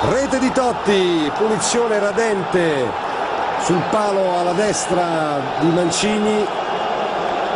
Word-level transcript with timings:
Rete 0.00 0.38
di 0.38 0.52
Totti, 0.52 1.28
punizione 1.36 1.98
radente 1.98 2.86
sul 3.62 3.82
palo 3.90 4.38
alla 4.38 4.52
destra 4.52 5.40
di 5.60 5.66
Mancini 5.70 6.46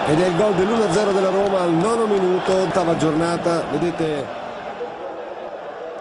ed 0.09 0.21
è 0.21 0.27
il 0.27 0.37
gol 0.37 0.53
dell'1-0 0.55 1.15
della 1.15 1.31
Roma 1.31 1.61
al 1.61 1.73
nono 1.73 2.07
minuto, 2.07 2.53
ottava 2.53 2.97
giornata, 2.97 3.65
vedete 3.71 4.27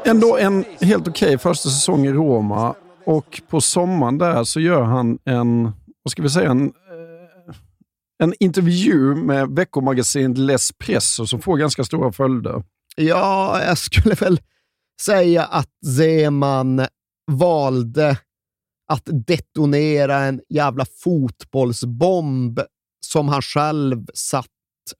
Ändå 0.03 0.37
en 0.37 0.65
helt 0.81 1.07
okej 1.07 1.37
första 1.37 1.69
säsong 1.69 2.05
i 2.05 2.11
Roma 2.11 2.75
och 3.05 3.41
på 3.49 3.61
sommaren 3.61 4.17
där 4.17 4.43
så 4.43 4.59
gör 4.59 4.81
han 4.81 5.19
en, 5.25 5.63
vad 6.03 6.11
ska 6.11 6.21
vi 6.21 6.29
säga, 6.29 6.51
en, 6.51 6.65
eh, 6.65 7.55
en 8.23 8.33
intervju 8.39 9.15
med 9.15 9.49
veckomagasinet 9.49 10.37
L'Espresso 10.37 11.25
som 11.25 11.41
får 11.41 11.57
ganska 11.57 11.83
stora 11.83 12.11
följder. 12.11 12.63
Ja, 12.95 13.61
jag 13.63 13.77
skulle 13.77 14.15
väl 14.15 14.39
säga 15.01 15.43
att 15.43 15.69
Zeman 15.97 16.85
valde 17.31 18.17
att 18.87 19.09
detonera 19.27 20.17
en 20.17 20.41
jävla 20.49 20.85
fotbollsbomb 20.85 22.59
som 23.05 23.27
han 23.27 23.41
själv 23.41 24.05
satt 24.13 24.47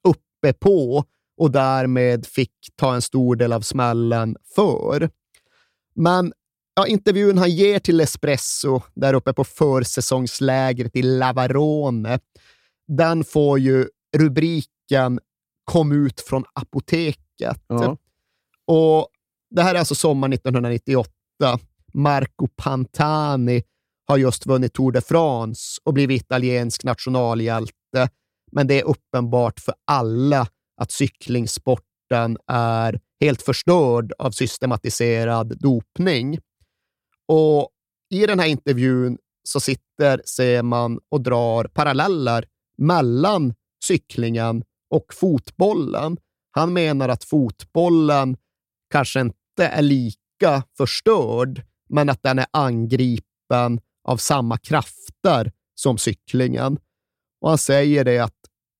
uppe 0.08 0.52
på 0.52 1.04
och 1.36 1.50
därmed 1.50 2.26
fick 2.26 2.52
ta 2.76 2.94
en 2.94 3.02
stor 3.02 3.36
del 3.36 3.52
av 3.52 3.60
smällen 3.60 4.36
för. 4.54 5.10
Men 5.94 6.32
ja, 6.74 6.86
intervjun 6.86 7.38
han 7.38 7.50
ger 7.50 7.78
till 7.78 8.00
Espresso 8.00 8.80
där 8.94 9.14
uppe 9.14 9.32
på 9.32 9.44
försäsongslägret 9.44 10.96
i 10.96 11.02
Lavarone, 11.02 12.18
den 12.88 13.24
får 13.24 13.58
ju 13.58 13.88
rubriken 14.16 15.20
“Kom 15.64 15.92
ut 15.92 16.20
från 16.20 16.44
apoteket”. 16.52 17.64
Ja. 17.66 17.96
Och 18.66 19.08
det 19.54 19.62
här 19.62 19.74
är 19.74 19.78
alltså 19.78 19.94
sommar 19.94 20.28
1998. 20.32 21.10
Marco 21.94 22.48
Pantani 22.56 23.62
har 24.06 24.16
just 24.16 24.46
vunnit 24.46 24.72
Tour 24.72 24.92
de 24.92 25.00
France 25.00 25.80
och 25.84 25.94
blivit 25.94 26.22
italiensk 26.22 26.84
nationalhjälte. 26.84 28.08
Men 28.52 28.66
det 28.66 28.80
är 28.80 28.84
uppenbart 28.84 29.60
för 29.60 29.74
alla 29.86 30.46
att 30.80 30.92
cyklingsporten 30.92 32.38
är 32.46 33.00
helt 33.20 33.42
förstörd 33.42 34.12
av 34.18 34.30
systematiserad 34.30 35.58
dopning. 35.58 36.38
Och 37.28 37.68
i 38.14 38.26
den 38.26 38.38
här 38.38 38.46
intervjun 38.46 39.18
så 39.44 39.60
sitter 39.60 40.22
Seman 40.24 41.00
och 41.08 41.20
drar 41.20 41.64
paralleller 41.64 42.44
mellan 42.78 43.54
cyklingen 43.84 44.64
och 44.90 45.14
fotbollen. 45.14 46.16
Han 46.50 46.72
menar 46.72 47.08
att 47.08 47.24
fotbollen 47.24 48.36
kanske 48.90 49.20
inte 49.20 49.41
är 49.58 49.82
lika 49.82 50.62
förstörd, 50.76 51.62
men 51.88 52.08
att 52.08 52.22
den 52.22 52.38
är 52.38 52.46
angripen 52.50 53.80
av 54.04 54.16
samma 54.16 54.58
krafter 54.58 55.52
som 55.74 55.98
cyklingen. 55.98 56.78
Och 57.40 57.48
han 57.48 57.58
säger 57.58 58.04
det 58.04 58.18
att 58.18 58.36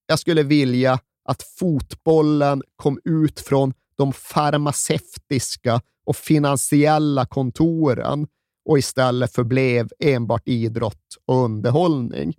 jag 0.07 0.19
skulle 0.19 0.43
vilja 0.43 0.99
att 1.25 1.43
fotbollen 1.43 2.61
kom 2.75 2.99
ut 3.05 3.39
från 3.39 3.73
de 3.95 4.13
farmaceutiska 4.13 5.81
och 6.05 6.15
finansiella 6.15 7.25
kontoren 7.25 8.27
och 8.65 8.77
istället 8.77 9.33
förblev 9.33 9.89
enbart 9.99 10.47
idrott 10.47 11.17
och 11.25 11.43
underhållning. 11.43 12.33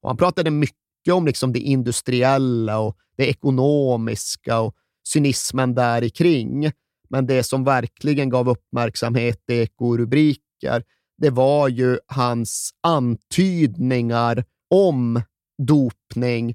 Och 0.00 0.08
han 0.08 0.16
pratade 0.16 0.50
mycket 0.50 1.12
om 1.12 1.26
liksom 1.26 1.52
det 1.52 1.58
industriella 1.58 2.78
och 2.78 2.96
det 3.16 3.26
ekonomiska 3.26 4.60
och 4.60 4.74
cynismen 5.08 5.74
där 5.74 6.08
kring. 6.08 6.72
Men 7.08 7.26
det 7.26 7.42
som 7.42 7.64
verkligen 7.64 8.30
gav 8.30 8.48
uppmärksamhet 8.48 9.40
i 9.52 9.58
ekorubriker, 9.60 10.82
det 11.18 11.30
var 11.30 11.68
ju 11.68 11.98
hans 12.06 12.70
antydningar 12.82 14.44
om 14.70 15.22
dopning 15.62 16.54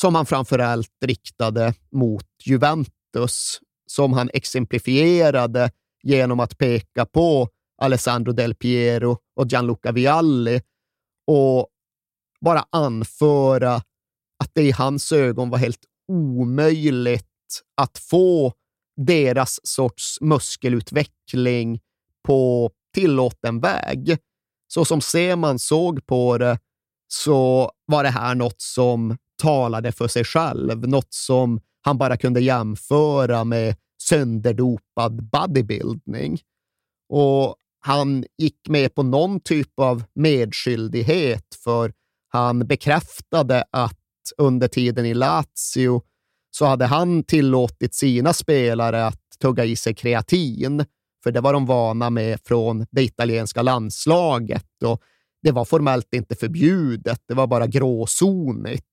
som 0.00 0.14
han 0.14 0.26
framförallt 0.26 1.04
riktade 1.04 1.74
mot 1.92 2.26
Juventus, 2.44 3.60
som 3.86 4.12
han 4.12 4.30
exemplifierade 4.34 5.70
genom 6.02 6.40
att 6.40 6.58
peka 6.58 7.06
på 7.06 7.48
Alessandro 7.82 8.32
Del 8.32 8.54
Piero 8.54 9.18
och 9.36 9.46
Gianluca 9.46 9.92
Vialli 9.92 10.62
och 11.26 11.68
bara 12.40 12.64
anföra 12.70 13.74
att 14.44 14.50
det 14.52 14.62
i 14.62 14.70
hans 14.70 15.12
ögon 15.12 15.50
var 15.50 15.58
helt 15.58 15.84
omöjligt 16.08 17.26
att 17.76 17.98
få 17.98 18.52
deras 18.96 19.60
sorts 19.62 20.20
muskelutveckling 20.20 21.80
på 22.26 22.70
tillåten 22.94 23.60
väg. 23.60 24.18
Så 24.68 24.84
som 24.84 25.00
Seman 25.00 25.58
såg 25.58 26.06
på 26.06 26.38
det 26.38 26.58
så 27.08 27.70
var 27.86 28.02
det 28.02 28.10
här 28.10 28.34
något 28.34 28.60
som 28.60 29.16
talade 29.42 29.92
för 29.92 30.08
sig 30.08 30.24
själv, 30.24 30.88
något 30.88 31.14
som 31.14 31.60
han 31.82 31.98
bara 31.98 32.16
kunde 32.16 32.40
jämföra 32.40 33.44
med 33.44 33.76
sönderdopad 34.02 35.22
bodybuilding. 35.22 36.40
Och 37.08 37.56
han 37.80 38.24
gick 38.38 38.68
med 38.68 38.94
på 38.94 39.02
någon 39.02 39.40
typ 39.40 39.80
av 39.80 40.04
medskyldighet, 40.14 41.54
för 41.64 41.92
han 42.28 42.66
bekräftade 42.66 43.64
att 43.70 43.98
under 44.36 44.68
tiden 44.68 45.06
i 45.06 45.14
Lazio 45.14 46.02
så 46.56 46.64
hade 46.64 46.86
han 46.86 47.22
tillåtit 47.22 47.94
sina 47.94 48.32
spelare 48.32 49.06
att 49.06 49.20
tugga 49.40 49.64
i 49.64 49.76
sig 49.76 49.94
kreatin, 49.94 50.84
för 51.24 51.32
det 51.32 51.40
var 51.40 51.52
de 51.52 51.66
vana 51.66 52.10
med 52.10 52.40
från 52.44 52.86
det 52.90 53.02
italienska 53.02 53.62
landslaget 53.62 54.82
och 54.84 55.02
det 55.42 55.52
var 55.52 55.64
formellt 55.64 56.14
inte 56.14 56.34
förbjudet, 56.34 57.20
det 57.28 57.34
var 57.34 57.46
bara 57.46 57.66
gråzonigt. 57.66 58.84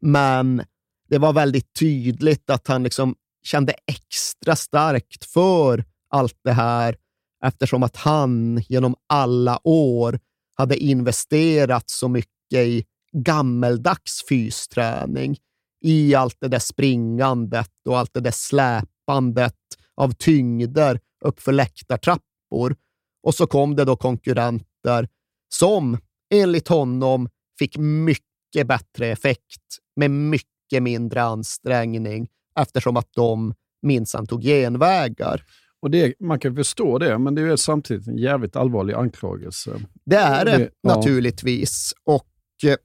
Men 0.00 0.62
det 1.08 1.18
var 1.18 1.32
väldigt 1.32 1.74
tydligt 1.78 2.50
att 2.50 2.68
han 2.68 2.82
liksom 2.82 3.14
kände 3.42 3.74
extra 3.86 4.56
starkt 4.56 5.24
för 5.24 5.84
allt 6.10 6.38
det 6.44 6.52
här 6.52 6.96
eftersom 7.44 7.82
att 7.82 7.96
han 7.96 8.62
genom 8.68 8.94
alla 9.06 9.60
år 9.64 10.20
hade 10.54 10.76
investerat 10.76 11.90
så 11.90 12.08
mycket 12.08 12.58
i 12.58 12.84
gammeldags 13.12 14.24
fysträning, 14.28 15.36
i 15.80 16.14
allt 16.14 16.36
det 16.40 16.48
där 16.48 16.58
springandet 16.58 17.70
och 17.88 17.98
allt 17.98 18.14
det 18.14 18.20
där 18.20 18.30
släpandet 18.30 19.54
av 19.96 20.12
tyngder 20.12 21.00
uppför 21.24 21.52
läktartrappor. 21.52 22.76
Och 23.22 23.34
så 23.34 23.46
kom 23.46 23.76
det 23.76 23.84
då 23.84 23.96
konkurrenter 23.96 25.08
som 25.54 25.98
enligt 26.34 26.68
honom 26.68 27.28
fick 27.58 27.76
mycket 27.78 28.66
bättre 28.66 29.06
effekt 29.06 29.62
med 29.96 30.10
mycket 30.10 30.82
mindre 30.82 31.22
ansträngning 31.22 32.28
eftersom 32.60 32.96
att 32.96 33.08
de 33.14 33.54
minsann 33.82 34.26
tog 34.26 34.42
genvägar. 34.42 35.44
Och 35.82 35.90
det, 35.90 36.14
man 36.20 36.38
kan 36.40 36.56
förstå 36.56 36.98
det, 36.98 37.18
men 37.18 37.34
det 37.34 37.42
är 37.42 37.56
samtidigt 37.56 38.06
en 38.06 38.18
jävligt 38.18 38.56
allvarlig 38.56 38.94
anklagelse. 38.94 39.80
Det 40.04 40.16
är 40.16 40.44
det, 40.44 40.58
Det- 40.58 40.70
ja. 40.80 40.96
naturligtvis. 40.96 41.94
Och 42.04 42.26
eh, 42.64 42.76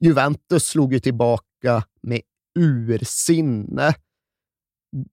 Juventus 0.00 0.64
slog 0.64 0.92
ju 0.92 1.00
tillbaka 1.00 1.82
med 2.02 2.20
ursinne. 2.58 3.94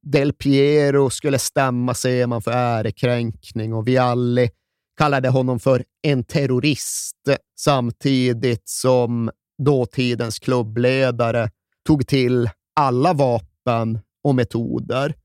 Del 0.01 0.33
Piero 0.33 1.09
skulle 1.09 1.39
stämma 1.39 1.93
Seman 1.93 2.41
för 2.41 2.51
ärekränkning 2.51 3.73
och 3.73 3.87
Vialli 3.87 4.49
kallade 4.97 5.29
honom 5.29 5.59
för 5.59 5.83
en 6.01 6.23
terrorist 6.23 7.17
samtidigt 7.59 8.69
som 8.69 9.31
dåtidens 9.63 10.39
klubbledare 10.39 11.49
tog 11.87 12.07
till 12.07 12.49
alla 12.75 13.13
vapen 13.13 13.99
och 14.23 14.35
metoder. 14.35 15.15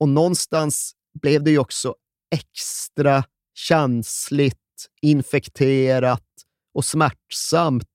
Och 0.00 0.08
någonstans 0.08 0.92
blev 1.22 1.44
det 1.44 1.50
ju 1.50 1.58
också 1.58 1.94
extra 2.34 3.24
känsligt, 3.54 4.58
infekterat 5.02 6.22
och 6.74 6.84
smärtsamt 6.84 7.88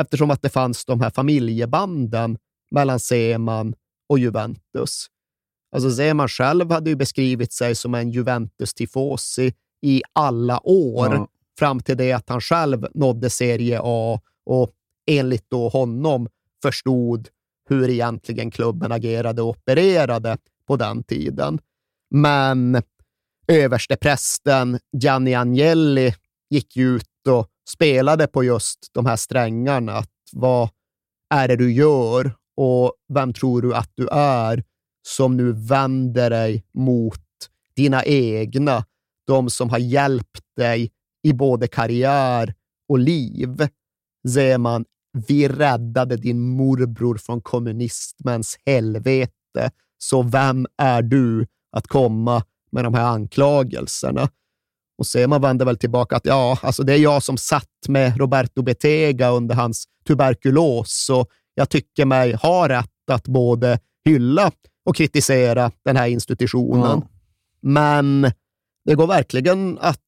eftersom 0.00 0.30
att 0.30 0.42
det 0.42 0.50
fanns 0.50 0.84
de 0.84 1.00
här 1.00 1.10
familjebanden 1.10 2.38
mellan 2.70 3.00
Seman 3.00 3.74
och 4.08 4.18
Juventus. 4.18 5.06
Alltså 5.72 5.90
Seman 5.90 6.28
själv 6.28 6.70
hade 6.70 6.90
ju 6.90 6.96
beskrivit 6.96 7.52
sig 7.52 7.74
som 7.74 7.94
en 7.94 8.10
Juventus-tifosi 8.10 9.52
i 9.82 10.02
alla 10.12 10.60
år, 10.66 11.14
ja. 11.14 11.28
fram 11.58 11.80
till 11.80 11.96
det 11.96 12.12
att 12.12 12.28
han 12.28 12.40
själv 12.40 12.86
nådde 12.94 13.30
Serie 13.30 13.80
A 13.82 14.20
och 14.46 14.70
enligt 15.06 15.50
då 15.50 15.68
honom 15.68 16.28
förstod 16.62 17.28
hur 17.68 17.90
egentligen 17.90 18.50
klubben 18.50 18.92
agerade 18.92 19.42
och 19.42 19.48
opererade 19.48 20.38
på 20.66 20.76
den 20.76 21.02
tiden. 21.02 21.58
Men 22.10 22.82
översteprästen 23.48 24.78
Gianni 24.92 25.34
Agnelli 25.34 26.14
gick 26.50 26.76
ut 26.76 27.26
och 27.28 27.48
spelade 27.68 28.26
på 28.26 28.44
just 28.44 28.90
de 28.92 29.06
här 29.06 29.16
strängarna. 29.16 29.92
Att 29.92 30.10
vad 30.32 30.68
är 31.34 31.48
det 31.48 31.56
du 31.56 31.72
gör 31.72 32.32
och 32.60 32.92
vem 33.08 33.32
tror 33.32 33.62
du 33.62 33.74
att 33.74 33.90
du 33.94 34.08
är 34.12 34.64
som 35.08 35.36
nu 35.36 35.52
vänder 35.52 36.30
dig 36.30 36.64
mot 36.74 37.20
dina 37.76 38.04
egna, 38.04 38.84
de 39.26 39.50
som 39.50 39.70
har 39.70 39.78
hjälpt 39.78 40.42
dig 40.56 40.90
i 41.22 41.32
både 41.32 41.68
karriär 41.68 42.54
och 42.88 42.98
liv. 42.98 43.68
Zeman, 44.28 44.84
vi 45.26 45.48
räddade 45.48 46.16
din 46.16 46.40
morbror 46.40 47.16
från 47.16 47.40
kommunismens 47.40 48.58
helvete, 48.66 49.70
så 49.98 50.22
vem 50.22 50.66
är 50.76 51.02
du 51.02 51.46
att 51.72 51.86
komma 51.86 52.44
med 52.72 52.84
de 52.84 52.94
här 52.94 53.04
anklagelserna? 53.04 54.28
Och 54.98 55.06
Sema 55.06 55.38
vänder 55.38 55.66
väl 55.66 55.78
tillbaka 55.78 56.16
att 56.16 56.26
ja, 56.26 56.58
alltså 56.62 56.82
det 56.82 56.92
är 56.92 56.98
jag 56.98 57.22
som 57.22 57.36
satt 57.36 57.88
med 57.88 58.18
Roberto 58.18 58.62
Betega 58.62 59.30
under 59.30 59.54
hans 59.54 59.84
tuberkulos, 60.06 61.10
och 61.10 61.30
jag 61.58 61.68
tycker 61.68 62.04
mig 62.04 62.34
ha 62.34 62.68
rätt 62.68 63.10
att 63.10 63.28
både 63.28 63.78
hylla 64.04 64.52
och 64.84 64.96
kritisera 64.96 65.70
den 65.84 65.96
här 65.96 66.06
institutionen. 66.08 66.92
Mm. 66.92 67.08
Men 67.60 68.32
det 68.84 68.94
går 68.94 69.06
verkligen 69.06 69.78
att 69.78 70.00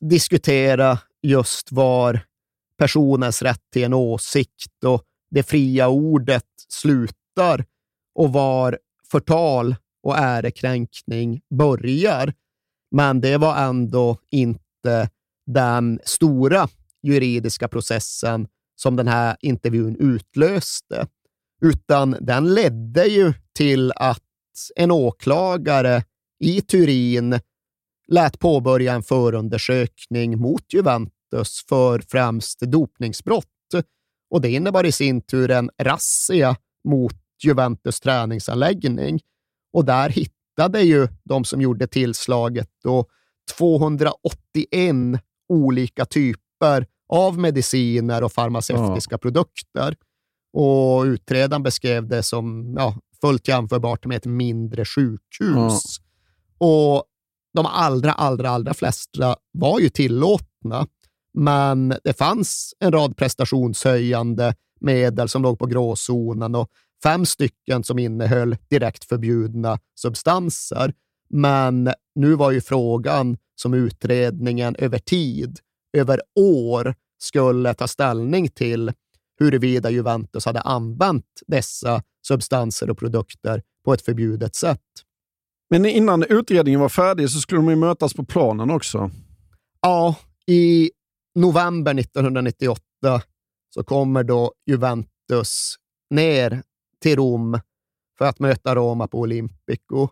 diskutera 0.00 0.98
just 1.22 1.72
var 1.72 2.20
personens 2.78 3.42
rätt 3.42 3.62
till 3.72 3.84
en 3.84 3.94
åsikt 3.94 4.84
och 4.84 5.02
det 5.30 5.42
fria 5.42 5.88
ordet 5.88 6.44
slutar 6.68 7.64
och 8.14 8.32
var 8.32 8.78
förtal 9.10 9.76
och 10.02 10.18
ärekränkning 10.18 11.40
börjar. 11.58 12.32
Men 12.90 13.20
det 13.20 13.36
var 13.36 13.56
ändå 13.56 14.18
inte 14.30 15.10
den 15.46 16.00
stora 16.04 16.68
juridiska 17.02 17.68
processen 17.68 18.48
som 18.76 18.96
den 18.96 19.08
här 19.08 19.36
intervjun 19.40 19.96
utlöste, 19.96 21.06
utan 21.62 22.16
den 22.20 22.54
ledde 22.54 23.04
ju 23.06 23.32
till 23.54 23.92
att 23.96 24.22
en 24.76 24.90
åklagare 24.90 26.02
i 26.40 26.60
Turin 26.60 27.40
lät 28.08 28.38
påbörja 28.38 28.94
en 28.94 29.02
förundersökning 29.02 30.38
mot 30.38 30.72
Juventus 30.72 31.64
för 31.68 32.02
främst 32.08 32.60
dopningsbrott. 32.60 33.46
Och 34.30 34.40
det 34.40 34.50
innebar 34.50 34.86
i 34.86 34.92
sin 34.92 35.20
tur 35.20 35.50
en 35.50 35.70
razzia 35.78 36.56
mot 36.84 37.14
Juventus 37.42 38.00
träningsanläggning. 38.00 39.20
Och 39.72 39.84
där 39.84 40.08
hittade 40.08 40.80
ju 40.82 41.08
de 41.24 41.44
som 41.44 41.60
gjorde 41.60 41.86
tillslaget 41.86 42.68
då 42.84 43.06
281 43.56 44.94
olika 45.48 46.04
typer 46.04 46.86
av 47.08 47.38
mediciner 47.38 48.24
och 48.24 48.32
farmaceutiska 48.32 49.14
ja. 49.14 49.18
produkter. 49.18 49.96
Och 50.52 51.02
utredaren 51.02 51.62
beskrev 51.62 52.08
det 52.08 52.22
som 52.22 52.74
ja, 52.78 52.94
fullt 53.20 53.48
jämförbart 53.48 54.06
med 54.06 54.16
ett 54.16 54.24
mindre 54.24 54.84
sjukhus. 54.84 55.96
Ja. 56.58 56.66
Och 56.66 57.04
de 57.54 57.66
allra, 57.66 58.12
allra, 58.12 58.50
allra 58.50 58.74
flesta 58.74 59.36
var 59.52 59.80
ju 59.80 59.88
tillåtna, 59.88 60.86
men 61.34 61.94
det 62.04 62.18
fanns 62.18 62.74
en 62.78 62.92
rad 62.92 63.16
prestationshöjande 63.16 64.54
medel 64.80 65.28
som 65.28 65.42
låg 65.42 65.58
på 65.58 65.66
gråzonen 65.66 66.54
och 66.54 66.70
fem 67.02 67.26
stycken 67.26 67.84
som 67.84 67.98
innehöll 67.98 68.56
direkt 68.70 69.04
förbjudna 69.04 69.78
substanser. 70.00 70.92
Men 71.30 71.90
nu 72.14 72.34
var 72.34 72.50
ju 72.50 72.60
frågan 72.60 73.36
som 73.54 73.74
utredningen 73.74 74.76
över 74.78 74.98
tid, 74.98 75.58
över 75.96 76.20
år, 76.34 76.94
skulle 77.18 77.74
ta 77.74 77.88
ställning 77.88 78.48
till 78.48 78.92
huruvida 79.38 79.90
Juventus 79.90 80.46
hade 80.46 80.60
använt 80.60 81.42
dessa 81.46 82.02
substanser 82.26 82.90
och 82.90 82.98
produkter 82.98 83.62
på 83.84 83.92
ett 83.92 84.02
förbjudet 84.02 84.54
sätt. 84.54 84.80
Men 85.70 85.86
innan 85.86 86.22
utredningen 86.22 86.80
var 86.80 86.88
färdig 86.88 87.30
så 87.30 87.40
skulle 87.40 87.60
de 87.60 87.68
ju 87.68 87.76
mötas 87.76 88.14
på 88.14 88.24
planen 88.24 88.70
också. 88.70 89.10
Ja, 89.82 90.16
i 90.46 90.90
november 91.34 91.98
1998 91.98 92.82
så 93.74 93.84
kommer 93.84 94.24
då 94.24 94.52
Juventus 94.66 95.74
ner 96.10 96.62
till 97.02 97.16
Rom 97.16 97.60
för 98.18 98.24
att 98.24 98.38
möta 98.38 98.74
Roma 98.74 99.08
på 99.08 99.20
Olympico. 99.20 100.08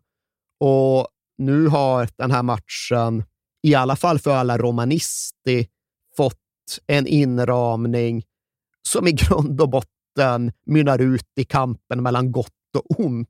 Och 0.61 1.09
nu 1.39 1.67
har 1.67 2.09
den 2.17 2.31
här 2.31 2.43
matchen, 2.43 3.25
i 3.65 3.75
alla 3.75 3.97
fall 3.97 4.19
för 4.19 4.31
alla 4.31 4.59
romanisti, 4.59 5.69
fått 6.17 6.39
en 6.87 7.07
inramning 7.07 8.23
som 8.89 9.09
i 9.09 9.13
grund 9.13 9.61
och 9.61 9.69
botten 9.69 10.53
mynnar 10.67 10.99
ut 10.99 11.29
i 11.37 11.45
kampen 11.45 12.03
mellan 12.03 12.33
gott 12.33 12.49
och 12.77 13.01
ont. 13.01 13.29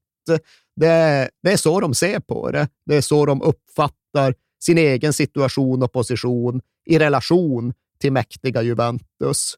Det, 0.77 1.31
det 1.43 1.53
är 1.53 1.57
så 1.57 1.81
de 1.81 1.95
ser 1.95 2.21
på 2.21 2.51
det. 2.51 2.69
Det 2.87 2.97
är 2.97 3.01
så 3.01 3.27
de 3.27 3.43
uppfattar 3.43 4.35
sin 4.63 4.79
egen 4.79 5.13
situation 5.13 5.83
och 5.83 5.93
position 5.93 6.61
i 6.87 6.99
relation 6.99 7.75
till 8.01 8.13
mäktiga 8.13 8.63
Juventus. 8.63 9.55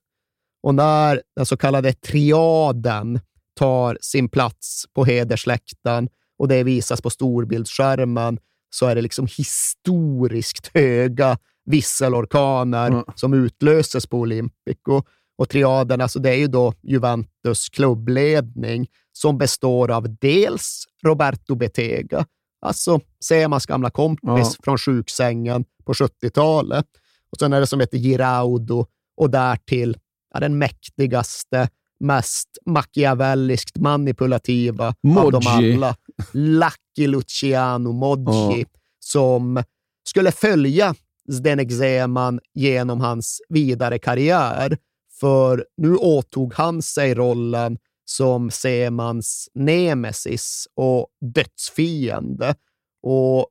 Och 0.63 0.75
när 0.75 1.23
den 1.37 1.47
så 1.47 1.57
kallade 1.57 1.93
triaden 1.93 3.21
tar 3.59 3.99
sin 4.01 4.29
plats 4.29 4.85
på 4.95 5.05
hedersläktaren 5.05 6.09
och 6.39 6.49
det 6.49 6.63
visas 6.63 7.03
på 7.03 7.11
storbildsskärmen 7.11 8.39
så 8.79 8.87
är 8.87 8.95
det 8.95 9.01
liksom 9.03 9.27
historiskt 9.37 10.71
höga 10.75 11.39
visselorkaner 11.65 12.87
mm. 12.87 13.05
som 13.15 13.35
utlöses 13.35 14.07
på 14.07 14.19
Olympico. 14.19 15.03
Och 15.39 15.49
triaden, 15.49 16.01
alltså 16.01 16.19
det 16.19 16.31
är 16.31 16.37
ju 16.37 16.47
då 16.47 16.75
Juventus 16.83 17.69
klubbledning 17.69 18.87
som 19.13 19.39
består 19.39 19.91
av 19.91 20.17
dels 20.21 20.85
Roberto 21.05 21.55
Betega, 21.55 22.27
alltså 22.61 23.01
Semas 23.25 23.67
gamla 23.67 23.91
kompis 23.91 24.23
ja. 24.25 24.53
från 24.65 24.79
sjuksängen 24.79 25.65
på 25.85 25.93
70-talet. 25.93 26.87
Och 27.31 27.39
sen 27.39 27.53
är 27.53 27.61
det 27.61 27.67
som 27.67 27.81
heter 27.81 27.99
Giraudo 27.99 28.87
och 29.17 29.31
därtill 29.31 29.97
ja, 30.35 30.41
den 30.41 30.59
mäktigaste, 30.59 31.69
mest 32.01 32.49
machiavelliskt 32.67 33.77
manipulativa 33.77 34.95
Moggi. 35.03 35.21
av 35.21 35.33
dem 35.33 35.43
alla. 35.47 35.97
Lucky 36.33 37.07
Luciano 37.07 37.93
Moggi, 37.93 38.61
ja. 38.61 38.81
som 39.01 39.63
skulle 40.09 40.33
följa 40.33 40.95
Zdenek 41.33 41.73
Zeman 41.73 42.41
genom 42.55 43.01
hans 43.01 43.41
vidare 43.49 43.99
karriär 43.99 44.79
för 45.21 45.67
nu 45.77 45.97
åtog 45.97 46.55
han 46.55 46.83
sig 46.83 47.15
rollen 47.15 47.79
som 48.05 48.51
Semans 48.51 49.49
nemesis 49.55 50.69
och 50.75 51.07
dödsfiende. 51.35 52.55
Och 53.03 53.47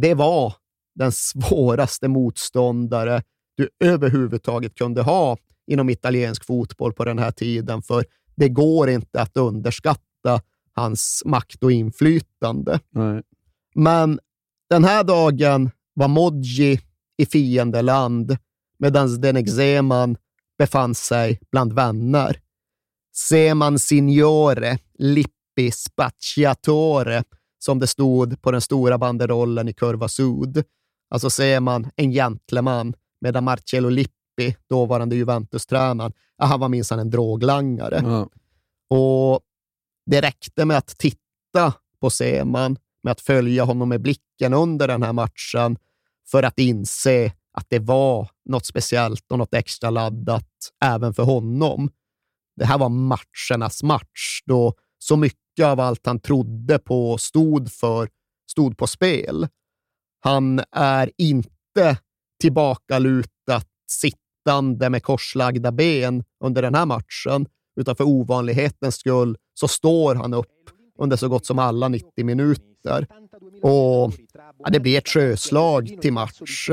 det 0.00 0.14
var 0.14 0.54
den 0.94 1.12
svåraste 1.12 2.08
motståndare 2.08 3.22
du 3.56 3.68
överhuvudtaget 3.84 4.74
kunde 4.74 5.02
ha 5.02 5.36
inom 5.66 5.90
italiensk 5.90 6.44
fotboll 6.44 6.92
på 6.92 7.04
den 7.04 7.18
här 7.18 7.30
tiden, 7.30 7.82
för 7.82 8.04
det 8.36 8.48
går 8.48 8.90
inte 8.90 9.20
att 9.20 9.36
underskatta 9.36 10.42
hans 10.74 11.22
makt 11.26 11.64
och 11.64 11.72
inflytande. 11.72 12.80
Nej. 12.90 13.22
Men 13.74 14.20
den 14.70 14.84
här 14.84 15.04
dagen 15.04 15.70
var 15.94 16.08
Moggi 16.08 16.80
i 17.16 17.26
fiendeland, 17.26 18.36
medan 18.78 19.08
Zdenek 19.08 19.50
Zeman 19.50 20.16
befann 20.58 20.94
sig 20.94 21.40
bland 21.50 21.72
vänner. 21.72 22.40
Seman 23.12 23.78
Signore 23.78 24.78
Lippi 24.98 25.70
Spacciatore, 25.72 27.24
som 27.58 27.78
det 27.78 27.86
stod 27.86 28.42
på 28.42 28.50
den 28.50 28.60
stora 28.60 28.98
banderollen 28.98 29.68
i 29.68 29.72
Kurva 29.72 30.08
Sud. 30.08 30.64
Alltså 31.10 31.30
ser 31.30 31.60
man 31.60 31.90
en 31.96 32.10
gentleman, 32.10 32.94
medan 33.20 33.44
Marcello 33.44 33.88
Lippi, 33.88 34.56
dåvarande 34.68 35.16
Juventus-tränaren, 35.16 36.12
han 36.38 36.60
var 36.60 36.68
minsann 36.68 36.98
en 36.98 37.10
droglangare. 37.10 38.00
Ja. 38.04 38.28
Och 38.96 39.40
det 40.10 40.20
räckte 40.20 40.64
med 40.64 40.76
att 40.76 40.98
titta 40.98 41.72
på 42.00 42.10
Seman, 42.10 42.76
med 43.02 43.12
att 43.12 43.20
följa 43.20 43.64
honom 43.64 43.88
med 43.88 44.02
blicken 44.02 44.54
under 44.54 44.88
den 44.88 45.02
här 45.02 45.12
matchen 45.12 45.78
för 46.30 46.42
att 46.42 46.58
inse 46.58 47.32
att 47.52 47.66
det 47.68 47.78
var 47.78 48.30
något 48.44 48.66
speciellt 48.66 49.32
och 49.32 49.38
något 49.38 49.54
extra 49.54 49.90
laddat 49.90 50.48
även 50.84 51.14
för 51.14 51.22
honom. 51.22 51.90
Det 52.56 52.64
här 52.64 52.78
var 52.78 52.88
matchernas 52.88 53.82
match 53.82 54.42
då 54.46 54.74
så 54.98 55.16
mycket 55.16 55.64
av 55.64 55.80
allt 55.80 56.06
han 56.06 56.20
trodde 56.20 56.78
på 56.78 57.10
och 57.10 57.20
stod 57.20 57.72
för 57.72 58.08
stod 58.50 58.78
på 58.78 58.86
spel. 58.86 59.48
Han 60.20 60.60
är 60.72 61.10
inte 61.18 61.98
tillbakalutat 62.40 63.68
sittande 63.90 64.90
med 64.90 65.02
korslagda 65.02 65.72
ben 65.72 66.24
under 66.44 66.62
den 66.62 66.74
här 66.74 66.86
matchen, 66.86 67.46
utan 67.80 67.96
för 67.96 68.04
ovanlighetens 68.04 68.96
skull 68.96 69.36
så 69.60 69.68
står 69.68 70.14
han 70.14 70.34
upp 70.34 70.46
under 70.98 71.16
så 71.16 71.28
gott 71.28 71.46
som 71.46 71.58
alla 71.58 71.88
90 71.88 72.24
minuter. 72.24 73.06
Och 73.62 74.12
ja, 74.64 74.70
det 74.70 74.80
blir 74.80 74.98
ett 74.98 75.08
sjöslag 75.08 75.98
till 76.00 76.12
match. 76.12 76.70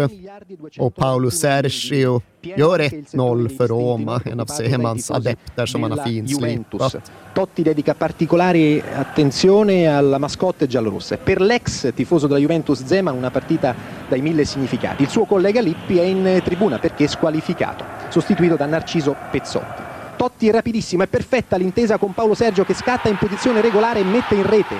Och 0.79 0.95
Paolo 0.95 1.31
Sergio 1.31 2.21
gör 2.41 2.79
1-0 2.79 3.57
för 3.57 3.67
Roma, 3.67 4.21
en 4.25 4.39
av 4.39 4.45
Semans 4.45 5.11
adepter 5.11 5.65
som 5.65 5.83
han 5.83 5.91
har 5.91 6.05
finslipat. 6.05 7.11
Totti 7.33 7.63
dedica 7.63 7.93
particolare 7.93 8.81
attenzione 8.95 9.87
alla 9.87 10.19
mascotte 10.19 10.67
giallorossa. 10.67 11.17
Per 11.17 11.41
l'ex 11.41 11.93
tifoso 11.95 12.27
della 12.27 12.39
Juventus 12.39 12.85
Zeman 12.85 13.17
una 13.17 13.31
partita 13.31 13.75
dai 14.09 14.21
mille 14.21 14.45
significati. 14.45 15.03
Il 15.03 15.09
suo 15.09 15.25
collega 15.25 15.61
Lippi 15.61 15.97
è 15.97 16.03
in 16.03 16.41
tribuna 16.43 16.79
perché 16.79 17.07
squalificato, 17.07 17.83
sostituito 18.09 18.55
da 18.55 18.65
Narciso 18.65 19.15
Pezzotti. 19.31 19.86
Totti 20.17 20.49
è 20.49 20.51
rapidissimo, 20.51 21.03
è 21.03 21.07
perfetta 21.07 21.57
l'intesa 21.57 21.99
con 21.99 22.11
Paolo 22.11 22.33
Sergio 22.33 22.65
che 22.65 22.73
scatta 22.73 23.07
in 23.07 23.17
posizione 23.17 23.61
regolare 23.61 23.99
e 23.99 24.03
mette 24.03 24.33
in 24.33 24.47
rete. 24.47 24.75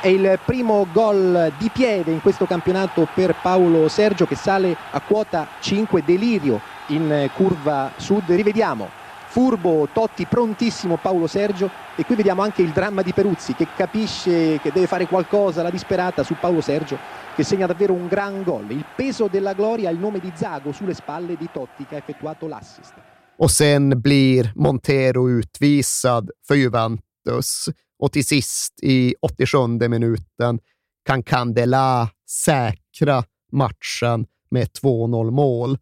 È 0.00 0.08
il 0.08 0.38
primo 0.42 0.86
gol 0.90 1.52
di 1.58 1.68
piede 1.68 2.10
in 2.10 2.22
questo 2.22 2.46
campionato 2.46 3.06
per 3.12 3.34
Paolo 3.42 3.88
Sergio 3.88 4.24
che 4.24 4.34
sale 4.34 4.74
a 4.92 5.00
quota 5.00 5.46
5, 5.60 6.02
delirio 6.06 6.58
in 6.86 7.28
curva 7.34 7.92
sud. 7.96 8.30
Rivediamo 8.30 8.88
furbo 9.26 9.88
Totti, 9.92 10.24
prontissimo 10.24 10.96
Paolo 10.96 11.26
Sergio 11.26 11.68
e 11.94 12.06
qui 12.06 12.14
vediamo 12.14 12.40
anche 12.40 12.62
il 12.62 12.70
dramma 12.70 13.02
di 13.02 13.12
Peruzzi 13.12 13.52
che 13.52 13.66
capisce 13.76 14.58
che 14.58 14.72
deve 14.72 14.86
fare 14.86 15.06
qualcosa, 15.06 15.62
la 15.62 15.70
disperata 15.70 16.22
su 16.22 16.34
Paolo 16.40 16.62
Sergio 16.62 16.98
che 17.34 17.44
segna 17.44 17.66
davvero 17.66 17.92
un 17.92 18.08
gran 18.08 18.42
gol. 18.42 18.70
Il 18.70 18.86
peso 18.96 19.28
della 19.30 19.52
gloria, 19.52 19.90
il 19.90 19.98
nome 19.98 20.18
di 20.18 20.32
Zago 20.34 20.72
sulle 20.72 20.94
spalle 20.94 21.36
di 21.36 21.50
Totti 21.52 21.84
che 21.84 21.94
ha 21.94 21.98
effettuato 21.98 22.48
l'assist. 22.48 22.94
Och 23.38 23.50
sen 23.50 24.02
blir 24.02 24.52
Montero 24.54 25.30
utvisad 25.30 26.30
för 26.48 26.54
Juventus. 26.54 27.68
Och 27.98 28.12
till 28.12 28.24
sist 28.24 28.74
i 28.82 29.14
87 29.22 29.58
minuten 29.88 30.58
kan 31.06 31.22
Candela 31.22 32.10
säkra 32.30 33.24
matchen 33.52 34.26
med 34.50 34.68
2-0 34.82 35.30
mål. 35.30 35.78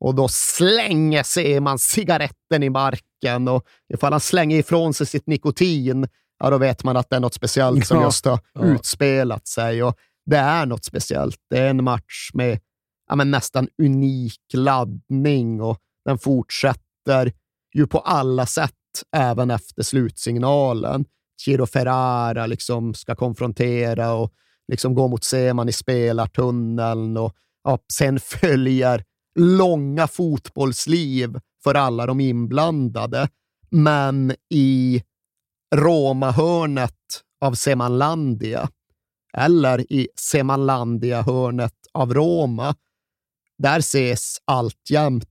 Och 0.00 0.14
då 0.14 0.28
slänger 0.28 1.22
Seman 1.22 1.78
cigaretten 1.78 2.62
i 2.62 2.70
marken 2.70 3.48
och 3.48 3.64
ifall 3.94 4.12
han 4.12 4.20
slänger 4.20 4.58
ifrån 4.58 4.94
sig 4.94 5.06
sitt 5.06 5.26
nikotin, 5.26 6.08
ja, 6.38 6.50
då 6.50 6.58
vet 6.58 6.84
man 6.84 6.96
att 6.96 7.10
det 7.10 7.16
är 7.16 7.20
något 7.20 7.34
speciellt 7.34 7.86
som 7.86 8.02
just 8.02 8.24
har 8.24 8.40
ja. 8.52 8.64
utspelat 8.64 9.46
sig. 9.46 9.82
Och 9.82 9.96
det 10.26 10.36
är 10.36 10.66
något 10.66 10.84
speciellt. 10.84 11.36
Det 11.50 11.58
är 11.58 11.70
en 11.70 11.84
match 11.84 12.30
med 12.34 12.60
ja, 13.08 13.16
men 13.16 13.30
nästan 13.30 13.68
unik 13.82 14.40
laddning 14.54 15.60
och 15.60 15.78
den 16.04 16.18
fortsätter 16.18 16.89
ju 17.74 17.86
på 17.86 17.98
alla 17.98 18.46
sätt 18.46 18.74
även 19.16 19.50
efter 19.50 19.82
slutsignalen. 19.82 21.04
Giro 21.46 21.66
Ferrara 21.66 22.46
liksom 22.46 22.94
ska 22.94 23.14
konfrontera 23.14 24.12
och 24.12 24.32
liksom 24.68 24.94
gå 24.94 25.08
mot 25.08 25.24
Seman 25.24 25.68
i 25.68 25.72
spelartunneln 25.72 27.16
och 27.16 27.34
ja, 27.64 27.78
sen 27.92 28.20
följer 28.20 29.04
långa 29.34 30.06
fotbollsliv 30.06 31.40
för 31.62 31.74
alla 31.74 32.06
de 32.06 32.20
inblandade. 32.20 33.28
Men 33.70 34.34
i 34.50 35.02
Roma-hörnet 35.74 36.94
av 37.40 37.54
Semanlandia, 37.54 38.68
eller 39.36 39.92
i 39.92 40.08
Semanlandia-hörnet 40.16 41.74
av 41.92 42.14
Roma, 42.14 42.74
där 43.58 43.78
ses 43.78 44.38
alltjämt 44.44 45.29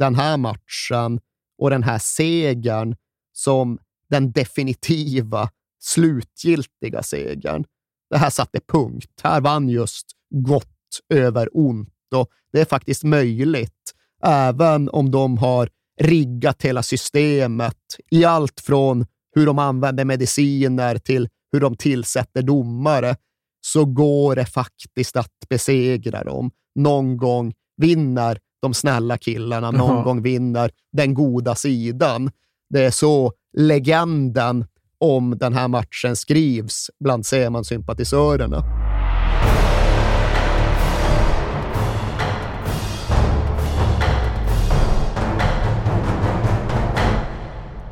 den 0.00 0.14
här 0.14 0.36
matchen 0.36 1.20
och 1.58 1.70
den 1.70 1.82
här 1.82 1.98
segern 1.98 2.96
som 3.32 3.78
den 4.08 4.32
definitiva, 4.32 5.50
slutgiltiga 5.80 7.02
segern. 7.02 7.64
Det 8.10 8.18
här 8.18 8.30
satte 8.30 8.60
punkt. 8.68 9.20
Här 9.22 9.40
vann 9.40 9.68
just 9.68 10.06
gott 10.30 10.66
över 11.14 11.48
ont 11.52 11.88
och 12.14 12.28
det 12.52 12.60
är 12.60 12.64
faktiskt 12.64 13.04
möjligt, 13.04 13.94
även 14.24 14.88
om 14.88 15.10
de 15.10 15.38
har 15.38 15.68
riggat 16.00 16.62
hela 16.62 16.82
systemet 16.82 17.76
i 18.10 18.24
allt 18.24 18.60
från 18.60 19.06
hur 19.34 19.46
de 19.46 19.58
använder 19.58 20.04
mediciner 20.04 20.98
till 20.98 21.28
hur 21.52 21.60
de 21.60 21.76
tillsätter 21.76 22.42
domare, 22.42 23.16
så 23.60 23.84
går 23.84 24.36
det 24.36 24.46
faktiskt 24.46 25.16
att 25.16 25.48
besegra 25.48 26.24
dem. 26.24 26.50
Någon 26.74 27.16
gång 27.16 27.54
vinner 27.76 28.38
de 28.60 28.74
snälla 28.74 29.18
killarna, 29.18 29.70
någon 29.70 29.98
-huh. 29.98 30.04
gång 30.04 30.22
vinner 30.22 30.70
den 30.92 31.14
goda 31.14 31.54
sidan. 31.54 32.30
Det 32.70 32.84
är 32.84 32.90
så 32.90 33.32
legenden 33.56 34.64
om 34.98 35.38
den 35.38 35.54
här 35.54 35.68
matchen 35.68 36.16
skrivs 36.16 36.90
bland 37.00 37.26
Seman-sympatisörerna. 37.26 38.64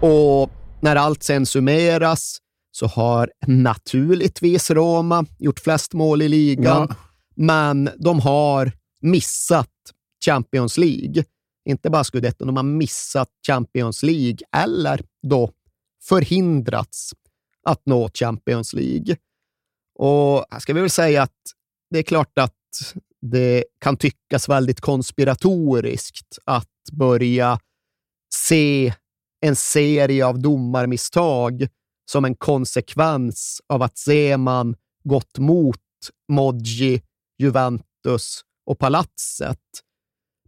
Och 0.00 0.50
när 0.80 0.96
allt 0.96 1.22
sen 1.22 1.46
summeras 1.46 2.38
så 2.70 2.86
har 2.86 3.30
naturligtvis 3.46 4.70
Roma 4.70 5.24
gjort 5.38 5.60
flest 5.60 5.94
mål 5.94 6.22
i 6.22 6.28
ligan, 6.28 6.86
ja. 6.90 6.96
men 7.36 7.90
de 7.98 8.20
har 8.20 8.72
missat 9.00 9.68
Champions 10.24 10.78
League. 10.78 11.24
Inte 11.68 11.90
bara 11.90 12.04
scudetto, 12.04 12.44
de 12.44 12.56
har 12.56 12.62
missat 12.62 13.28
Champions 13.46 14.02
League 14.02 14.38
eller 14.56 15.02
då 15.28 15.50
förhindrats 16.02 17.12
att 17.64 17.86
nå 17.86 18.10
Champions 18.14 18.74
League. 18.74 19.16
Och 19.94 20.44
här 20.50 20.58
ska 20.58 20.72
vi 20.72 20.80
väl 20.80 20.90
säga 20.90 21.22
att 21.22 21.36
det 21.90 21.98
är 21.98 22.02
klart 22.02 22.38
att 22.38 22.54
det 23.20 23.64
kan 23.78 23.96
tyckas 23.96 24.48
väldigt 24.48 24.80
konspiratoriskt 24.80 26.38
att 26.44 26.68
börja 26.92 27.60
se 28.34 28.94
en 29.40 29.56
serie 29.56 30.26
av 30.26 30.38
domarmisstag 30.38 31.68
som 32.10 32.24
en 32.24 32.34
konsekvens 32.34 33.62
av 33.66 33.82
att 33.82 33.98
Zeman 33.98 34.76
gått 35.04 35.38
mot 35.38 35.80
Moggi, 36.32 37.02
Juventus 37.38 38.40
och 38.66 38.78
Palatset. 38.78 39.60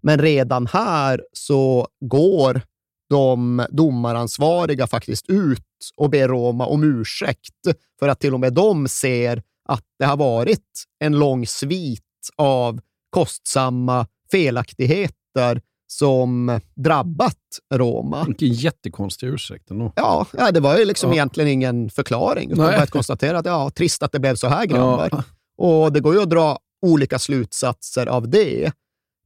Men 0.02 0.18
redan 0.18 0.66
här 0.66 1.22
så 1.32 1.88
går 2.00 2.62
de 3.10 3.66
domaransvariga 3.70 4.86
faktiskt 4.86 5.28
ut 5.28 5.64
och 5.96 6.10
ber 6.10 6.28
Roma 6.28 6.66
om 6.66 6.84
ursäkt 6.84 7.54
för 7.98 8.08
att 8.08 8.20
till 8.20 8.34
och 8.34 8.40
med 8.40 8.52
de 8.52 8.88
ser 8.88 9.42
att 9.68 9.84
det 9.98 10.04
har 10.04 10.16
varit 10.16 10.84
en 10.98 11.18
lång 11.18 11.46
svit 11.46 12.02
av 12.36 12.80
kostsamma 13.10 14.06
felaktigheter 14.30 15.60
som 15.86 16.60
drabbat 16.74 17.36
Roma. 17.74 18.24
Vilken 18.24 18.48
jättekonstig 18.48 19.26
ursäkt 19.26 19.70
ändå. 19.70 19.92
Ja, 19.96 20.26
det 20.52 20.60
var 20.60 20.78
ju 20.78 20.84
liksom 20.84 21.10
ja. 21.10 21.14
egentligen 21.14 21.50
ingen 21.50 21.90
förklaring. 21.90 22.50
Utan 22.50 22.66
bara 22.66 22.76
att 22.76 22.90
konstatera 22.90 23.38
att 23.38 23.46
ja, 23.46 23.70
trist 23.70 24.02
att 24.02 24.12
det 24.12 24.18
blev 24.20 24.34
så 24.34 24.48
här 24.48 24.66
grabbar. 24.66 25.08
Ja. 25.12 25.22
Och 25.56 25.92
det 25.92 26.00
går 26.00 26.14
ju 26.14 26.22
att 26.22 26.30
dra 26.30 26.58
olika 26.86 27.18
slutsatser 27.18 28.06
av 28.06 28.28
det. 28.28 28.72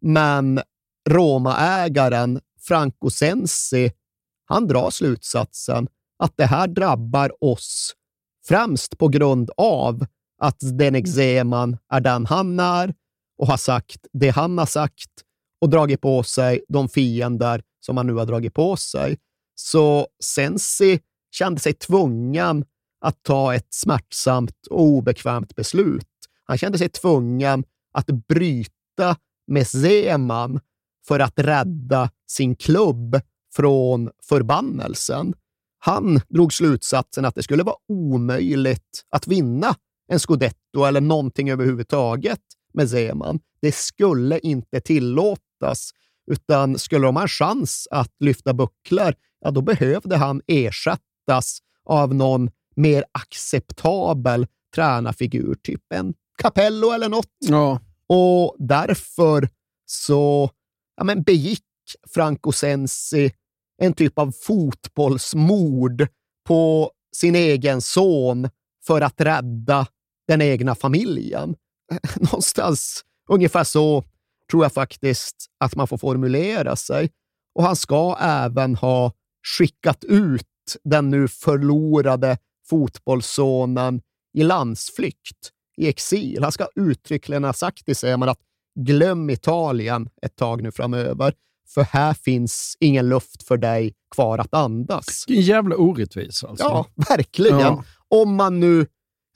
Men 0.07 0.61
Roma-ägaren 1.11 2.41
Franco 2.61 3.11
Sensi, 3.11 3.93
han 4.45 4.67
drar 4.67 4.91
slutsatsen 4.91 5.89
att 6.19 6.37
det 6.37 6.47
här 6.47 6.69
drabbar 6.69 7.45
oss 7.45 7.95
främst 8.49 8.99
på 8.99 9.09
grund 9.09 9.51
av 9.57 10.07
att 10.39 10.63
Zdenek 10.63 11.09
Zeman 11.09 11.77
är 11.93 12.01
den 12.01 12.27
han 12.27 12.61
är 12.61 12.95
och 13.39 13.47
har 13.47 13.57
sagt 13.57 14.07
det 14.13 14.31
han 14.31 14.59
har 14.59 14.67
sagt 14.67 15.11
och 15.61 15.71
dragit 15.71 16.01
på 16.01 16.23
sig 16.23 16.65
de 16.69 16.89
fiender 16.89 17.63
som 17.81 17.97
han 17.97 18.07
nu 18.07 18.15
har 18.15 18.27
dragit 18.27 18.55
på 18.55 18.77
sig. 18.77 19.19
Så 19.55 20.09
Sensi 20.25 21.01
kände 21.31 21.61
sig 21.61 21.73
tvungen 21.73 22.65
att 23.01 23.23
ta 23.23 23.55
ett 23.55 23.75
smärtsamt 23.75 24.67
och 24.71 24.83
obekvämt 24.83 25.55
beslut. 25.55 26.09
Han 26.45 26.59
kände 26.59 26.79
sig 26.79 26.89
tvungen 26.89 27.65
att 27.93 28.07
bryta 28.07 29.17
med 29.47 29.67
Zeman 29.67 30.61
för 31.09 31.21
att 31.21 31.39
rädda 31.39 32.11
sin 32.27 32.57
klubb 32.57 33.21
från 33.57 34.11
förbannelsen. 34.29 35.35
Han 35.79 36.21
drog 36.29 36.53
slutsatsen 36.53 37.25
att 37.25 37.35
det 37.35 37.43
skulle 37.43 37.63
vara 37.63 37.77
omöjligt 37.89 39.05
att 39.11 39.27
vinna 39.27 39.75
en 40.09 40.19
scudetto 40.19 40.85
eller 40.85 41.01
någonting 41.01 41.51
överhuvudtaget 41.51 42.41
med 42.75 42.91
Zeman. 42.91 43.41
Det 43.61 43.75
skulle 43.75 44.39
inte 44.39 44.81
tillåtas, 44.81 45.91
utan 46.31 46.79
skulle 46.79 47.07
de 47.07 47.17
ha 47.17 47.23
en 47.23 47.29
chans 47.29 47.89
att 47.91 48.13
lyfta 48.21 48.55
bucklar, 48.55 49.15
ja, 49.41 49.51
då 49.51 49.63
behövde 49.63 50.17
han 50.17 50.41
ersättas 50.47 51.59
av 51.85 52.15
någon 52.15 52.51
mer 52.77 53.05
acceptabel 53.13 54.47
tränarfigur, 54.75 55.55
typ 55.63 55.83
en 55.95 56.15
Capello 56.43 56.91
eller 56.91 57.09
något. 57.09 57.31
Ja. 57.39 57.81
Och 58.09 58.57
därför 58.59 59.49
så 59.87 60.51
ja, 60.97 61.05
men 61.05 61.23
begick 61.23 61.65
Franco 62.15 62.53
Sensi 62.53 63.33
en 63.83 63.93
typ 63.93 64.19
av 64.19 64.33
fotbollsmord 64.43 66.07
på 66.47 66.91
sin 67.17 67.35
egen 67.35 67.81
son 67.81 68.49
för 68.87 69.01
att 69.01 69.21
rädda 69.21 69.87
den 70.29 70.43
egna 70.43 70.75
familjen. 70.75 71.57
Någonstans 72.17 73.05
ungefär 73.29 73.65
så 73.65 74.05
tror 74.51 74.65
jag 74.65 74.73
faktiskt 74.73 75.47
att 75.61 75.77
man 75.77 75.89
får 75.89 75.99
formulera 75.99 76.77
sig. 76.77 77.11
Och 77.55 77.65
han 77.65 77.77
ska 77.77 78.17
även 78.21 78.75
ha 78.75 79.13
skickat 79.59 80.05
ut 80.05 80.47
den 80.85 81.11
nu 81.11 81.29
förlorade 81.29 82.39
fotbollssonen 82.69 84.01
i 84.35 84.43
landsflykt, 84.43 85.51
i 85.77 85.89
exil. 85.89 86.43
Han 86.43 86.53
ska 86.53 86.69
uttryckligen 86.75 87.45
ha 87.45 87.53
sagt 87.53 87.85
till 87.85 87.97
Seman 87.97 88.29
att 88.29 88.41
glöm 88.81 89.31
Italien 89.31 90.09
ett 90.23 90.37
tag 90.37 90.63
nu 90.63 90.73
framöver, 90.73 91.35
för 91.75 91.83
här 91.83 92.15
finns 92.15 92.77
ingen 92.81 93.09
luft 93.09 93.43
för 93.43 93.57
dig 93.57 93.95
kvar 94.15 94.39
att 94.39 94.55
andas. 94.55 95.25
En 95.29 95.41
jävla 95.41 95.77
orättvisa 95.77 96.49
alltså. 96.49 96.65
Ja, 96.65 96.87
verkligen. 97.09 97.59
Ja. 97.61 97.85
Om 98.09 98.35
man 98.35 98.61
nu 98.61 98.87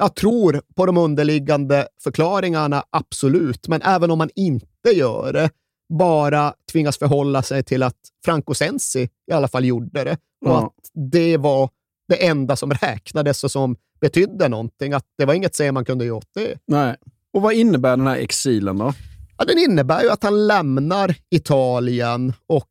jag 0.01 0.15
tror 0.15 0.63
på 0.75 0.87
de 0.87 0.97
underliggande 0.97 1.89
förklaringarna, 2.03 2.85
absolut, 2.91 3.69
men 3.69 3.83
även 3.83 4.11
om 4.11 4.19
man 4.19 4.31
inte 4.35 4.91
gör 4.95 5.33
det, 5.33 5.51
bara 5.99 6.55
tvingas 6.73 6.99
förhålla 6.99 7.43
sig 7.43 7.63
till 7.63 7.83
att 7.83 7.97
Franco 8.25 8.55
Sensi 8.55 9.09
i 9.31 9.33
alla 9.33 9.49
fall 9.49 9.65
gjorde 9.65 10.05
det 10.05 10.13
och 10.47 10.51
Ja. 10.51 10.67
att 10.67 10.91
det 11.13 11.37
var 11.37 11.71
det 12.09 12.27
enda 12.27 12.57
som 12.57 12.71
räknades 12.71 13.45
och 13.45 13.51
som 13.51 13.77
betydde 14.01 14.49
någonting. 14.49 14.93
Att 14.93 15.05
det 15.19 15.25
var 15.25 15.35
inget 15.35 15.55
se 15.55 15.73
man 15.73 15.85
kunde 15.85 16.05
göra 16.05 16.17
åt 16.17 16.35
det. 16.35 16.59
Nej. 16.67 16.97
Och 17.33 17.43
vad 17.43 17.53
innebär 17.55 17.97
den 17.97 18.07
här 18.07 18.17
exilen 18.17 18.79
då? 18.79 18.95
Ja, 19.39 19.45
den 19.45 19.59
innebär 19.59 20.03
ju 20.03 20.11
att 20.11 20.23
han 20.23 20.47
lämnar 20.47 21.15
Italien 21.31 22.33
och 22.47 22.69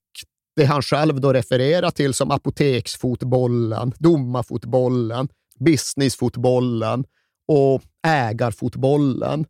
det 0.56 0.66
han 0.66 0.82
själv 0.82 1.22
då 1.22 1.34
refererar 1.34 1.92
till 1.92 2.14
som 2.14 2.32
apoteksfotbollen, 2.32 3.94
domarfotbollen, 3.98 5.28
businessfotbollen 5.60 7.06
och 7.48 7.82
ägarfotbollen. 8.08 9.46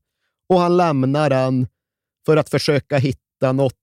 Och 0.49 0.59
han 0.59 0.77
lämnar 0.77 1.29
den 1.29 1.67
för 2.25 2.37
att 2.37 2.49
försöka 2.49 2.97
hitta 2.97 3.51
något 3.51 3.73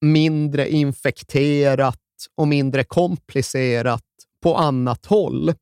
mindre 0.00 0.70
infekterat 0.70 1.98
och 2.36 2.48
mindre 2.48 2.84
komplicerat 2.84 4.04
på 4.42 4.56
annat 4.56 5.06
håll. 5.06 5.54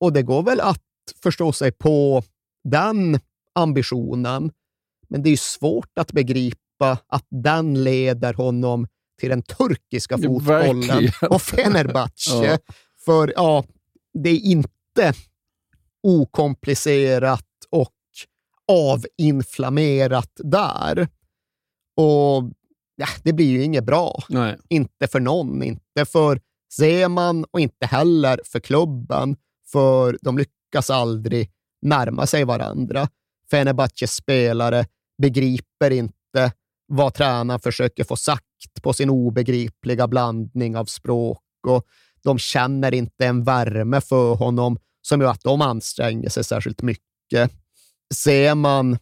Och 0.00 0.12
det 0.12 0.22
går 0.22 0.42
väl 0.42 0.60
att 0.60 0.82
förstå 1.22 1.52
sig 1.52 1.72
på 1.72 2.22
den 2.64 3.20
ambitionen, 3.54 4.52
men 5.08 5.22
det 5.22 5.30
är 5.30 5.36
svårt 5.36 5.98
att 5.98 6.12
begripa 6.12 6.98
att 7.06 7.26
den 7.28 7.84
leder 7.84 8.34
honom 8.34 8.86
till 9.20 9.28
den 9.28 9.42
turkiska 9.42 10.18
fotbollen 10.18 10.80
verkligen. 10.80 11.12
och 11.30 11.42
Fenerbahce. 11.42 12.44
Ja. 12.44 12.58
För 13.04 13.32
ja, 13.36 13.64
det 14.14 14.30
är 14.30 14.40
inte 14.40 15.14
okomplicerat 16.02 17.46
och 17.70 17.92
avinflammerat 18.68 20.30
där. 20.36 21.08
Och 21.96 22.44
ja, 22.96 23.06
det 23.22 23.32
blir 23.32 23.46
ju 23.46 23.62
inget 23.64 23.84
bra. 23.84 24.22
Nej. 24.28 24.58
Inte 24.68 25.08
för 25.08 25.20
någon, 25.20 25.62
inte 25.62 26.04
för 26.06 26.40
Zeman 26.76 27.44
och 27.50 27.60
inte 27.60 27.86
heller 27.86 28.40
för 28.44 28.60
klubben, 28.60 29.36
för 29.72 30.18
de 30.22 30.38
lyckas 30.38 30.90
aldrig 30.90 31.50
närma 31.82 32.26
sig 32.26 32.44
varandra. 32.44 33.08
Fenerbahces 33.50 34.14
spelare 34.14 34.86
begriper 35.22 35.90
inte 35.90 36.52
vad 36.86 37.14
tränaren 37.14 37.60
försöker 37.60 38.04
få 38.04 38.16
sagt 38.16 38.82
på 38.82 38.92
sin 38.92 39.10
obegripliga 39.10 40.08
blandning 40.08 40.76
av 40.76 40.84
språk 40.84 41.42
och 41.66 41.86
de 42.22 42.38
känner 42.38 42.94
inte 42.94 43.26
en 43.26 43.44
värme 43.44 44.00
för 44.00 44.34
honom 44.34 44.78
som 45.02 45.20
gör 45.20 45.30
att 45.30 45.42
de 45.42 45.60
anstränger 45.60 46.28
sig 46.28 46.44
särskilt 46.44 46.82
mycket. 46.82 47.52
Zeman 48.14 48.98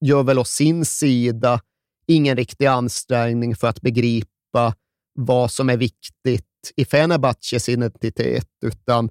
gör 0.00 0.22
väl 0.22 0.38
å 0.38 0.44
sin 0.44 0.84
sida 0.84 1.60
ingen 2.06 2.36
riktig 2.36 2.66
ansträngning 2.66 3.56
för 3.56 3.68
att 3.68 3.80
begripa 3.80 4.74
vad 5.14 5.50
som 5.50 5.70
är 5.70 5.76
viktigt 5.76 6.55
i 6.76 6.84
Fenerbahces 6.84 7.68
identitet, 7.68 8.48
utan, 8.64 9.10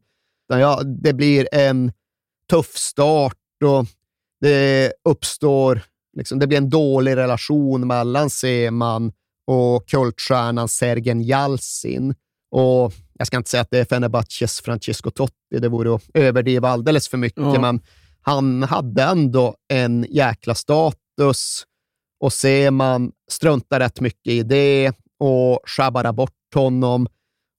utan 0.49 0.59
ja, 0.61 0.81
det 0.83 1.13
blir 1.13 1.47
en 1.51 1.91
tuff 2.49 2.75
start 2.77 3.37
och 3.65 3.85
det 4.41 4.93
uppstår 5.09 5.81
liksom, 6.17 6.39
det 6.39 6.47
blir 6.47 6.57
en 6.57 6.69
dålig 6.69 7.15
relation 7.15 7.87
mellan 7.87 8.29
Seman 8.29 9.11
och 9.47 9.87
kultstjärnan 9.89 10.67
Sergen 10.67 11.21
Jalsin. 11.21 12.15
Och 12.51 12.93
jag 13.13 13.27
ska 13.27 13.37
inte 13.37 13.49
säga 13.49 13.61
att 13.61 13.71
det 13.71 13.79
är 13.79 13.85
Fenerbahces 13.85 14.61
Francesco 14.61 15.11
Totti, 15.11 15.59
det 15.59 15.69
vore 15.69 15.95
att 15.95 16.03
överdriva 16.13 16.69
alldeles 16.69 17.07
för 17.07 17.17
mycket, 17.17 17.43
Ja. 17.43 17.61
men 17.61 17.81
han 18.21 18.63
hade 18.63 19.03
ändå 19.03 19.55
en 19.67 20.05
jäkla 20.09 20.55
status 20.55 21.63
och 22.19 22.33
Seman 22.33 23.11
struntar 23.31 23.79
rätt 23.79 23.99
mycket 23.99 24.33
i 24.33 24.43
det 24.43 24.91
och 25.19 25.59
skär 25.65 26.11
bort 26.11 26.31
honom. 26.53 27.07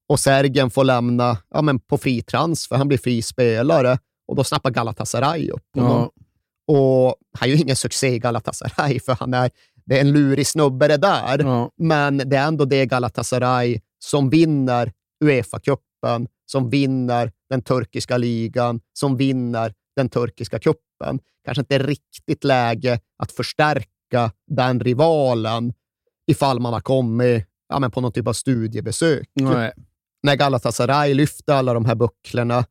Och 0.09 0.21
Sergen 0.21 0.71
får 0.71 0.85
lämna 0.85 1.39
ja, 1.51 1.63
men 1.63 1.79
på 1.79 1.99
fri 1.99 2.23
transfer, 2.23 2.77
han 2.77 2.89
blir 2.89 2.99
fri 2.99 3.23
spelare 3.23 3.99
och 4.29 4.37
då 4.37 4.45
snappar 4.45 4.71
Galatasaray 4.71 5.51
upp 5.51 5.67
honom. 5.75 6.11
Ja. 6.15 6.23
Och 6.75 7.15
han 7.39 7.51
gör 7.51 7.57
ingen 7.57 7.77
succé 7.77 8.09
i 8.09 8.19
Galatasaray, 8.19 9.01
för 9.07 9.13
han 9.15 9.35
är, 9.35 9.51
det 9.87 9.97
är 9.97 10.01
en 10.01 10.13
lurig 10.13 10.47
snubbe 10.47 10.89
det 10.89 10.97
där. 10.97 11.39
Ja. 11.39 11.71
Men 11.77 12.17
det 12.17 12.37
är 12.37 12.47
ändå 12.47 12.65
det 12.65 12.87
Galatasaray 12.87 13.81
som 13.99 14.31
vinner 14.31 14.93
Uefa-cupen, 15.25 16.29
som 16.47 16.71
vinner 16.71 17.33
den 17.51 17.63
turkiska 17.63 18.17
ligan, 18.17 18.81
som 18.93 19.17
vinner 19.17 19.75
den 19.97 20.09
turkiska 20.09 20.59
kuppen. 20.59 21.21
Kanske 21.45 21.61
inte 21.61 21.79
riktigt 21.79 22.45
läge 22.45 23.01
att 23.19 23.33
förstärka 23.33 24.33
den 24.47 24.81
rivalen 24.81 25.73
ifall 26.27 26.61
man 26.61 26.73
har 26.73 26.81
kommit 26.81 27.45
ja, 27.69 27.79
men 27.79 27.91
på 27.91 28.01
någon 28.01 28.13
typ 28.13 28.29
av 28.29 28.33
studiebesök. 28.33 29.31
Nej. 29.35 29.73
När 30.23 30.37
Galatasaray 30.37 31.15
lyfter 31.15 31.55
alla 31.55 31.75
de 31.75 31.85
här 31.85 31.95
bucklorna, 31.95 32.65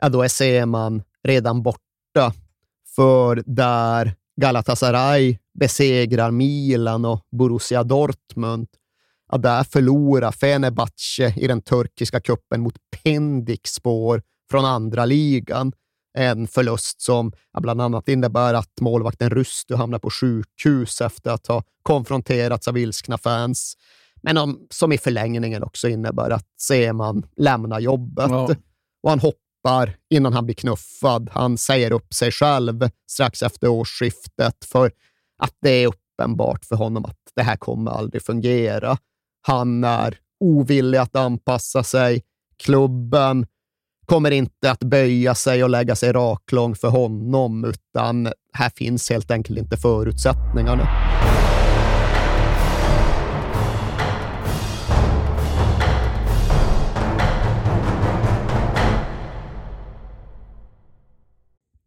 ja, 0.00 0.08
då 0.08 0.22
är 0.22 0.28
Seman 0.28 1.02
redan 1.22 1.62
borta. 1.62 2.32
För 2.96 3.42
där 3.46 4.14
Galatasaray 4.40 5.38
besegrar 5.58 6.30
Milan 6.30 7.04
och 7.04 7.26
Borussia 7.32 7.82
Dortmund, 7.82 8.68
ja, 9.32 9.38
där 9.38 9.64
förlorar 9.64 10.32
Fenerbahce 10.32 11.34
i 11.36 11.46
den 11.46 11.62
turkiska 11.62 12.20
kuppen 12.20 12.60
mot 12.60 12.74
Pendikspor 13.02 14.22
från 14.50 14.64
andra 14.64 15.04
ligan. 15.04 15.72
En 16.18 16.48
förlust 16.48 17.00
som 17.00 17.32
ja, 17.52 17.60
bland 17.60 17.80
annat 17.80 18.08
innebär 18.08 18.54
att 18.54 18.80
målvakten 18.80 19.30
Rustu 19.30 19.74
hamnar 19.74 19.98
på 19.98 20.10
sjukhus 20.10 21.00
efter 21.00 21.30
att 21.30 21.46
ha 21.46 21.62
konfronterats 21.82 22.68
av 22.68 22.78
ilskna 22.78 23.18
fans. 23.18 23.76
Men 24.22 24.38
om, 24.38 24.66
som 24.70 24.92
i 24.92 24.98
förlängningen 24.98 25.62
också 25.62 25.88
innebär 25.88 26.30
att 26.30 26.46
Seman 26.60 27.26
lämnar 27.36 27.80
jobbet. 27.80 28.30
Ja. 28.30 28.54
Och 29.02 29.10
han 29.10 29.20
hoppar 29.20 29.96
innan 30.10 30.32
han 30.32 30.44
blir 30.44 30.54
knuffad. 30.54 31.30
Han 31.32 31.58
säger 31.58 31.92
upp 31.92 32.14
sig 32.14 32.30
själv 32.32 32.90
strax 33.10 33.42
efter 33.42 33.68
årsskiftet 33.68 34.64
för 34.64 34.92
att 35.42 35.54
det 35.62 35.70
är 35.70 35.86
uppenbart 35.86 36.64
för 36.64 36.76
honom 36.76 37.04
att 37.04 37.18
det 37.36 37.42
här 37.42 37.56
kommer 37.56 37.90
aldrig 37.90 38.22
fungera. 38.22 38.98
Han 39.42 39.84
är 39.84 40.18
ovillig 40.40 40.98
att 40.98 41.16
anpassa 41.16 41.82
sig. 41.82 42.22
Klubben 42.62 43.46
kommer 44.06 44.30
inte 44.30 44.70
att 44.70 44.80
böja 44.80 45.34
sig 45.34 45.64
och 45.64 45.70
lägga 45.70 45.96
sig 45.96 46.12
raklång 46.12 46.74
för 46.74 46.88
honom, 46.88 47.64
utan 47.64 48.32
här 48.52 48.70
finns 48.76 49.10
helt 49.10 49.30
enkelt 49.30 49.58
inte 49.58 49.76
förutsättningarna. 49.76 50.88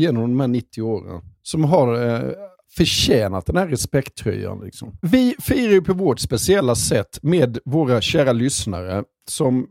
genom 0.00 0.22
de 0.22 0.40
här 0.40 0.48
90 0.48 0.82
åren. 0.82 1.22
Som 1.42 1.64
har 1.64 2.08
eh, 2.08 2.30
förtjänat 2.76 3.46
den 3.46 3.56
här 3.56 3.68
respekttröjan. 3.68 4.60
Liksom. 4.64 4.98
Vi 5.02 5.34
firar 5.38 5.72
ju 5.72 5.82
på 5.82 5.92
vårt 5.92 6.20
speciella 6.20 6.74
sätt 6.74 7.18
med 7.22 7.58
våra 7.64 8.00
kära 8.00 8.32
lyssnare 8.32 9.04
som 9.28 9.66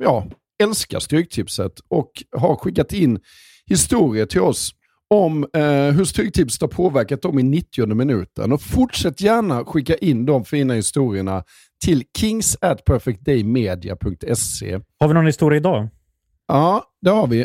ja, 0.00 0.26
älskar 0.62 1.00
Stryktipset 1.00 1.72
och 1.88 2.10
har 2.36 2.56
skickat 2.56 2.92
in 2.92 3.20
historier 3.66 4.26
till 4.26 4.40
oss 4.40 4.72
om 5.10 5.46
eh, 5.54 5.62
hur 5.70 6.04
Stryktipset 6.04 6.60
har 6.60 6.68
påverkat 6.68 7.22
dem 7.22 7.38
i 7.38 7.42
90 7.42 7.94
minuten. 7.94 8.52
Och 8.52 8.62
fortsätt 8.62 9.20
gärna 9.20 9.64
skicka 9.64 9.96
in 9.96 10.26
de 10.26 10.44
fina 10.44 10.74
historierna 10.74 11.44
till 11.84 12.02
kings. 12.18 12.56
Har 15.00 15.08
vi 15.08 15.14
någon 15.14 15.26
historia 15.26 15.56
idag? 15.56 15.88
Ja, 16.48 16.84
det 17.02 17.10
har 17.10 17.26
vi. 17.26 17.44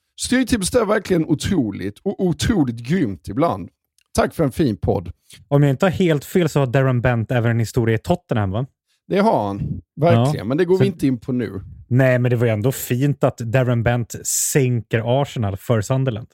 Styrtipset 0.21 0.75
är 0.81 0.85
verkligen 0.85 1.25
otroligt 1.25 1.99
och 1.99 2.25
otroligt 2.25 2.75
grymt 2.75 3.27
ibland. 3.27 3.69
Tack 4.15 4.33
för 4.35 4.43
en 4.43 4.51
fin 4.51 4.77
podd. 4.77 5.11
Om 5.47 5.63
jag 5.63 5.69
inte 5.69 5.85
har 5.85 5.91
helt 5.91 6.25
fel 6.25 6.49
så 6.49 6.59
har 6.59 6.67
Darren 6.67 7.01
Bent 7.01 7.31
även 7.31 7.51
en 7.51 7.59
historia 7.59 7.95
i 7.95 7.97
Tottenham, 7.97 8.51
va? 8.51 8.65
Det 9.07 9.19
har 9.19 9.47
han, 9.47 9.81
verkligen. 9.95 10.35
Ja. 10.37 10.43
Men 10.43 10.57
det 10.57 10.65
går 10.65 10.77
Så- 10.77 10.83
vi 10.83 10.87
inte 10.87 11.07
in 11.07 11.17
på 11.19 11.31
nu. 11.31 11.61
Nej, 11.87 12.19
men 12.19 12.29
det 12.31 12.35
var 12.35 12.45
ju 12.45 12.51
ändå 12.51 12.71
fint 12.71 13.23
att 13.23 13.37
Darren 13.37 13.83
Bent 13.83 14.15
sänker 14.27 15.21
Arsenal 15.21 15.57
för 15.57 15.81
Sunderland. 15.81 16.27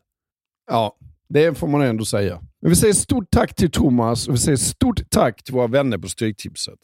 Ja, 0.71 0.97
det 1.29 1.57
får 1.57 1.67
man 1.67 1.81
ändå 1.81 2.05
säga. 2.05 2.41
Men 2.61 2.69
vi 2.69 2.75
säger 2.75 2.93
stort 2.93 3.27
tack 3.31 3.55
till 3.55 3.71
Thomas 3.71 4.27
och 4.27 4.33
vi 4.33 4.37
säger 4.37 4.57
stort 4.57 5.09
tack 5.09 5.43
till 5.43 5.53
våra 5.53 5.67
vänner 5.67 5.97
på 5.97 6.07
Stryktipset. 6.07 6.79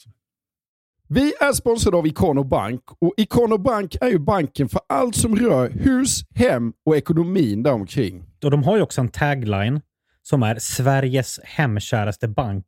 Vi 1.15 1.33
är 1.39 1.53
sponsrade 1.53 1.97
av 1.97 2.07
Ikano 2.07 2.43
Bank 2.43 2.81
och 2.99 3.13
Ikano 3.17 3.57
Bank 3.57 3.95
är 4.01 4.07
ju 4.07 4.19
banken 4.19 4.69
för 4.69 4.81
allt 4.89 5.15
som 5.15 5.35
rör 5.35 5.69
hus, 5.69 6.21
hem 6.35 6.73
och 6.85 6.97
ekonomin 6.97 7.63
däromkring. 7.63 8.23
Och 8.43 8.51
de 8.51 8.63
har 8.63 8.75
ju 8.75 8.81
också 8.81 9.01
en 9.01 9.09
tagline 9.09 9.81
som 10.23 10.43
är 10.43 10.59
Sveriges 10.59 11.39
hemkäraste 11.43 12.27
bank. 12.27 12.65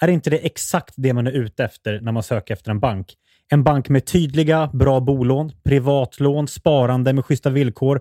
Är 0.00 0.08
inte 0.08 0.30
det 0.30 0.38
exakt 0.38 0.94
det 0.96 1.12
man 1.12 1.26
är 1.26 1.30
ute 1.32 1.64
efter 1.64 2.00
när 2.00 2.12
man 2.12 2.22
söker 2.22 2.54
efter 2.54 2.70
en 2.70 2.80
bank? 2.80 3.14
En 3.48 3.64
bank 3.64 3.88
med 3.88 4.06
tydliga, 4.06 4.70
bra 4.72 5.00
bolån, 5.00 5.52
privatlån, 5.64 6.48
sparande 6.48 7.12
med 7.12 7.24
schyssta 7.24 7.50
villkor, 7.50 8.00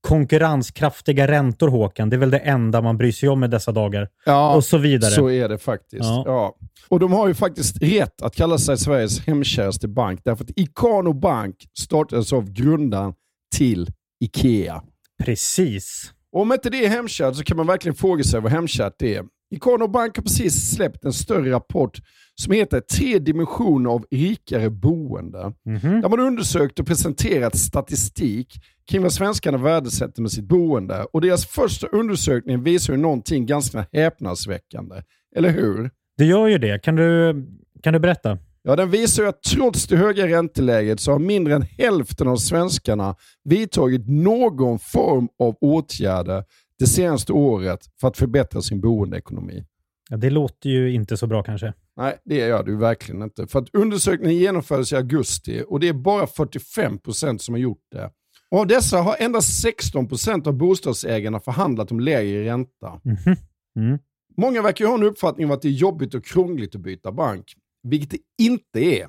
konkurrenskraftiga 0.00 1.28
räntor, 1.28 1.68
Håkan. 1.68 2.10
Det 2.10 2.16
är 2.16 2.18
väl 2.18 2.30
det 2.30 2.38
enda 2.38 2.82
man 2.82 2.98
bryr 2.98 3.12
sig 3.12 3.28
om 3.28 3.44
i 3.44 3.48
dessa 3.48 3.72
dagar. 3.72 4.08
Ja, 4.24 4.54
och 4.56 4.64
så 4.64 4.78
vidare. 4.78 5.10
Så 5.10 5.30
är 5.30 5.48
det 5.48 5.58
faktiskt. 5.58 6.04
Ja. 6.04 6.22
Ja. 6.26 6.56
Och 6.88 7.00
de 7.00 7.12
har 7.12 7.28
ju 7.28 7.34
faktiskt 7.34 7.82
rätt 7.82 8.22
att 8.22 8.36
kalla 8.36 8.58
sig 8.58 8.78
Sveriges 8.78 9.20
hemkäraste 9.26 9.88
bank 9.88 10.20
därför 10.24 10.44
att 10.44 10.50
Ikano 10.56 11.12
Bank 11.12 11.56
startades 11.78 12.32
av 12.32 12.52
grundaren 12.52 13.14
till 13.56 13.90
Ikea. 14.20 14.82
Precis. 15.24 16.12
Och 16.32 16.40
om 16.40 16.52
inte 16.52 16.70
det 16.70 16.84
är 16.84 16.88
hemkärt 16.88 17.36
så 17.36 17.44
kan 17.44 17.56
man 17.56 17.66
verkligen 17.66 17.94
fråga 17.94 18.24
sig 18.24 18.40
vad 18.40 18.52
hemkärt 18.52 19.02
är. 19.02 19.24
Ikano 19.50 19.88
Bank 19.88 20.16
har 20.16 20.22
precis 20.22 20.74
släppt 20.74 21.04
en 21.04 21.12
större 21.12 21.50
rapport 21.50 21.98
som 22.34 22.52
heter 22.52 22.80
Tre 22.80 23.18
dimensioner 23.18 23.90
av 23.90 24.04
rikare 24.10 24.70
boende. 24.70 25.52
Mhm. 25.64 26.00
Där 26.00 26.08
man 26.08 26.20
undersökt 26.20 26.78
och 26.80 26.86
presenterat 26.86 27.56
statistik 27.58 28.54
kring 28.90 29.02
vad 29.02 29.12
svenskarna 29.12 29.58
värdesätter 29.58 30.22
med 30.22 30.30
sitt 30.32 30.44
boende. 30.44 31.06
Och 31.12 31.20
deras 31.20 31.46
första 31.46 31.86
undersökning 31.86 32.62
visar 32.62 32.92
ju 32.92 32.98
någonting 32.98 33.46
ganska 33.46 33.86
häpnadsväckande. 33.92 35.02
Eller 35.36 35.50
hur? 35.50 35.90
Det 36.16 36.24
gör 36.24 36.46
ju 36.46 36.58
det. 36.58 36.82
Kan 36.82 36.96
du, 36.96 37.34
kan 37.82 37.92
du 37.92 37.98
berätta? 37.98 38.38
Ja, 38.62 38.76
den 38.76 38.90
visar 38.90 39.22
ju 39.22 39.28
att 39.28 39.42
trots 39.42 39.86
det 39.86 39.96
höga 39.96 40.26
ränteläget 40.26 41.00
så 41.00 41.12
har 41.12 41.18
mindre 41.18 41.54
än 41.54 41.62
hälften 41.62 42.28
av 42.28 42.36
svenskarna 42.36 43.14
vidtagit 43.44 44.08
någon 44.08 44.78
form 44.78 45.28
av 45.38 45.56
åtgärder 45.60 46.44
det 46.80 46.86
senaste 46.86 47.32
året 47.32 47.80
för 48.00 48.08
att 48.08 48.16
förbättra 48.16 48.62
sin 48.62 48.80
boendeekonomi. 48.80 49.64
Ja, 50.10 50.16
det 50.16 50.30
låter 50.30 50.70
ju 50.70 50.92
inte 50.92 51.16
så 51.16 51.26
bra 51.26 51.42
kanske. 51.42 51.74
Nej, 51.96 52.18
det 52.24 52.36
gör 52.36 52.64
du 52.64 52.76
verkligen 52.76 53.22
inte. 53.22 53.46
För 53.46 53.58
att 53.58 53.74
undersökningen 53.74 54.38
genomfördes 54.38 54.92
i 54.92 54.96
augusti 54.96 55.64
och 55.68 55.80
det 55.80 55.88
är 55.88 55.92
bara 55.92 56.26
45% 56.26 57.38
som 57.38 57.54
har 57.54 57.58
gjort 57.60 57.84
det. 57.90 58.10
Och 58.50 58.58
av 58.58 58.66
dessa 58.66 58.98
har 58.98 59.16
endast 59.18 59.64
16% 59.66 60.48
av 60.48 60.54
bostadsägarna 60.54 61.40
förhandlat 61.40 61.92
om 61.92 62.00
lägre 62.00 62.44
ränta. 62.44 63.00
Mhm. 63.04 63.36
Mm. 63.76 63.98
Många 64.36 64.62
verkar 64.62 64.84
ju 64.84 64.88
ha 64.88 64.98
en 64.98 65.02
uppfattning 65.02 65.46
om 65.46 65.52
att 65.52 65.62
det 65.62 65.68
är 65.68 65.72
jobbigt 65.72 66.14
och 66.14 66.24
krångligt 66.24 66.74
att 66.74 66.80
byta 66.80 67.12
bank, 67.12 67.54
vilket 67.82 68.10
det 68.10 68.44
inte 68.44 68.80
är. 68.80 69.08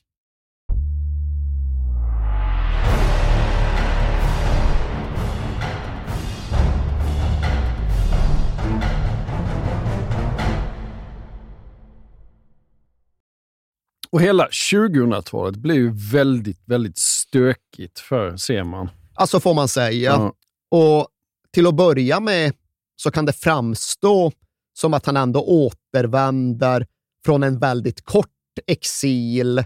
Och 14.11 14.21
hela 14.21 14.47
2000-talet 14.47 15.55
blev 15.55 15.77
ju 15.77 15.91
väldigt, 16.11 16.61
väldigt 16.65 16.97
stökigt 16.97 17.99
för 17.99 18.37
Seman. 18.37 18.89
Alltså 19.13 19.39
får 19.39 19.53
man 19.53 19.67
säga. 19.67 20.11
Ja. 20.11 20.33
Och 20.71 21.07
till 21.51 21.67
att 21.67 21.75
börja 21.75 22.19
med 22.19 22.53
så 22.95 23.11
kan 23.11 23.25
det 23.25 23.33
framstå 23.33 24.31
som 24.73 24.93
att 24.93 25.05
han 25.05 25.17
ändå 25.17 25.43
återvänder 25.43 26.87
från 27.25 27.43
en 27.43 27.59
väldigt 27.59 28.05
kort 28.05 28.27
exil. 28.67 29.63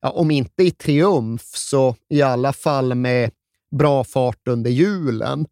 Ja, 0.00 0.10
om 0.10 0.30
inte 0.30 0.62
i 0.62 0.70
triumf 0.70 1.42
så 1.42 1.96
i 2.08 2.22
alla 2.22 2.52
fall 2.52 2.94
med 2.94 3.30
bra 3.78 4.04
fart 4.04 4.48
under 4.48 4.70
julen. 4.70 5.46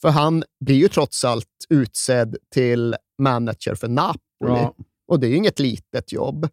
För 0.00 0.08
han 0.08 0.44
blir 0.60 0.76
ju 0.76 0.88
trots 0.88 1.24
allt 1.24 1.66
utsedd 1.68 2.36
till 2.52 2.96
manager 3.18 3.74
för 3.74 3.88
Napoli. 3.88 4.20
Ja. 4.40 4.74
Och 5.08 5.20
det 5.20 5.26
är 5.26 5.28
ju 5.28 5.36
inget 5.36 5.58
litet 5.58 6.12
jobb. 6.12 6.48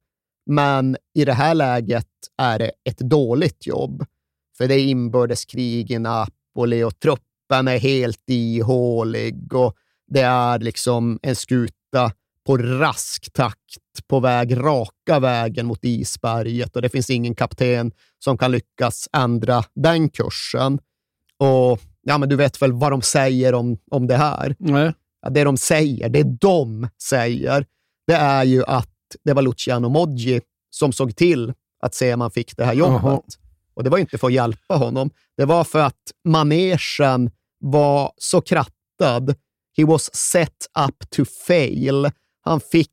Men 0.45 0.97
i 1.15 1.25
det 1.25 1.34
här 1.34 1.56
läget 1.56 2.08
är 2.38 2.60
det 2.60 2.71
ett 2.84 2.97
dåligt 2.97 3.67
jobb. 3.67 4.06
För 4.58 4.67
det 4.67 4.75
är 4.75 4.86
inbördeskrig 4.86 5.91
i 5.91 5.99
Napoli 5.99 6.84
och 6.84 6.99
truppen 6.99 7.67
är 7.67 7.77
helt 7.77 8.23
ihålig 8.29 9.53
och 9.53 9.75
det 10.08 10.21
är 10.21 10.60
liksom 10.60 11.19
en 11.21 11.36
skuta 11.36 12.12
på 12.45 12.58
rask 12.58 13.34
takt 13.34 14.08
på 14.08 14.19
väg 14.19 14.58
raka 14.58 15.19
vägen 15.19 15.65
mot 15.65 15.86
isberget 15.86 16.75
och 16.75 16.82
det 16.82 16.89
finns 16.89 17.10
ingen 17.10 17.36
kapten 17.36 17.91
som 18.19 18.38
kan 18.38 18.51
lyckas 18.51 19.10
ändra 19.13 19.63
den 19.75 20.10
kursen. 20.10 20.79
Och 21.38 21.79
ja, 22.01 22.17
men 22.17 22.29
du 22.29 22.36
vet 22.36 22.62
väl 22.62 22.73
vad 22.73 22.91
de 22.91 23.01
säger 23.01 23.53
om, 23.53 23.77
om 23.91 24.08
det 24.08 24.17
här? 24.17 24.56
Nej. 24.60 24.93
Ja, 25.21 25.29
det 25.29 25.43
de 25.43 25.58
säger, 25.58 26.10
det 26.10 26.23
de 26.23 26.89
säger, 27.03 27.65
det 28.08 28.13
är 28.13 28.43
ju 28.43 28.63
att 28.65 28.92
det 29.23 29.34
var 29.34 29.41
Luciano 29.41 29.89
Moggi 29.89 30.41
som 30.69 30.93
såg 30.93 31.15
till 31.15 31.54
att 31.80 31.95
Seman 31.95 32.32
fick 32.32 32.58
det 32.58 32.65
här 32.65 32.73
jobbet. 32.73 33.02
Jaha. 33.04 33.21
Och 33.73 33.84
det 33.84 33.89
var 33.89 33.97
inte 33.97 34.17
för 34.17 34.28
att 34.28 34.34
hjälpa 34.34 34.76
honom. 34.76 35.10
Det 35.38 35.45
var 35.45 35.63
för 35.63 35.80
att 35.80 36.12
manegen 36.26 37.32
var 37.60 38.12
så 38.17 38.41
krattad. 38.41 39.36
He 39.78 39.86
was 39.86 40.15
set 40.15 40.67
up 40.88 41.10
to 41.10 41.26
fail. 41.47 42.12
Han 42.41 42.60
fick, 42.60 42.91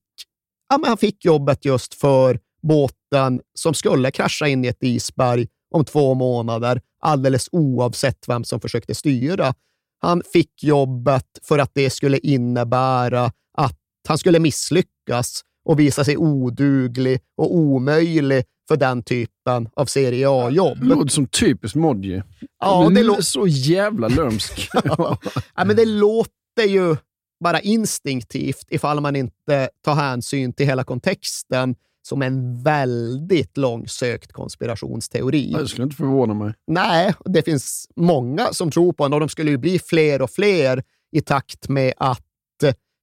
ja, 0.69 0.79
men 0.79 0.89
han 0.89 0.97
fick 0.97 1.25
jobbet 1.25 1.65
just 1.65 1.95
för 1.95 2.39
båten 2.63 3.41
som 3.55 3.75
skulle 3.75 4.11
krascha 4.11 4.49
in 4.49 4.65
i 4.65 4.69
ett 4.69 4.83
isberg 4.83 5.47
om 5.71 5.85
två 5.85 6.15
månader, 6.15 6.81
alldeles 7.01 7.49
oavsett 7.53 8.29
vem 8.29 8.45
som 8.45 8.61
försökte 8.61 8.95
styra. 8.95 9.55
Han 10.01 10.23
fick 10.33 10.63
jobbet 10.63 11.27
för 11.43 11.59
att 11.59 11.71
det 11.75 11.91
skulle 11.91 12.19
innebära 12.19 13.33
att 13.53 13.79
han 14.09 14.19
skulle 14.19 14.39
misslyckas 14.39 15.43
och 15.64 15.79
visa 15.79 16.05
sig 16.05 16.16
oduglig 16.16 17.20
och 17.37 17.55
omöjlig 17.55 18.44
för 18.68 18.77
den 18.77 19.03
typen 19.03 19.68
av 19.75 19.87
Serie 19.87 20.27
A-jobb. 20.31 20.79
Det 20.81 20.87
låter 20.87 21.11
som 21.11 21.27
typiskt 21.27 21.77
Modji. 21.77 22.23
Ja, 22.61 22.90
det 22.94 23.03
låter 23.03 23.23
så 23.23 23.46
jävla 23.46 24.09
lömsk. 24.09 24.70
ja, 24.85 25.18
men 25.66 25.77
det 25.77 25.85
låter 25.85 26.64
ju 26.68 26.96
bara 27.44 27.61
instinktivt 27.61 28.66
ifall 28.68 29.01
man 29.01 29.16
inte 29.16 29.68
tar 29.85 29.94
hänsyn 29.94 30.53
till 30.53 30.66
hela 30.66 30.85
kontexten 30.85 31.75
som 32.03 32.23
en 32.23 32.62
väldigt 32.62 33.57
långsökt 33.57 34.33
konspirationsteori. 34.33 35.53
Det 35.59 35.68
skulle 35.68 35.85
inte 35.85 35.96
förvåna 35.96 36.35
mig. 36.35 36.55
Nej, 36.66 37.14
det 37.25 37.42
finns 37.42 37.88
många 37.96 38.53
som 38.53 38.70
tror 38.70 38.92
på 38.92 39.05
den 39.05 39.12
och 39.12 39.20
de 39.20 39.29
skulle 39.29 39.51
ju 39.51 39.59
bli 39.59 39.79
fler 39.79 40.23
och 40.23 40.31
fler 40.31 40.83
i 41.12 41.20
takt 41.20 41.68
med 41.68 41.92
att 41.96 42.27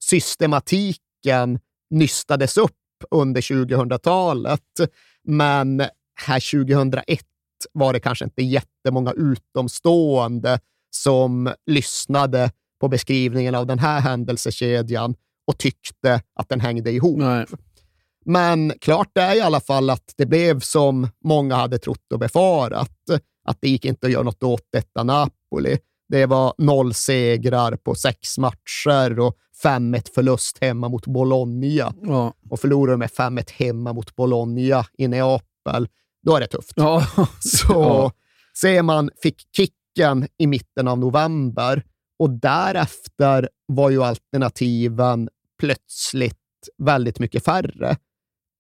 systematiken 0.04 1.60
nystades 1.90 2.58
upp 2.58 2.72
under 3.12 3.42
2000-talet. 3.42 4.62
Men 5.24 5.80
här 6.26 6.66
2001 6.66 7.22
var 7.74 7.94
det 7.94 8.00
kanske 8.00 8.26
inte 8.26 8.44
jättemånga 8.44 9.12
utomstående 9.12 10.60
som 10.90 11.54
lyssnade 11.66 12.52
på 12.82 12.88
beskrivningen 12.88 13.56
av 13.56 13.68
den 13.68 13.80
här 13.80 14.00
händelsekedjan 14.00 15.16
och 15.48 15.58
tyckte 15.58 16.22
att 16.34 16.50
den 16.50 16.60
hängde 16.60 16.92
ihop. 16.92 17.18
Nej. 17.18 17.46
Men 18.26 18.74
klart 18.82 19.18
är 19.18 19.36
i 19.36 19.42
alla 19.42 19.60
fall 19.60 19.90
att 19.90 20.14
det 20.18 20.26
blev 20.26 20.60
som 20.60 21.08
många 21.24 21.56
hade 21.56 21.80
trott 21.80 22.12
och 22.14 22.20
befarat, 22.20 22.98
att 23.48 23.58
det 23.62 23.70
gick 23.70 23.86
inte 23.86 24.08
att 24.08 24.14
göra 24.14 24.24
något 24.24 24.44
åt 24.44 24.68
detta 24.72 25.04
Napoli. 25.04 25.78
Det 26.10 26.26
var 26.26 26.54
noll 26.58 26.94
segrar 26.94 27.76
på 27.76 27.96
sex 27.96 28.38
matcher 28.38 29.20
och 29.20 29.38
5-1 29.64 30.08
förlust 30.16 30.58
hemma 30.62 30.90
mot 30.90 31.06
Bologna. 31.06 31.94
Ja. 32.04 32.34
Och 32.50 32.60
förlorar 32.60 32.92
du 32.92 32.98
med 32.98 33.10
5-1 33.10 33.52
hemma 33.52 33.94
mot 33.94 34.16
Bologna 34.16 34.86
i 34.98 35.08
Neapel, 35.08 35.88
då 36.26 36.36
är 36.36 36.40
det 36.40 36.48
tufft. 36.48 36.74
Ja. 36.76 37.06
Så 37.40 37.66
Ja. 37.74 38.12
ser 38.62 38.84
man 38.84 39.10
fick 39.22 39.42
kicken 39.56 40.28
i 40.38 40.48
mitten 40.48 40.88
av 40.88 41.00
november 41.00 41.84
och 42.20 42.30
därefter 42.30 43.50
var 43.66 43.90
ju 43.90 44.04
alternativen 44.04 45.30
plötsligt 45.60 46.38
väldigt 46.78 47.20
mycket 47.20 47.46
färre. 47.46 47.98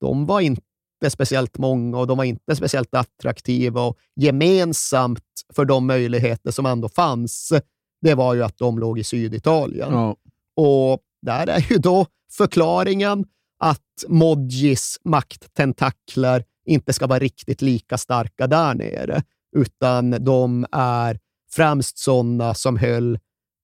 De 0.01 0.25
var 0.25 0.41
inte 0.41 0.62
speciellt 1.10 1.57
många 1.57 1.97
och 1.97 2.07
de 2.07 2.17
var 2.17 2.25
inte 2.25 2.55
speciellt 2.55 2.95
attraktiva 2.95 3.81
och 3.81 3.97
gemensamt 4.15 5.23
för 5.55 5.65
de 5.65 5.88
möjligheter 5.88 6.51
som 6.51 6.65
ändå 6.65 6.89
fanns, 6.89 7.53
det 8.01 8.15
var 8.15 8.33
ju 8.33 8.43
att 8.43 8.57
de 8.57 8.79
låg 8.79 8.99
i 8.99 9.03
Syditalien. 9.03 9.91
Ja. 9.91 10.15
Och 10.58 11.00
där 11.22 11.48
är 11.50 11.65
ju 11.72 11.78
då 11.78 12.06
förklaringen 12.32 13.26
att 13.60 13.82
Modjis 14.08 15.00
makttentakler 15.04 16.43
inte 16.65 16.93
ska 16.93 17.08
vara 17.08 17.20
riktigt 17.20 17.62
lika 17.62 17.98
starka 17.98 18.48
där 18.48 18.74
nere, 18.74 19.24
utan 19.56 20.24
de 20.24 20.65
är 20.72 21.20
främst 21.52 21.98
sådana 21.98 22.54
som 22.54 22.78
höll 22.78 23.20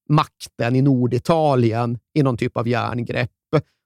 makten 0.10 0.76
i 0.76 0.82
Norditalien 0.82 2.00
i 2.14 2.24
någon 2.24 2.38
typ 2.38 2.58
av 2.58 2.68
järngrepp 2.68 3.32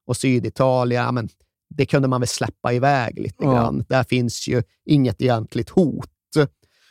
och 0.07 0.17
Syditalien, 0.17 1.15
men 1.15 1.29
det 1.75 1.85
kunde 1.85 2.07
man 2.07 2.21
väl 2.21 2.27
släppa 2.27 2.73
iväg 2.73 3.19
lite 3.19 3.35
Ja. 3.43 3.51
grann. 3.51 3.85
Där 3.89 4.03
finns 4.03 4.47
ju 4.47 4.63
inget 4.85 5.21
egentligt 5.21 5.69
hot. 5.69 6.09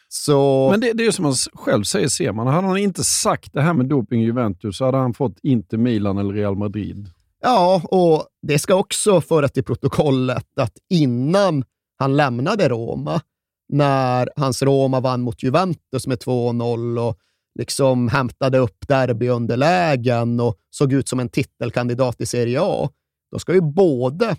Så... 0.08 0.68
Men 0.70 0.80
det, 0.80 0.92
det 0.92 1.02
är 1.02 1.04
ju 1.04 1.12
som 1.12 1.24
han 1.24 1.34
själv 1.54 1.82
säger, 1.84 2.08
ser 2.08 2.32
man. 2.32 2.46
Hade 2.46 2.66
han 2.66 2.76
inte 2.76 3.04
sagt 3.04 3.52
det 3.52 3.62
här 3.62 3.74
med 3.74 3.86
doping 3.86 4.22
i 4.22 4.24
Juventus 4.24 4.76
så 4.76 4.84
hade 4.84 4.98
han 4.98 5.14
fått 5.14 5.38
inte 5.42 5.76
Milan 5.76 6.18
eller 6.18 6.34
Real 6.34 6.56
Madrid. 6.56 7.10
Ja, 7.42 7.82
och 7.84 8.26
det 8.42 8.58
ska 8.58 8.74
också 8.74 9.20
föras 9.20 9.52
till 9.52 9.64
protokollet 9.64 10.58
att 10.60 10.72
innan 10.90 11.64
han 11.98 12.16
lämnade 12.16 12.68
Roma, 12.68 13.20
när 13.68 14.28
hans 14.36 14.62
Roma 14.62 15.00
vann 15.00 15.20
mot 15.22 15.42
Juventus 15.42 16.06
med 16.06 16.18
2-0 16.18 17.08
och 17.08 17.18
liksom 17.58 18.08
hämtade 18.08 18.58
upp 18.58 18.88
derbyunderlägen 18.88 20.40
och 20.40 20.56
såg 20.70 20.92
ut 20.92 21.08
som 21.08 21.20
en 21.20 21.28
titelkandidat 21.28 22.20
i 22.20 22.26
Serie 22.26 22.60
A, 22.62 22.88
då 23.32 23.38
ska 23.38 23.54
ju 23.54 23.60
både 23.60 24.36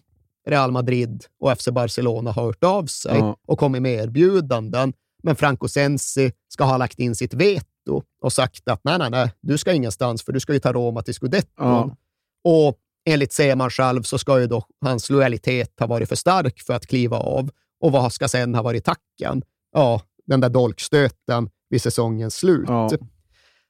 Real 0.47 0.71
Madrid 0.71 1.23
och 1.39 1.57
FC 1.59 1.67
Barcelona 1.71 2.31
ha 2.31 2.43
hört 2.43 2.63
av 2.63 2.85
sig 2.85 3.17
Ja. 3.17 3.37
och 3.47 3.59
kommit 3.59 3.81
med 3.81 3.93
erbjudanden. 4.03 4.93
Men 5.27 5.35
Franco 5.35 5.67
Sensi 5.67 6.31
ska 6.47 6.63
ha 6.63 6.77
lagt 6.77 6.99
in 6.99 7.15
sitt 7.15 7.33
veto 7.33 8.03
och 8.21 8.33
sagt 8.33 8.67
att 8.67 8.83
nej, 8.83 8.97
nej, 8.99 9.09
nej, 9.09 9.31
du 9.41 9.57
ska 9.57 9.73
ingenstans 9.73 10.23
för 10.23 10.33
du 10.33 10.39
ska 10.39 10.53
ju 10.53 10.59
ta 10.59 10.73
Roma 10.73 11.01
till 11.01 11.13
Scudetto. 11.13 11.51
Ja. 11.57 11.95
Och 12.43 12.77
enligt 13.09 13.33
Seman 13.33 13.69
själv 13.69 14.03
så 14.03 14.17
ska 14.17 14.39
ju 14.39 14.47
då 14.47 14.65
hans 14.81 15.09
lojalitet 15.09 15.79
ha 15.79 15.87
varit 15.87 16.09
för 16.09 16.15
stark 16.15 16.61
för 16.61 16.73
att 16.73 16.87
kliva 16.87 17.17
av. 17.17 17.49
Och 17.79 17.91
vad 17.91 18.13
ska 18.13 18.27
sen 18.27 18.55
ha 18.55 18.61
varit 18.61 18.85
tacken? 18.85 19.43
Ja, 19.71 20.01
den 20.25 20.41
där 20.41 20.49
dolkstöten 20.49 21.49
vid 21.69 21.81
säsongens 21.81 22.35
slut. 22.35 22.65
Ja. 22.67 22.89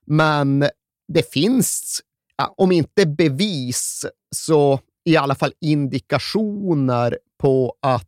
Men 0.05 0.69
det 1.13 1.33
finns, 1.33 2.01
om 2.57 2.71
inte 2.71 3.05
bevis, 3.05 4.05
så 4.35 4.79
i 5.05 5.17
alla 5.17 5.35
fall 5.35 5.53
indikationer 5.61 7.19
på 7.39 7.75
att 7.81 8.07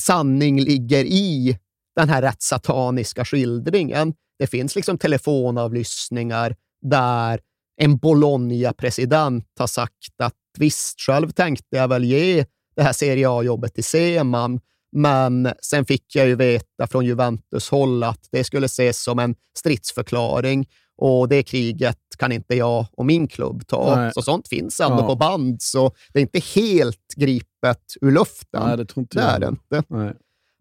sanning 0.00 0.60
ligger 0.60 1.04
i 1.04 1.58
den 2.00 2.08
här 2.08 2.22
rätt 2.22 2.42
sataniska 2.42 3.24
skildringen. 3.24 4.14
Det 4.38 4.46
finns 4.46 4.76
liksom 4.76 4.98
telefonavlyssningar 4.98 6.56
där 6.82 7.40
en 7.76 7.96
Bologna-president 7.96 9.44
har 9.58 9.66
sagt 9.66 10.20
att 10.22 10.34
visst, 10.58 11.00
själv 11.00 11.30
tänkte 11.30 11.76
jag 11.76 11.88
väl 11.88 12.04
ge 12.04 12.44
det 12.76 12.82
här 12.82 12.92
Serie 12.92 13.30
A-jobbet 13.30 13.74
till 13.74 13.84
Seman, 13.84 14.60
men 14.92 15.48
sen 15.62 15.84
fick 15.84 16.14
jag 16.16 16.26
ju 16.26 16.34
veta 16.34 16.86
från 16.86 17.04
Juventus 17.06 17.70
håll 17.70 18.04
att 18.04 18.28
det 18.32 18.44
skulle 18.44 18.66
ses 18.66 19.02
som 19.02 19.18
en 19.18 19.34
stridsförklaring 19.58 20.68
och 20.96 21.28
det 21.28 21.42
kriget 21.42 21.98
kan 22.18 22.32
inte 22.32 22.54
jag 22.54 22.86
och 22.92 23.06
min 23.06 23.28
klubb 23.28 23.66
ta. 23.66 23.96
Nej. 23.96 24.12
Så 24.14 24.22
sånt 24.22 24.48
finns 24.48 24.80
ändå 24.80 25.02
Ja. 25.02 25.06
på 25.06 25.16
band, 25.16 25.62
så 25.62 25.92
det 26.12 26.18
är 26.18 26.22
inte 26.22 26.38
helt 26.60 27.14
gripet 27.16 27.82
ur 28.00 28.10
luften. 28.12 28.62
Nej, 28.66 28.76
det 28.76 28.84
tror 28.84 29.02
inte 29.02 29.18
det 29.18 29.22
jag. 29.24 29.34
är 29.34 29.38
det 29.40 29.48
inte. 29.48 29.82
Nej. 29.88 30.12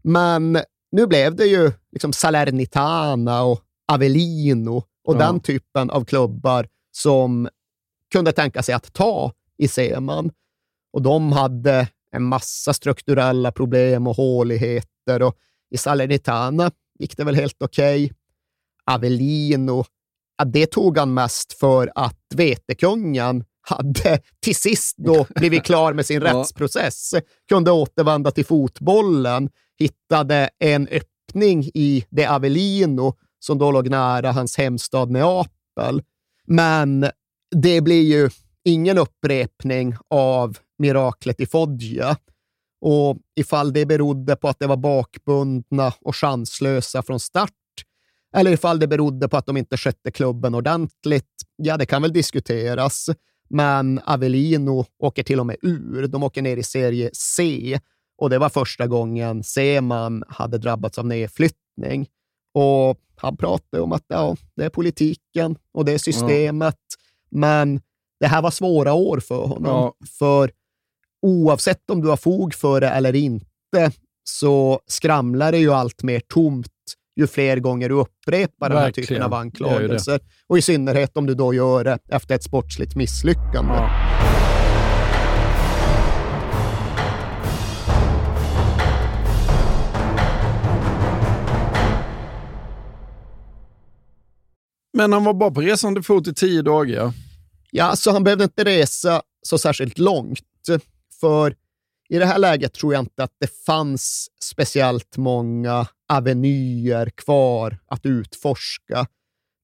Men 0.04 0.58
nu 0.91 1.08
blev 1.08 1.36
det 1.36 1.45
ju 1.45 1.71
liksom 1.91 2.13
Salernitana 2.13 3.43
och 3.43 3.62
Avellino 3.91 4.84
och 5.04 5.15
Ja. 5.15 5.19
den 5.19 5.39
typen 5.39 5.89
av 5.89 6.06
klubbar 6.06 6.67
som 6.91 7.49
kunde 8.12 8.32
tänka 8.32 8.63
sig 8.63 8.75
att 8.75 8.93
ta 8.93 9.32
i 9.58 9.67
Seman. 9.67 10.32
Och 10.93 11.02
de 11.02 11.32
hade 11.32 11.88
en 12.12 12.23
massa 12.23 12.73
strukturella 12.73 13.52
problem 13.52 14.08
och 14.08 14.15
håligheter 14.15 15.21
och 15.21 15.36
i 15.71 15.78
Salernitana 15.78 16.71
gick 16.99 17.17
det 17.17 17.23
väl 17.23 17.36
helt 17.36 17.62
okej. 17.63 18.12
Avellino, 18.86 19.86
ja, 20.38 20.45
det 20.45 20.65
tog 20.65 20.97
han 20.97 21.13
mest 21.13 21.54
för 21.54 21.91
att 21.95 22.19
vetekungen 22.36 23.43
hade 23.62 24.19
till 24.39 24.56
sist 24.56 24.97
då 24.97 25.28
blivit 25.36 25.63
klar 25.63 25.93
med 25.93 26.06
sin 26.06 26.21
rättsprocess, 26.21 27.13
kunde 27.49 27.71
återvända 27.71 28.32
till 28.32 28.45
fotbollen, 28.45 29.49
hittade 29.80 30.50
en 30.60 30.88
öppning 30.88 31.63
i 31.74 32.06
det 32.10 32.26
Avellino 32.26 33.13
som 33.39 33.58
då 33.58 33.72
låg 33.72 33.89
nära 33.89 34.32
hans 34.32 34.58
hemstad 34.58 35.12
Neapel. 35.12 36.02
Men 36.48 37.06
det 37.56 37.82
blir 37.82 38.04
ju 38.04 38.30
ingen 38.63 38.98
upprepning 38.98 39.96
av 40.10 40.58
miraklet 40.78 41.39
i 41.39 41.46
Foggia. 41.46 42.18
Och 42.82 43.18
ifall 43.36 43.74
det 43.74 43.86
berodde 43.86 44.36
på 44.36 44.48
att 44.48 44.60
det 44.60 44.68
var 44.68 44.78
bakbundna 44.78 45.94
och 46.02 46.15
chanslösa 46.15 47.04
från 47.04 47.20
start, 47.20 47.54
eller 48.36 48.52
ifall 48.52 48.80
det 48.80 48.88
berodde 48.88 49.30
på 49.30 49.38
att 49.38 49.46
de 49.46 49.58
inte 49.58 49.78
skötte 49.78 50.12
klubben 50.12 50.56
ordentligt, 50.56 51.26
ja, 51.56 51.78
det 51.78 51.86
kan 51.86 52.02
väl 52.02 52.13
diskuteras. 52.13 53.10
Men 53.50 54.00
Avellino 54.06 54.86
åker 55.00 55.24
till 55.24 55.39
och 55.39 55.46
med 55.46 55.58
ur. 55.62 56.08
De 56.08 56.24
åker 56.24 56.42
ner 56.42 56.58
i 56.58 56.63
serie 56.63 57.10
C 57.13 57.80
och 58.19 58.29
det 58.29 58.38
var 58.38 58.49
första 58.49 58.88
gången 58.88 59.43
Seman 59.43 60.23
hade 60.27 60.58
drabbats 60.58 60.97
av 60.97 61.05
nedflyttning. 61.05 62.08
Och 62.53 62.99
han 63.15 63.38
pratade 63.38 63.84
om 63.84 63.91
att 63.91 64.05
ja, 64.08 64.36
det 64.55 64.65
är 64.65 64.69
politiken 64.69 65.55
och 65.73 65.86
det 65.86 65.91
är 65.91 65.97
systemet, 65.97 66.77
men 67.32 67.82
det 68.19 68.27
här 68.27 68.41
var 68.41 68.51
svåra 68.51 68.93
år 68.93 69.19
för 69.19 69.45
honom. 69.45 69.71
Ja. 69.71 69.93
För 70.19 70.51
oavsett 71.21 71.89
om 71.89 72.01
du 72.01 72.08
har 72.08 72.17
fog 72.17 72.53
för 72.53 72.82
det 72.82 72.89
eller 72.89 73.15
inte, 73.15 73.91
så 74.23 74.79
skramlar 74.88 75.51
det 75.51 75.58
ju 75.58 75.73
allt 75.73 76.03
mer 76.03 76.19
tomt 76.19 76.71
ju 77.15 77.27
fler 77.27 77.58
gånger 77.60 77.89
du 77.89 77.95
upprepar 77.95 78.69
den 78.69 78.77
här 78.77 78.86
Verkligen. 78.86 79.08
typen 79.08 79.23
av 79.23 79.34
anklagelser. 79.34 80.19
Och 80.47 80.58
i 80.58 80.62
synnerhet 80.62 81.17
om 81.17 81.25
du 81.25 81.34
då 81.36 81.53
gör 81.53 81.84
det 81.84 81.99
efter 82.10 82.36
ett 82.36 82.43
sportsligt 82.43 82.95
misslyckande. 82.95 84.09
Men 94.93 95.13
han 95.13 95.23
var 95.23 95.34
bara 95.34 95.52
på 95.52 95.62
resande 95.62 96.04
fot 96.04 96.28
i 96.28 96.34
tio 96.34 96.62
dagar. 96.62 97.13
Ja, 97.71 97.95
så 97.95 98.12
han 98.12 98.23
behövde 98.23 98.43
inte 98.43 98.63
resa 98.63 99.21
så 99.41 99.58
särskilt 99.58 99.97
långt. 99.97 100.45
För 101.19 101.56
i 102.10 102.19
det 102.19 102.25
här 102.25 102.39
läget 102.39 102.73
tror 102.73 102.93
jag 102.93 103.02
inte 103.02 103.23
att 103.23 103.36
det 103.39 103.65
fanns 103.65 104.28
speciellt 104.43 105.17
många 105.17 105.88
avenyer 106.08 107.10
kvar 107.10 107.78
att 107.88 108.06
utforska. 108.06 109.08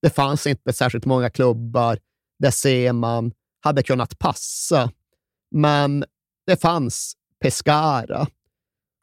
Det 0.01 0.09
fanns 0.09 0.47
inte 0.47 0.73
särskilt 0.73 1.05
många 1.05 1.29
klubbar 1.29 1.99
där 2.39 2.51
Seman 2.51 3.31
hade 3.61 3.83
kunnat 3.83 4.19
passa. 4.19 4.91
Men 5.51 6.05
det 6.47 6.61
fanns 6.61 7.13
Pescara. 7.41 8.27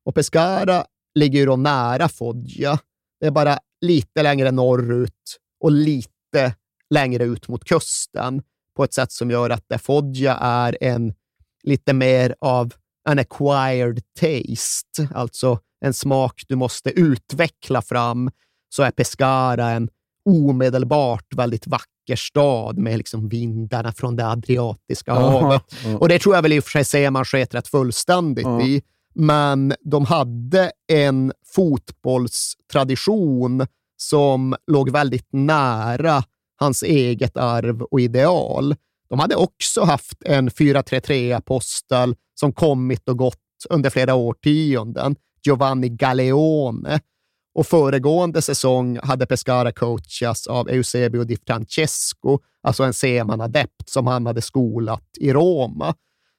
Och 0.04 0.14
Pescara 0.14 0.85
ligger 1.14 1.38
ju 1.38 1.46
då 1.46 1.56
nära 1.56 2.08
Foggia. 2.08 2.78
Det 3.20 3.26
är 3.26 3.30
bara 3.30 3.58
lite 3.80 4.22
längre 4.22 4.50
norrut 4.50 5.38
och 5.62 5.72
lite 5.72 6.55
längre 6.90 7.25
ut 7.25 7.48
mot 7.48 7.64
kusten 7.64 8.42
på 8.77 8.85
ett 8.85 8.94
sätt 8.94 9.12
som 9.12 9.31
gör 9.31 9.51
att 9.51 9.64
där 9.68 9.79
Foggia 9.79 10.35
är 10.35 10.79
en 10.81 11.14
lite 11.62 11.92
mer 11.92 12.35
av 12.40 12.75
en 13.09 13.18
acquired 13.18 14.01
taste, 14.20 15.09
alltså 15.14 15.59
en 15.85 15.94
smak 15.94 16.42
du 16.48 16.57
måste 16.57 16.90
utveckla 16.90 17.83
fram, 17.83 18.31
så 18.68 18.83
är 18.83 18.90
Pescara 18.90 19.70
en 19.70 19.88
omedelbart 20.25 21.35
väldigt 21.35 21.66
vacker 21.66 22.16
stad 22.16 22.79
med 22.79 22.98
liksom 22.98 23.29
vindarna 23.29 23.92
från 23.92 24.16
det 24.16 24.27
Adriatiska 24.27 25.14
havet. 25.14 25.62
Aha. 25.87 25.98
Och 25.98 26.09
det 26.09 26.18
tror 26.18 26.35
jag 26.35 26.42
väl 26.42 26.53
i 26.53 26.61
och 26.61 26.64
för 26.64 26.70
sig 26.70 26.85
ser 26.85 27.11
man 27.11 27.25
sket 27.25 27.55
rätt 27.55 27.68
fullständigt 27.68 28.44
Ja. 28.44 28.62
i. 28.62 28.83
Men 29.14 29.75
de 29.81 30.05
hade 30.05 30.72
en 30.92 31.33
fotbollstradition 31.55 33.66
som 34.08 34.56
låg 34.66 34.90
väldigt 34.90 35.28
nära 35.32 36.24
hans 36.56 36.82
eget 36.82 37.36
arv 37.36 37.82
och 37.82 38.00
ideal. 38.00 38.74
De 39.08 39.18
hade 39.18 39.36
också 39.36 39.84
haft 39.84 40.22
en 40.24 40.50
433-apostel 40.50 42.14
som 42.34 42.52
kommit 42.52 43.08
och 43.08 43.18
gått 43.18 43.38
under 43.70 43.90
flera 43.90 44.14
årtionden, 44.14 45.16
Giovanni 45.46 45.88
Galeone. 45.88 47.00
Och 47.54 47.66
föregående 47.66 48.42
säsong 48.42 48.98
hade 49.02 49.26
Pescara 49.26 49.72
coachats 49.72 50.46
av 50.46 50.68
Eusebio 50.68 51.24
Di 51.24 51.36
Francesco, 51.46 52.38
alltså 52.62 52.82
en 52.82 52.92
Seman-adept 52.92 53.88
som 53.88 54.06
han 54.06 54.26
hade 54.26 54.42
skolat 54.42 55.08
i 55.20 55.32
Roma. 55.32 55.94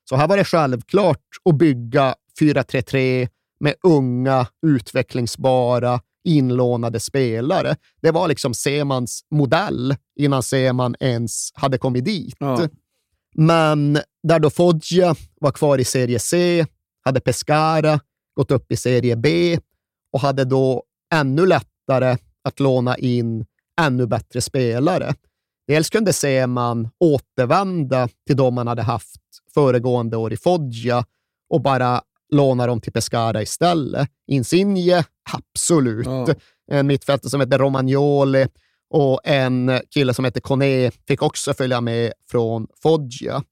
Så 0.10 0.15
här 0.15 0.28
var 0.28 0.38
det 0.38 0.43
självklart 0.43 1.21
att 1.49 1.56
bygga 1.56 2.15
433 2.39 3.28
med 3.60 3.76
unga, 3.84 4.47
utvecklingsbara, 4.65 5.99
inlånade 6.24 7.00
spelare. 7.00 7.76
Det 8.02 8.12
var 8.12 8.28
liksom 8.28 8.54
Semans 8.54 9.22
modell 9.32 9.96
innan 10.16 10.44
Seman 10.44 10.96
ens 11.00 11.52
hade 11.54 11.78
kommit 11.78 12.06
dit. 12.06 12.36
Ja. 12.40 12.68
Men 13.36 14.00
där 14.24 14.40
då 14.40 14.50
Foggia 14.50 15.16
var 15.42 15.52
kvar 15.52 15.78
i 15.78 15.86
serie 15.86 16.20
C 16.20 16.66
hade 17.06 17.20
Pescara 17.20 18.00
gått 18.36 18.52
upp 18.52 18.72
i 18.72 18.76
serie 18.76 19.16
B 19.16 19.60
och 20.14 20.20
hade 20.20 20.46
då 20.46 20.84
ännu 21.14 21.46
lättare 21.46 22.18
att 22.44 22.60
låna 22.60 22.98
in 22.98 23.46
ännu 23.82 24.08
bättre 24.08 24.42
spelare. 24.42 25.14
Dels 25.68 25.90
kunde 25.90 26.14
Seman 26.14 26.90
återvända 27.00 28.10
till 28.28 28.36
de 28.36 28.54
man 28.54 28.68
hade 28.68 28.82
haft 28.82 29.22
föregående 29.54 30.18
år 30.18 30.34
i 30.34 30.38
Foggia 30.38 31.06
och 31.50 31.62
bara 31.62 32.02
låna 32.30 32.68
dem 32.68 32.82
till 32.82 32.94
Pescara 32.94 33.42
istället. 33.42 34.10
Insigne, 34.28 35.04
absolut. 35.32 36.06
Ja. 36.06 36.28
En 36.72 36.88
mittfältare 36.88 37.30
som 37.30 37.42
heter 37.42 37.60
Romagnoli 37.60 38.48
och 38.90 39.22
en 39.24 39.80
kille 39.90 40.14
som 40.14 40.26
heter 40.26 40.42
Kone 40.42 40.92
fick 41.08 41.22
också 41.22 41.54
följa 41.54 41.82
med 41.82 42.14
från 42.32 42.68
Foggia. 42.84 43.44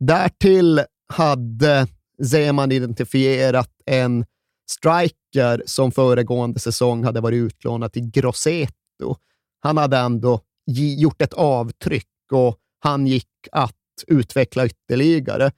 Därtill 0.00 0.80
hade 1.08 1.86
Zeman 2.30 2.72
identifierat 2.72 3.70
en 3.86 4.24
striker 4.70 5.62
som 5.66 5.92
föregående 5.92 6.60
säsong 6.60 7.04
hade 7.04 7.20
varit 7.20 7.36
utlånad 7.36 7.92
till 7.92 8.10
Grosseto. 8.10 9.16
Han 9.60 9.76
hade 9.76 9.96
ändå 9.96 10.40
gjort 10.98 11.22
ett 11.22 11.32
avtryck 11.32 12.08
och 12.32 12.56
han 12.78 13.06
gick 13.06 13.28
att 13.52 13.74
utveckla 14.06 14.66
ytterligare. 14.66 15.50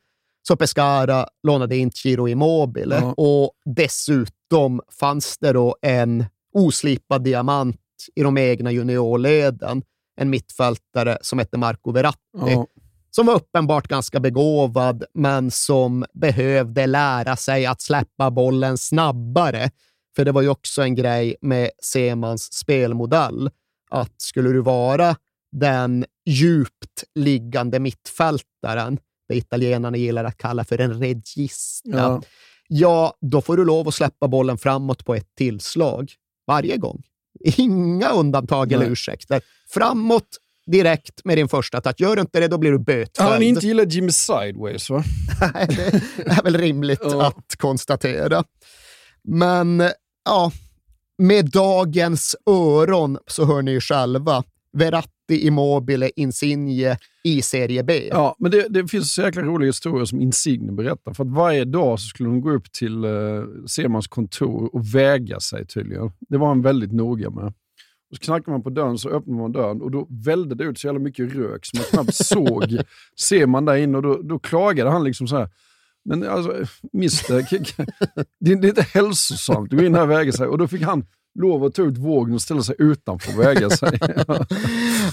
Så 0.49 0.57
Pescara 0.57 1.27
lånade 1.43 1.77
in 1.77 1.91
Ciro 1.95 2.29
Immobile 2.29 2.97
Ja. 2.97 3.13
och 3.17 3.53
dessutom 3.75 4.81
fanns 5.01 5.39
det 5.39 5.53
då 5.53 5.77
en 5.83 6.25
oslipad 6.55 7.25
diamant 7.25 7.77
i 8.15 8.23
de 8.23 8.39
egna 8.39 8.73
juniorleden. 8.73 9.83
En 10.21 10.31
mittfältare 10.31 11.19
som 11.21 11.39
hette 11.39 11.59
Marco 11.59 11.93
Verratti 11.93 12.19
Ja. 12.33 12.67
som 13.11 13.27
var 13.27 13.35
uppenbart 13.35 13.89
ganska 13.89 14.21
begåvad, 14.21 15.05
men 15.15 15.51
som 15.51 16.05
behövde 16.15 16.87
lära 16.87 17.37
sig 17.37 17.67
att 17.67 17.81
släppa 17.83 18.31
bollen 18.31 18.79
snabbare. 18.79 19.71
För 20.17 20.25
det 20.25 20.33
var 20.33 20.43
ju 20.43 20.49
också 20.49 20.83
en 20.83 20.95
grej 20.95 21.37
med 21.41 21.71
Semans 21.83 22.53
spelmodell, 22.53 23.51
att 23.91 24.15
skulle 24.21 24.49
du 24.49 24.61
vara 24.61 25.17
den 25.53 26.05
djupt 26.27 27.05
liggande 27.15 27.79
mittfältaren, 27.81 28.99
det 29.29 29.37
italienarna 29.37 29.97
gillar 29.97 30.25
att 30.25 30.37
kalla 30.39 30.65
för 30.65 30.81
en 30.81 31.01
regista, 31.01 31.89
Ja. 31.91 32.23
ja, 32.69 33.15
då 33.21 33.41
får 33.41 33.57
du 33.57 33.65
lov 33.65 33.89
att 33.89 33.95
släppa 33.95 34.29
bollen 34.29 34.59
framåt 34.59 35.05
på 35.05 35.15
ett 35.15 35.35
tillslag 35.37 36.13
varje 36.47 36.77
gång. 36.77 37.03
Inga 37.45 38.09
undantag 38.11 38.73
eller 38.73 38.85
Nej. 38.85 38.93
ursäkter. 38.93 39.41
Framåt 39.71 40.29
direkt 40.67 41.25
med 41.25 41.39
din 41.39 41.49
första 41.49 41.81
touch. 41.81 41.95
Gör 42.01 42.17
du 42.17 42.21
inte 42.23 42.41
det, 42.41 42.49
då 42.49 42.59
blir 42.59 42.71
du 42.73 42.79
bötfälld. 42.79 43.29
Han 43.31 43.43
inte 43.43 43.67
gillar 43.67 43.85
Jimmy 43.87 44.11
Sideways, 44.13 44.91
va? 44.91 45.05
Nej, 45.55 45.67
det 46.17 46.31
är 46.31 46.43
väl 46.43 46.57
rimligt 46.59 47.01
Ja. 47.03 47.27
att 47.27 47.57
konstatera. 47.57 48.45
Men 49.25 49.91
ja, 50.25 50.53
med 51.23 51.51
dagens 51.51 52.37
öron 52.51 53.19
så 53.27 53.45
hör 53.45 53.63
ni 53.63 53.71
ju 53.71 53.81
själva. 53.81 54.45
Verratti, 54.73 55.47
Immobile, 55.47 56.11
Insigne 56.17 56.97
i 57.25 57.43
Serie 57.43 57.83
B. 57.83 58.09
Ja, 58.11 58.37
men 58.39 58.51
det, 58.51 58.67
det 58.69 58.89
finns 58.89 59.15
så 59.15 59.23
jäkla 59.23 59.43
roliga 59.43 59.69
historier 59.69 60.05
som 60.05 60.21
Insigne 60.21 60.73
berättar. 60.73 61.15
För 61.15 61.25
att 61.25 61.31
varje 61.31 61.65
dag 61.65 62.01
så 62.01 62.07
skulle 62.07 62.29
de 62.29 62.41
gå 62.41 62.51
upp 62.51 62.73
till 62.73 63.05
uh, 63.05 63.45
Semans 63.67 64.07
kontor 64.07 64.75
och 64.75 64.95
väga 64.95 65.41
sig 65.41 65.67
tydligen. 65.67 66.13
Det 66.29 66.39
var 66.39 66.49
han 66.49 66.63
väldigt 66.63 66.93
noga 66.93 67.31
med. 67.31 67.53
Och 68.11 68.17
så 68.17 68.23
knackade 68.23 68.51
man 68.51 68.63
på 68.63 68.71
dörren, 68.71 68.99
så 68.99 69.09
öppnade 69.09 69.41
man 69.41 69.53
dörren 69.53 69.83
och 69.83 69.91
då 69.91 70.07
vällde 70.11 70.55
det 70.55 70.65
ut 70.65 70.79
så 70.79 70.87
jävla 70.87 71.01
mycket 71.01 71.35
rök 71.35 71.67
så 71.67 71.77
man 71.77 71.85
knappt 71.85 72.15
såg 72.27 72.79
Seman 73.21 73.65
där 73.65 73.77
inne. 73.77 73.97
Och 73.97 74.03
då, 74.03 74.23
då 74.23 74.39
klagade 74.39 74.91
han 74.91 75.05
liksom 75.05 75.29
så 75.29 75.37
här. 75.37 75.49
Men 76.05 76.29
alltså, 76.29 76.65
mister, 76.93 77.47
det 78.41 78.51
är 78.51 78.65
inte 78.69 78.83
hälsosamt 78.83 79.73
att 79.73 79.79
gå 79.79 79.85
in 79.85 79.95
här 79.95 80.03
och 80.03 80.11
väga 80.11 80.33
sig. 80.33 80.47
Och 80.47 80.59
då 80.59 80.69
fick 80.69 80.83
han 80.83 81.07
lov 81.39 81.65
att 81.65 81.75
ta 81.75 81.83
ut 81.83 81.99
vågen 81.99 82.35
och 82.35 82.43
ställa 82.43 82.63
sig 82.63 82.75
utanför 82.79 83.33
och 83.33 83.41
väga 83.45 83.71
sig. 83.71 83.99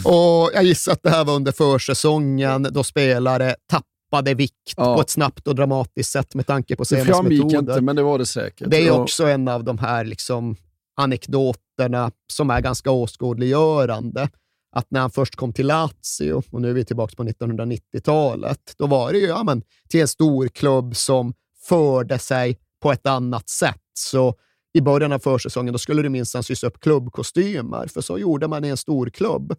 Och 0.05 0.49
jag 0.53 0.63
gissar 0.63 0.91
att 0.91 1.03
det 1.03 1.09
här 1.09 1.25
var 1.25 1.35
under 1.35 1.51
försäsongen 1.51 2.67
då 2.71 2.83
spelare 2.83 3.55
tappade 3.69 4.33
vikt 4.33 4.73
Ja. 4.77 4.95
på 4.95 5.01
ett 5.01 5.09
snabbt 5.09 5.47
och 5.47 5.55
dramatiskt 5.55 6.11
sätt 6.11 6.35
med 6.35 6.47
tanke 6.47 6.75
på 6.75 6.83
Det 6.83 6.87
Semans 6.87 7.07
framgick 7.09 7.43
metoder. 7.43 7.59
inte, 7.59 7.81
men 7.81 7.95
det 7.95 8.03
var 8.03 8.17
det 8.17 8.25
säkert. 8.25 8.69
Det 8.69 8.77
är 8.77 8.87
Ja. 8.87 8.93
också 8.93 9.25
en 9.27 9.47
av 9.47 9.63
de 9.63 9.77
här 9.77 10.05
liksom 10.05 10.55
anekdoterna 10.97 12.11
som 12.33 12.49
är 12.49 12.61
ganska 12.61 12.91
åskådliggörande. 12.91 14.29
Att 14.75 14.91
när 14.91 14.99
han 14.99 15.11
först 15.11 15.35
kom 15.35 15.53
till 15.53 15.67
Lazio, 15.67 16.43
och 16.51 16.61
nu 16.61 16.69
är 16.69 16.73
vi 16.73 16.85
tillbaka 16.85 17.13
på 17.15 17.23
1990-talet, 17.23 18.59
då 18.77 18.87
var 18.87 19.11
det 19.11 19.17
ju 19.19 19.27
ja, 19.27 19.43
men, 19.43 19.61
till 19.89 20.01
en 20.01 20.07
stor 20.07 20.47
klubb 20.47 20.95
som 20.95 21.33
förde 21.63 22.19
sig 22.19 22.57
på 22.81 22.91
ett 22.91 23.05
annat 23.07 23.49
sätt. 23.49 23.81
Så 23.93 24.35
i 24.75 24.81
början 24.81 25.11
av 25.11 25.19
försäsongen 25.19 25.71
då 25.73 25.77
skulle 25.77 26.01
det 26.01 26.09
minsann 26.09 26.43
sys 26.43 26.63
upp 26.63 26.79
klubbkostymer, 26.79 27.87
för 27.87 28.01
så 28.01 28.17
gjorde 28.19 28.47
man 28.47 28.65
i 28.65 28.67
en 28.67 28.77
stor 28.77 29.09
klubb. 29.09 29.51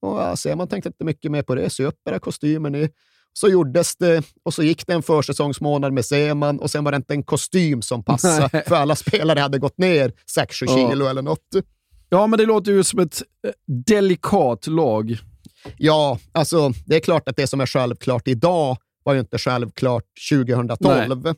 Och 0.00 0.20
ja, 0.20 0.36
ser 0.36 0.56
man 0.56 0.68
tänkte 0.68 0.88
inte 0.88 1.04
mycket 1.04 1.30
mer 1.30 1.42
på 1.42 1.54
det, 1.54 1.70
sy 1.70 1.84
upp 1.84 2.08
era 2.08 2.18
kostymer 2.18 2.70
ni. 2.70 2.88
Så 3.32 3.48
gjordes 3.48 3.96
det 3.96 4.22
och 4.42 4.54
så 4.54 4.62
gick 4.62 4.86
det 4.86 4.92
en 4.92 5.02
försäsongsmånad 5.02 5.92
med 5.92 6.04
Seman 6.04 6.60
och 6.60 6.70
sen 6.70 6.84
var 6.84 6.92
det 6.92 6.96
inte 6.96 7.14
en 7.14 7.22
kostym 7.22 7.82
som 7.82 8.04
passade, 8.04 8.48
Nej. 8.52 8.62
för 8.66 8.76
alla 8.76 8.96
spelare 8.96 9.40
hade 9.40 9.58
gått 9.58 9.78
ner 9.78 10.12
6-7 10.36 10.64
Ja. 10.66 10.90
kilo 10.90 11.06
eller 11.06 11.22
något. 11.22 11.46
Ja, 12.08 12.26
men 12.26 12.38
det 12.38 12.46
låter 12.46 12.72
ju 12.72 12.84
som 12.84 12.98
ett 12.98 13.22
eh, 13.46 13.52
delikat 13.86 14.66
lag. 14.66 15.18
Ja, 15.76 16.18
alltså 16.32 16.72
det 16.86 16.96
är 16.96 17.00
klart 17.00 17.28
att 17.28 17.36
det 17.36 17.46
som 17.46 17.60
är 17.60 17.66
självklart 17.66 18.28
idag 18.28 18.76
var 19.02 19.14
ju 19.14 19.20
inte 19.20 19.38
självklart 19.38 20.04
2012. 20.30 21.34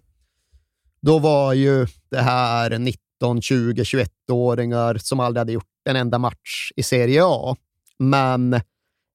Då 1.07 1.19
var 1.19 1.53
ju 1.53 1.87
det 2.11 2.21
här 2.21 2.79
19, 3.23 3.43
20, 3.43 3.83
21-åringar 3.83 4.95
som 4.95 5.21
aldrig 5.21 5.41
hade 5.41 5.53
gjort 5.53 5.65
en 5.91 5.97
enda 5.97 6.19
match 6.19 6.73
i 6.77 6.83
Serie 6.83 7.23
A. 7.25 7.57
Men 7.99 8.61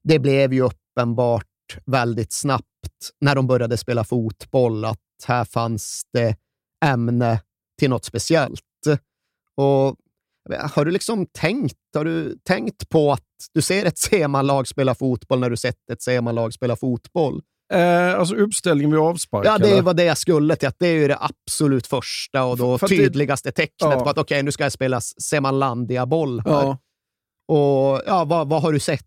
det 0.03 0.20
blev 0.20 0.53
ju 0.53 0.62
uppenbart 0.62 1.78
väldigt 1.86 2.34
snabbt 2.34 2.66
när 3.22 3.36
de 3.36 3.47
började 3.47 3.78
spela 3.78 4.03
fotboll 4.03 4.86
att 4.86 4.99
här 5.28 5.45
fanns 5.45 6.01
det 6.14 6.36
ämne 6.86 7.41
till 7.80 7.89
något 7.89 8.05
speciellt. 8.05 8.62
Och 9.55 9.95
Har 10.74 10.86
du 10.86 10.91
liksom 10.91 11.26
tänkt, 11.26 11.78
har 11.93 12.05
du 12.05 12.38
tänkt 12.43 12.89
på 12.89 13.12
att 13.12 13.24
du 13.53 13.62
ser 13.62 13.86
ett 13.86 13.97
C-manlag 14.12 14.68
spela 14.68 14.95
fotboll 14.95 15.39
när 15.39 15.49
du 15.49 15.58
sett 15.58 15.89
ett 15.91 16.01
C-manlag 16.01 16.53
spela 16.53 16.76
fotboll? 16.76 17.41
Eh, 17.74 18.20
alltså 18.20 18.36
uppställningen 18.36 18.91
vid 18.91 18.99
avspark? 18.99 19.45
Ja, 19.45 19.57
det 19.57 19.70
eller? 19.70 19.82
var 19.82 19.93
det 19.93 20.03
jag 20.03 20.18
skulle 20.18 20.55
till. 20.55 20.68
Att 20.68 20.80
det 20.80 20.88
är 20.88 20.93
ju 20.93 21.07
det 21.07 21.18
absolut 21.20 21.88
första 21.88 22.43
och 22.43 22.57
då 22.57 22.78
För 22.78 22.86
att 22.86 22.89
det- 22.89 22.97
tydligaste 22.97 23.51
tecknet 23.51 23.91
Ja. 23.93 23.99
på 24.03 24.09
att 24.09 24.18
okej, 24.18 24.43
nu 24.43 24.51
ska 24.51 24.63
jag 24.63 24.72
spela 24.72 25.01
Semanlandia-boll 25.01 26.39
här. 26.39 26.51
Ja. 26.51 26.78
Och 27.47 28.01
ja, 28.05 28.26
vad, 28.26 28.49
vad 28.49 28.61
har 28.61 28.72
du 28.74 28.80
sett? 28.80 29.05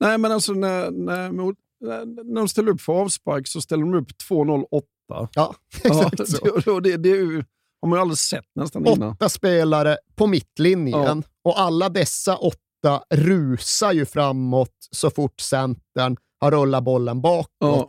Nej, 0.00 0.18
men 0.18 0.32
alltså 0.32 0.52
när, 0.52 0.90
när, 0.90 1.30
mot, 1.32 1.56
när, 1.80 2.34
de 2.34 2.48
ställer 2.48 2.72
upp 2.72 2.80
för 2.80 2.92
avspark 2.92 3.46
så 3.48 3.60
ställer 3.60 3.82
de 3.82 3.94
upp 3.94 4.08
2.08. 4.30 4.82
Ja, 5.08 5.28
Ja, 5.34 5.54
exakt 5.82 6.28
så. 6.28 6.80
det, 6.80 6.90
det, 6.90 6.96
det 6.96 7.08
är 7.10 7.14
ju, 7.16 7.44
har 7.82 7.88
man 7.88 7.96
ju 7.96 8.00
aldrig 8.00 8.18
sett 8.18 8.44
nästan 8.54 8.86
innan. 8.86 9.10
Åtta 9.10 9.28
spelare 9.28 9.96
på 10.16 10.26
mittlinjen 10.26 11.22
och 11.44 11.60
alla 11.60 11.88
dessa 11.88 12.36
åtta 12.36 13.02
rusar 13.14 13.92
ju 13.92 14.06
framåt 14.06 14.74
så 14.90 15.10
fort 15.10 15.40
centern 15.40 16.16
har 16.40 16.50
rullat 16.50 16.84
bollen 16.84 17.20
bakåt. 17.20 17.48
Ja. 17.58 17.88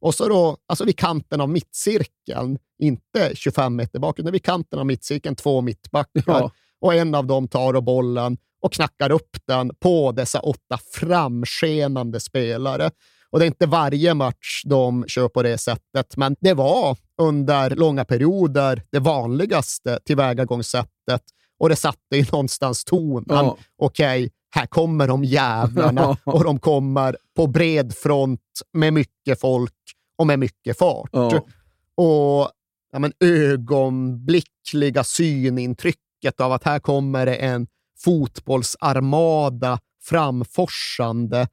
Och 0.00 0.14
så 0.14 0.28
då, 0.28 0.56
alltså 0.66 0.84
vid 0.84 0.98
kanten 0.98 1.40
av 1.40 1.48
mittcirkeln, 1.48 2.58
inte 2.78 3.30
25 3.34 3.76
meter 3.76 3.98
bak, 3.98 4.18
utan 4.18 4.32
vid 4.32 4.44
kanten 4.44 4.78
av 4.78 4.86
mittcirkeln 4.86 5.36
två 5.36 5.60
mittbackar. 5.60 6.22
Ja. 6.26 6.50
Och 6.80 6.94
en 6.94 7.14
av 7.14 7.26
dem 7.26 7.48
tar 7.48 7.72
då 7.72 7.80
bollen 7.80 8.36
och 8.62 8.72
knackar 8.72 9.12
upp 9.12 9.36
den 9.46 9.74
på 9.80 10.12
dessa 10.12 10.40
åtta 10.40 10.78
framskenande 10.92 12.20
spelare. 12.20 12.90
Och 13.30 13.38
det 13.38 13.44
är 13.44 13.46
inte 13.46 13.66
varje 13.66 14.14
match 14.14 14.62
de 14.64 15.04
kör 15.08 15.28
på 15.28 15.42
det 15.42 15.58
sättet, 15.58 16.16
men 16.16 16.36
det 16.40 16.54
var 16.54 16.96
under 17.22 17.70
långa 17.70 18.04
perioder 18.04 18.82
det 18.90 18.98
vanligaste 18.98 19.98
tillvägagångssättet. 20.04 21.22
Och 21.58 21.68
det 21.68 21.76
satte 21.76 22.16
ju 22.16 22.24
någonstans 22.32 22.84
tonen. 22.84 23.24
Ja. 23.28 23.56
Okej, 23.78 24.30
här 24.50 24.66
kommer 24.66 25.08
de 25.08 25.24
jävlarna 25.24 26.16
och 26.24 26.44
de 26.44 26.58
kommer 26.58 27.16
på 27.36 27.46
bred 27.46 27.94
front 27.94 28.40
med 28.72 28.92
mycket 28.92 29.40
folk 29.40 29.74
och 30.18 30.26
med 30.26 30.38
mycket 30.38 30.78
fart. 30.78 31.10
Ja. 31.12 31.46
Och 31.94 32.50
ja, 32.92 32.98
men, 32.98 33.12
ögonblickliga 33.20 35.04
synintrycket 35.04 36.40
av 36.40 36.52
att 36.52 36.64
här 36.64 36.78
kommer 36.78 37.26
det 37.26 37.34
en 37.36 37.66
fotbollsarmada 37.98 39.78
framforsande. 40.02 41.48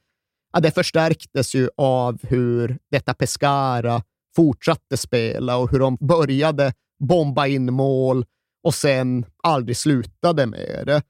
Ja, 0.54 0.60
det 0.60 0.72
förstärktes 0.72 1.56
ju 1.56 1.70
av 1.78 2.20
hur 2.24 2.78
detta 2.92 3.14
Pescara 3.14 4.02
fortsatte 4.36 4.98
spela 4.98 5.58
och 5.58 5.72
hur 5.72 5.80
de 5.80 5.98
började 6.00 6.74
bomba 7.00 7.48
in 7.48 7.74
mål 7.74 8.26
och 8.64 8.74
sen 8.74 9.26
aldrig 9.44 9.78
slutade 9.78 10.46
med 10.46 10.84
det. 10.86 11.02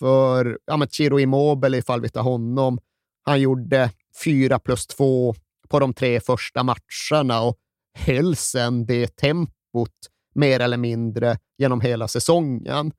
För 0.00 0.58
ja, 0.66 0.76
men 0.76 0.88
Ciro 0.88 1.20
Immobile, 1.20 1.78
ifall 1.78 2.00
vi 2.00 2.08
tar 2.08 2.22
honom, 2.22 2.78
han 3.22 3.40
gjorde 3.40 3.90
4 4.24 4.58
plus 4.58 4.86
2 4.86 5.34
på 5.68 5.78
de 5.78 5.94
tre 5.94 6.20
första 6.20 6.62
matcherna 6.62 7.42
och 7.42 7.58
höll 7.94 8.36
sen 8.36 8.86
det 8.86 9.16
tempot 9.16 9.90
mer 10.34 10.60
eller 10.60 10.76
mindre 10.76 11.38
genom 11.58 11.80
hela 11.80 12.08
säsongen. 12.08 12.92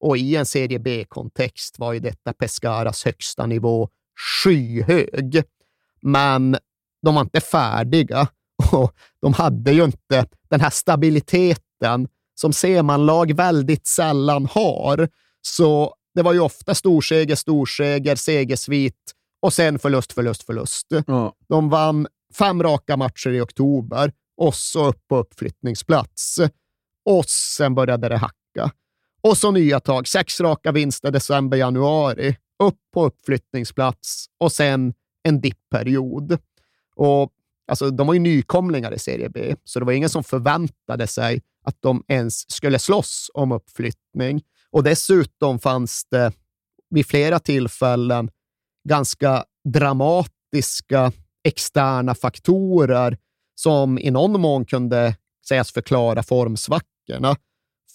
Och 0.00 0.16
i 0.16 0.36
en 0.36 0.46
serie 0.46 0.78
B-kontext 0.78 1.78
var 1.78 1.92
ju 1.92 2.00
detta 2.00 2.32
Pescaras 2.32 3.04
högsta 3.04 3.46
nivå 3.46 3.88
skyhög. 4.44 5.42
Men 6.02 6.56
de 7.02 7.14
var 7.14 7.22
inte 7.22 7.40
färdiga 7.40 8.28
och 8.72 8.92
de 9.20 9.32
hade 9.32 9.72
ju 9.72 9.84
inte 9.84 10.26
den 10.48 10.60
här 10.60 10.70
stabiliteten 10.70 12.08
som 12.34 12.52
Seman-lag 12.52 13.36
väldigt 13.36 13.86
sällan 13.86 14.46
har. 14.46 15.08
Så 15.40 15.94
det 16.16 16.22
var 16.22 16.32
ju 16.32 16.40
ofta 16.40 16.74
storseger, 16.74 17.34
storseger, 17.34 18.16
segersvit 18.16 19.12
och 19.40 19.52
sen 19.52 19.78
förlust, 19.78 20.12
förlust, 20.12 20.42
förlust. 20.42 20.86
Ja. 21.06 21.34
De 21.48 21.68
vann 21.68 22.06
fem 22.34 22.62
raka 22.62 22.96
matcher 22.96 23.30
i 23.30 23.40
oktober 23.40 24.12
och 24.36 24.54
så 24.54 24.86
upp 24.86 25.08
på 25.08 25.16
uppflyttningsplats. 25.16 26.38
Och 27.04 27.24
sen 27.24 27.74
började 27.74 28.08
det 28.08 28.16
hacka. 28.16 28.70
Och 29.20 29.38
så 29.38 29.50
nya 29.50 29.80
tag. 29.80 30.08
Sex 30.08 30.40
raka 30.40 30.72
vinster 30.72 31.10
december, 31.10 31.56
januari. 31.56 32.36
Upp 32.62 32.78
på 32.94 33.06
uppflyttningsplats 33.06 34.26
och 34.38 34.52
sen 34.52 34.94
en 35.22 35.40
dippperiod. 35.40 36.38
Och 36.96 37.32
alltså, 37.68 37.90
de 37.90 38.06
var 38.06 38.14
ju 38.14 38.20
nykomlingar 38.20 38.94
i 38.94 38.98
Serie 38.98 39.28
B, 39.28 39.54
så 39.64 39.78
det 39.78 39.84
var 39.84 39.92
ingen 39.92 40.08
som 40.08 40.24
förväntade 40.24 41.06
sig 41.06 41.42
att 41.64 41.76
de 41.80 42.04
ens 42.08 42.50
skulle 42.50 42.78
slåss 42.78 43.30
om 43.34 43.52
uppflyttning. 43.52 44.42
Och 44.76 44.82
dessutom 44.82 45.58
fanns 45.58 46.04
det 46.10 46.32
vid 46.90 47.06
flera 47.06 47.38
tillfällen 47.38 48.30
ganska 48.88 49.44
dramatiska 49.68 51.12
externa 51.44 52.14
faktorer 52.14 53.18
som 53.54 53.98
i 53.98 54.10
någon 54.10 54.40
mån 54.40 54.64
kunde 54.64 55.16
sägas 55.48 55.72
förklara 55.72 56.22
formsvackorna. 56.22 57.36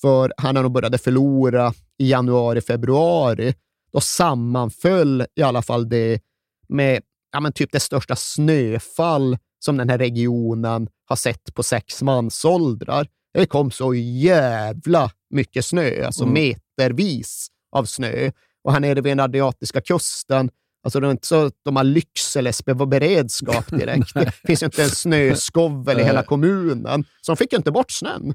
För 0.01 0.34
han 0.38 0.55
när 0.55 0.63
de 0.63 0.73
började 0.73 0.97
förlora 0.97 1.73
i 1.97 2.09
januari, 2.09 2.61
februari, 2.61 3.53
då 3.93 4.01
sammanföll 4.01 5.25
i 5.36 5.41
alla 5.41 5.61
fall 5.61 5.89
det 5.89 6.21
med 6.69 7.01
ja, 7.32 7.39
men 7.39 7.53
typ 7.53 7.71
det 7.71 7.79
största 7.79 8.15
snöfall 8.15 9.38
som 9.59 9.77
den 9.77 9.89
här 9.89 9.97
regionen 9.97 10.89
har 11.05 11.15
sett 11.15 11.53
på 11.55 11.63
sex 11.63 12.01
mansåldrar. 12.01 13.07
Det 13.34 13.45
kom 13.45 13.71
så 13.71 13.93
jävla 13.93 15.11
mycket 15.29 15.65
snö, 15.65 16.05
alltså 16.05 16.23
Mm. 16.23 16.34
Metervis 16.82 17.47
av 17.75 17.86
snö. 17.86 18.32
Och 18.63 18.73
här 18.73 18.79
nere 18.79 18.93
vid 19.01 19.11
den 19.11 19.19
adriatiska 19.19 19.82
kusten, 19.82 20.49
alltså 20.84 20.99
det 20.99 21.07
är 21.07 21.11
inte 21.11 21.27
så 21.27 21.45
att 21.45 21.53
de 21.65 21.75
har 21.75 21.84
Lyckseles 21.84 22.65
be- 22.65 22.73
beredskap 22.86 23.65
direkt. 23.71 24.13
det 24.13 24.32
finns 24.47 24.61
ju 24.63 24.65
inte 24.65 24.84
en 24.84 24.89
snöskovel 24.89 25.99
i 25.99 26.03
hela 26.03 26.23
kommunen, 26.23 27.03
så 27.21 27.32
de 27.32 27.38
fick 27.38 27.51
ju 27.53 27.57
inte 27.57 27.71
bort 27.71 27.91
snön. 27.91 28.34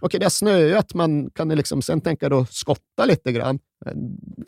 Okej, 0.00 0.20
det 0.20 0.26
har 0.26 0.30
snöat, 0.30 0.94
men 0.94 1.30
kan 1.30 1.48
liksom 1.48 1.82
sen 1.82 2.00
tänka 2.00 2.28
då 2.28 2.46
skotta 2.50 3.04
lite 3.04 3.32
grann? 3.32 3.58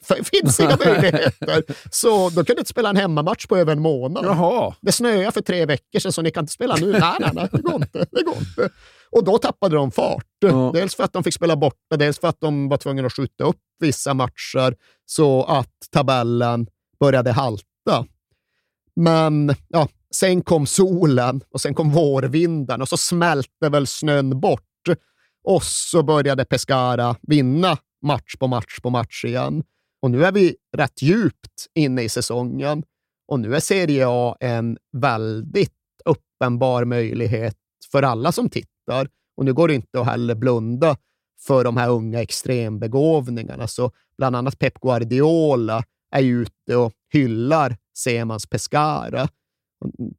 Det 0.09 0.25
finns 0.25 0.61
inga 0.61 0.77
möjligheter. 0.87 1.63
Så 1.91 2.31
då 2.31 2.45
kunde 2.45 2.61
inte 2.61 2.71
spela 2.71 2.91
en 2.91 2.97
hemmamatch 2.97 3.47
på 3.47 3.57
över 3.57 3.73
en 3.73 3.81
månad. 3.81 4.25
Jaha. 4.25 4.75
Det 4.81 4.93
snöade 4.93 5.33
för 5.33 5.41
tre 5.41 5.67
veckor 5.67 5.99
sedan, 5.99 6.13
så 6.13 6.23
ni 6.23 6.31
kan 6.31 6.43
inte 6.43 6.53
spela 6.53 6.77
nu. 6.77 6.93
Nej, 6.93 7.17
nej, 7.21 7.31
nej, 7.35 7.49
det 7.53 7.63
går 7.63 7.75
inte. 7.75 8.07
Det 8.13 8.23
går 8.23 8.37
inte. 8.39 8.69
Och 9.11 9.25
då 9.25 9.39
tappade 9.39 9.77
de 9.77 9.91
fart. 9.91 10.27
Ja. 10.39 10.71
Dels 10.75 10.95
för 10.95 11.05
att 11.05 11.13
de 11.13 11.25
fick 11.25 11.35
spela 11.35 11.57
borta, 11.57 11.97
dels 11.97 12.19
för 12.19 12.29
att 12.29 12.41
de 12.41 12.69
var 12.69 12.77
tvungna 12.77 13.07
att 13.07 13.13
skjuta 13.13 13.45
upp 13.45 13.61
vissa 13.79 14.15
matcher 14.15 14.77
så 15.07 15.45
att 15.45 15.73
tabellen 15.91 16.67
började 17.01 17.33
halta. 17.33 18.07
Men 18.97 19.55
ja, 19.69 19.89
sen 20.15 20.43
kom 20.43 20.67
solen 20.67 21.41
och 21.51 21.61
sen 21.61 21.75
kom 21.75 21.91
vårvinden 21.91 22.83
och 22.83 22.89
så 22.89 22.97
smälte 22.97 23.69
väl 23.69 23.87
snön 23.87 24.41
bort. 24.41 24.61
Och 25.45 25.63
så 25.63 26.03
började 26.03 26.45
Pescara 26.45 27.17
vinna 27.23 27.79
match 28.03 28.37
på 28.39 28.47
match 28.47 28.81
på 28.83 28.91
match 28.91 29.25
igen. 29.25 29.65
Och 30.03 30.11
nu 30.11 30.25
är 30.25 30.33
vi 30.33 30.57
rätt 30.77 31.03
djupt 31.03 31.67
inne 31.75 32.03
i 32.03 32.09
säsongen 32.09 32.83
och 33.29 33.41
nu 33.41 33.57
är 33.57 33.61
Serie 33.61 34.05
A 34.09 34.37
en 34.41 34.79
väldigt 34.93 35.73
uppenbar 36.05 36.85
möjlighet 36.85 37.57
för 37.93 38.03
alla 38.03 38.33
som 38.33 38.49
tittar. 38.49 38.74
Och 39.37 39.45
nu 39.45 39.53
går 39.53 39.69
det 39.69 39.75
inte 39.75 40.01
att 40.01 40.07
heller 40.07 40.35
blunda 40.35 40.97
för 41.41 41.65
de 41.65 41.77
här 41.77 41.91
unga 41.91 42.23
extrembegåvningarna. 42.23 43.67
Så 43.67 43.91
bland 44.19 44.37
annat 44.37 44.59
Pep 44.59 44.81
Guardiola 44.81 45.85
är 46.11 46.23
ute 46.23 46.77
och 46.77 46.93
hyllar 47.13 47.77
Semans 47.97 48.47
Pescara. 48.47 49.29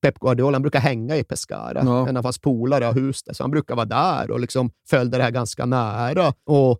Pep 0.02 0.20
Guardiola 0.20 0.60
brukar 0.60 0.80
hänga 0.80 1.18
i 1.18 1.24
Pescara. 1.24 1.82
Ja. 1.86 2.10
En 2.10 2.18
av 2.18 2.24
hans 2.24 2.40
polare 2.40 2.86
har 2.86 2.94
hus 2.94 3.24
där, 3.24 3.34
så 3.34 3.44
han 3.44 3.52
brukar 3.52 3.76
vara 3.76 3.86
där 3.86 4.32
och 4.32 4.40
liksom 4.40 4.72
följde 4.90 5.18
det 5.18 5.24
här 5.24 5.32
ganska 5.32 5.66
nära. 5.66 6.34
Och 6.46 6.80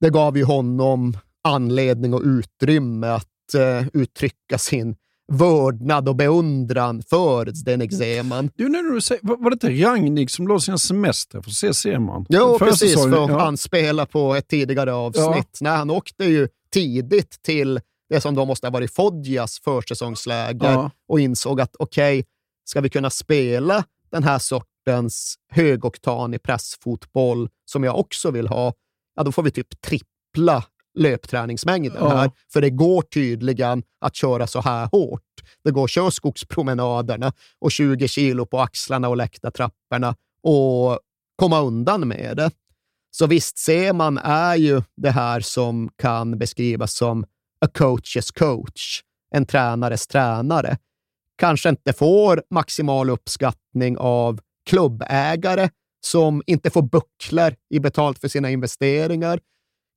det 0.00 0.10
gav 0.10 0.36
ju 0.36 0.44
honom 0.44 1.16
anledning 1.42 2.14
och 2.14 2.22
utrymme 2.24 3.06
att 3.06 3.54
eh, 3.54 3.86
uttrycka 3.92 4.58
sin 4.58 4.96
vördnad 5.30 6.08
och 6.08 6.16
beundran 6.16 7.02
för 7.02 7.52
Zdenek 7.52 7.92
Zeman. 7.92 8.50
Du, 8.54 8.68
när 8.68 8.82
du 8.94 9.00
säger, 9.00 9.20
var, 9.22 9.50
det 9.50 9.54
inte 9.54 9.86
Ragnik 9.86 10.30
som 10.30 10.48
la 10.48 10.60
sina 10.60 10.78
semester 10.78 11.42
för 11.42 11.50
att 11.50 11.54
se 11.56 11.74
Seman? 11.74 12.26
Jo, 12.28 12.58
Förra 12.58 12.68
precis, 12.68 12.92
säsongen, 12.92 13.28
för 13.28 13.34
ja. 13.34 13.44
han 13.44 13.56
spela 13.56 14.06
på 14.06 14.34
ett 14.34 14.48
tidigare 14.48 14.92
avsnitt. 14.94 15.58
Nej, 15.60 15.76
han 15.76 15.90
åkte 15.90 16.24
ju 16.24 16.48
tidigt 16.72 17.42
till 17.42 17.80
det 18.08 18.20
som 18.20 18.34
då 18.34 18.44
måste 18.44 18.66
ha 18.66 18.72
varit 18.72 18.94
Foggias 18.94 19.60
försäsongsläger 19.60 20.72
Ja. 20.72 20.90
och 21.08 21.20
insåg 21.20 21.60
att 21.60 21.76
okej, 21.78 22.24
ska 22.64 22.80
vi 22.80 22.90
kunna 22.90 23.10
spela 23.10 23.84
den 24.10 24.22
här 24.22 24.38
sortens 24.38 25.36
högoktanig 25.52 26.42
pressfotboll 26.42 27.48
som 27.64 27.84
jag 27.84 27.98
också 27.98 28.30
vill 28.30 28.48
ha, 28.48 28.72
ja 29.16 29.22
då 29.22 29.32
får 29.32 29.42
vi 29.42 29.50
typ 29.50 29.80
trippla 29.80 30.64
löpträningsmängden 30.98 31.96
Ja. 32.00 32.08
här. 32.08 32.30
För 32.52 32.60
det 32.60 32.70
går 32.70 33.02
tydligen 33.02 33.82
att 34.00 34.14
köra 34.14 34.46
så 34.46 34.60
här 34.60 34.88
hårt. 34.92 35.22
Det 35.64 35.70
går 35.70 35.84
att 35.84 35.90
köra 35.90 36.10
skogspromenaderna 36.10 37.32
och 37.58 37.72
20 37.72 38.08
kilo 38.08 38.46
på 38.46 38.60
axlarna 38.60 39.08
och 39.08 39.16
läktartrapporna 39.16 40.16
och 40.42 40.98
komma 41.36 41.60
undan 41.60 42.08
med 42.08 42.36
det. 42.36 42.50
Så 43.10 43.26
visst, 43.26 43.58
Seman 43.58 44.18
är 44.18 44.56
ju 44.56 44.82
det 44.96 45.10
här 45.10 45.40
som 45.40 45.90
kan 45.98 46.38
beskrivas 46.38 46.94
som 46.96 47.24
a 47.60 47.68
coach's 47.74 48.38
coach, 48.38 49.02
en 49.34 49.46
tränares 49.46 50.06
tränare. 50.06 50.78
Kanske 51.38 51.68
inte 51.68 51.92
får 51.92 52.42
maximal 52.50 53.10
uppskattning 53.10 53.98
av 53.98 54.40
klubbägare 54.70 55.68
som 56.06 56.42
inte 56.46 56.70
får 56.70 56.82
bucklor 56.82 57.54
i 57.70 57.80
betalt 57.80 58.18
för 58.18 58.28
sina 58.28 58.50
investeringar. 58.50 59.40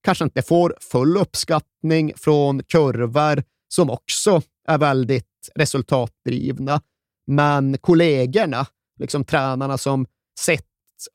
Kanske 0.04 0.24
inte 0.24 0.42
får 0.42 0.76
full 0.92 1.18
uppskattning 1.18 2.14
från 2.16 2.64
kurvor 2.64 3.44
som 3.68 3.90
också 3.90 4.42
är 4.68 4.78
väldigt 4.78 5.50
resultatdrivna. 5.56 6.82
Men 7.28 7.78
kollegorna, 7.78 8.66
liksom 9.00 9.26
tränarna 9.26 9.78
som 9.78 10.06
sett 10.40 10.66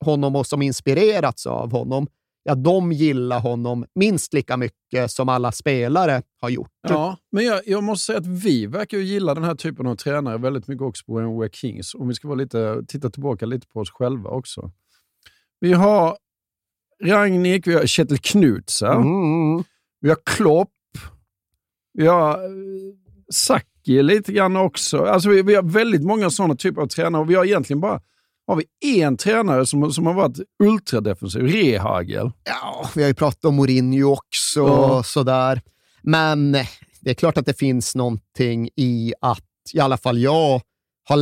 honom 0.04 0.36
och 0.36 0.46
som 0.46 0.62
inspirerats 0.62 1.46
av 1.46 1.72
honom, 1.72 2.06
ja, 2.42 2.54
de 2.54 2.92
gillar 2.92 3.40
honom 3.40 3.84
minst 3.94 4.34
lika 4.34 4.56
mycket 4.56 5.10
som 5.10 5.28
alla 5.28 5.52
spelare 5.52 6.22
har 6.40 6.48
gjort. 6.48 6.70
Ja, 6.88 7.16
men 7.32 7.44
jag, 7.44 7.60
jag 7.66 7.84
måste 7.84 8.06
säga 8.06 8.18
att 8.18 8.26
vi 8.26 8.66
verkar 8.66 8.98
ju 8.98 9.04
gilla 9.04 9.34
den 9.34 9.44
här 9.44 9.54
typen 9.54 9.86
av 9.86 9.96
tränare 9.96 10.38
väldigt 10.38 10.68
mycket 10.68 10.82
också 10.82 11.04
på 11.04 11.20
NWA 11.20 11.48
Kings. 11.48 11.94
Om 11.94 12.08
vi 12.08 12.14
ska 12.14 12.28
vara 12.28 12.38
lite, 12.38 12.82
titta 12.88 13.10
tillbaka 13.10 13.46
lite 13.46 13.66
på 13.66 13.80
oss 13.80 13.90
själva 13.90 14.30
också. 14.30 14.70
Vi 15.60 15.72
har 15.72 16.16
Ragnik, 17.04 17.66
vi 17.66 17.74
har 17.74 17.86
Kjetil 17.86 18.18
Knutsen, 18.18 18.92
Mm. 18.96 19.64
vi 20.00 20.08
har 20.08 20.16
Klopp, 20.26 20.70
vi 21.94 22.06
har 22.06 22.30
eh, 22.44 22.48
Saki 23.32 24.02
lite 24.02 24.32
grann 24.32 24.56
också. 24.56 25.04
Alltså 25.04 25.28
vi, 25.28 25.42
vi 25.42 25.54
har 25.54 25.62
väldigt 25.62 26.02
många 26.02 26.30
sådana 26.30 26.56
typer 26.56 26.82
av 26.82 26.86
tränare 26.86 27.22
och 27.22 27.30
vi 27.30 27.34
har 27.34 27.44
egentligen 27.44 27.80
bara 27.80 28.00
har 28.46 28.56
vi 28.80 29.00
en 29.02 29.16
tränare 29.16 29.66
som, 29.66 29.92
som 29.92 30.06
har 30.06 30.14
varit 30.14 30.38
ultradefensiv, 30.62 31.42
Rehagel. 31.42 32.30
Ja, 32.44 32.88
vi 32.94 33.02
har 33.02 33.08
ju 33.08 33.14
pratat 33.14 33.44
om 33.44 33.54
Mourinho 33.56 34.12
också 34.12 34.60
Ja. 34.60 34.98
och 34.98 35.06
sådär. 35.06 35.62
Men 36.02 36.52
det 37.00 37.10
är 37.10 37.14
klart 37.14 37.36
att 37.38 37.46
det 37.46 37.58
finns 37.58 37.94
någonting 37.94 38.68
i 38.76 39.14
att 39.20 39.44
i 39.74 39.80
alla 39.80 39.96
fall 39.96 40.18
jag 40.18 40.60
har 41.08 41.16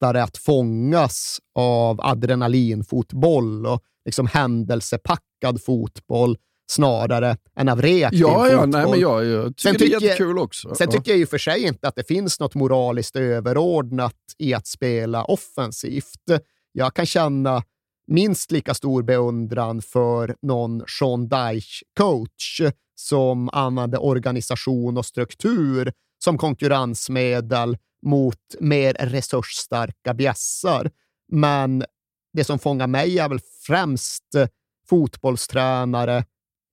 lättare 0.00 0.20
att 0.20 0.36
fångas 0.36 1.38
av 1.54 2.00
adrenalinfotboll 2.00 3.66
och 3.66 3.80
liksom 4.04 4.26
händelsepackad 4.26 5.62
fotboll 5.64 6.36
snarare 6.70 7.36
än 7.56 7.68
av 7.68 7.82
reaktiv 7.82 8.20
Ja, 8.20 8.48
ja, 8.48 8.62
fotboll. 8.62 8.68
nej, 8.70 8.90
men 8.90 9.00
jag, 9.00 9.24
jag 9.24 9.56
tycker 9.56 9.62
Sen 9.62 9.72
det 9.72 9.84
är 9.84 9.88
tycker 9.88 10.06
jättekul 10.06 10.38
också. 10.38 10.74
Sen 10.74 10.86
ja. 10.90 10.96
tycker 10.96 11.10
jag 11.12 11.18
ju 11.18 11.26
för 11.26 11.38
sig 11.38 11.62
inte 11.62 11.88
att 11.88 11.94
det 11.96 12.08
finns 12.08 12.40
något 12.40 12.54
moraliskt 12.54 13.16
överordnat 13.16 14.16
i 14.38 14.54
att 14.54 14.66
spela 14.66 15.24
offensivt. 15.24 16.40
Jag 16.72 16.94
kan 16.94 17.06
känna 17.06 17.62
minst 18.06 18.50
lika 18.52 18.74
stor 18.74 19.02
beundran 19.02 19.82
för 19.82 20.36
någon 20.42 20.82
Sean 20.98 21.28
Dyche-coach 21.28 22.60
som 22.94 23.48
använder 23.52 24.04
organisation 24.04 24.96
och 24.98 25.06
struktur 25.06 25.92
som 26.24 26.38
konkurrensmedel 26.38 27.76
mot 28.06 28.36
mer 28.60 28.94
resursstarka 28.94 30.14
bjässar. 30.14 30.90
Men 31.32 31.84
det 32.32 32.44
som 32.44 32.58
fångar 32.58 32.86
mig 32.86 33.18
är 33.18 33.28
väl 33.28 33.40
främst 33.66 34.24
fotbollstränare, 34.88 36.24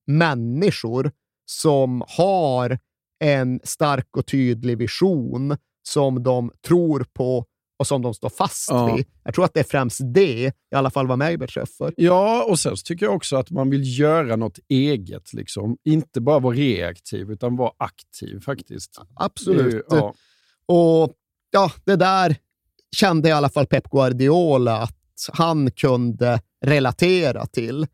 människor 0.07 1.11
som 1.45 2.03
har 2.07 2.79
en 3.19 3.59
stark 3.63 4.17
och 4.17 4.25
tydlig 4.25 4.77
vision 4.77 5.57
som 5.89 6.23
de 6.23 6.51
tror 6.67 7.05
på 7.13 7.45
och 7.79 7.87
som 7.87 8.01
de 8.01 8.13
står 8.13 8.29
fast 8.29 8.69
Ja. 8.71 8.95
vid. 8.95 9.05
Jag 9.23 9.33
tror 9.33 9.45
att 9.45 9.53
det 9.53 9.59
är 9.59 9.63
främst 9.63 9.99
det, 10.13 10.45
i 10.71 10.75
alla 10.75 10.89
fall 10.89 11.07
vad 11.07 11.17
mig 11.17 11.37
beträffar. 11.37 11.93
Ja, 11.97 12.43
och 12.43 12.59
sen 12.59 12.75
tycker 12.85 13.05
jag 13.05 13.15
också 13.15 13.35
att 13.35 13.51
man 13.51 13.69
vill 13.69 13.99
göra 13.99 14.35
något 14.35 14.59
eget. 14.67 15.33
Liksom. 15.33 15.77
Inte 15.83 16.21
bara 16.21 16.39
vara 16.39 16.55
reaktiv, 16.55 17.31
utan 17.31 17.55
vara 17.55 17.71
aktiv 17.77 18.39
faktiskt. 18.39 19.01
Absolut. 19.15 19.73
Ju- 19.73 19.83
ja. 19.89 20.13
Och 20.67 21.13
ja, 21.51 21.71
det 21.85 21.95
där 21.95 22.35
kände 22.95 23.29
i 23.29 23.31
alla 23.31 23.49
fall 23.49 23.67
Pep 23.67 23.89
Guardiola 23.89 24.77
att 24.77 25.29
han 25.33 25.71
kunde 25.71 26.41
relatera 26.65 27.45
till. 27.45 27.87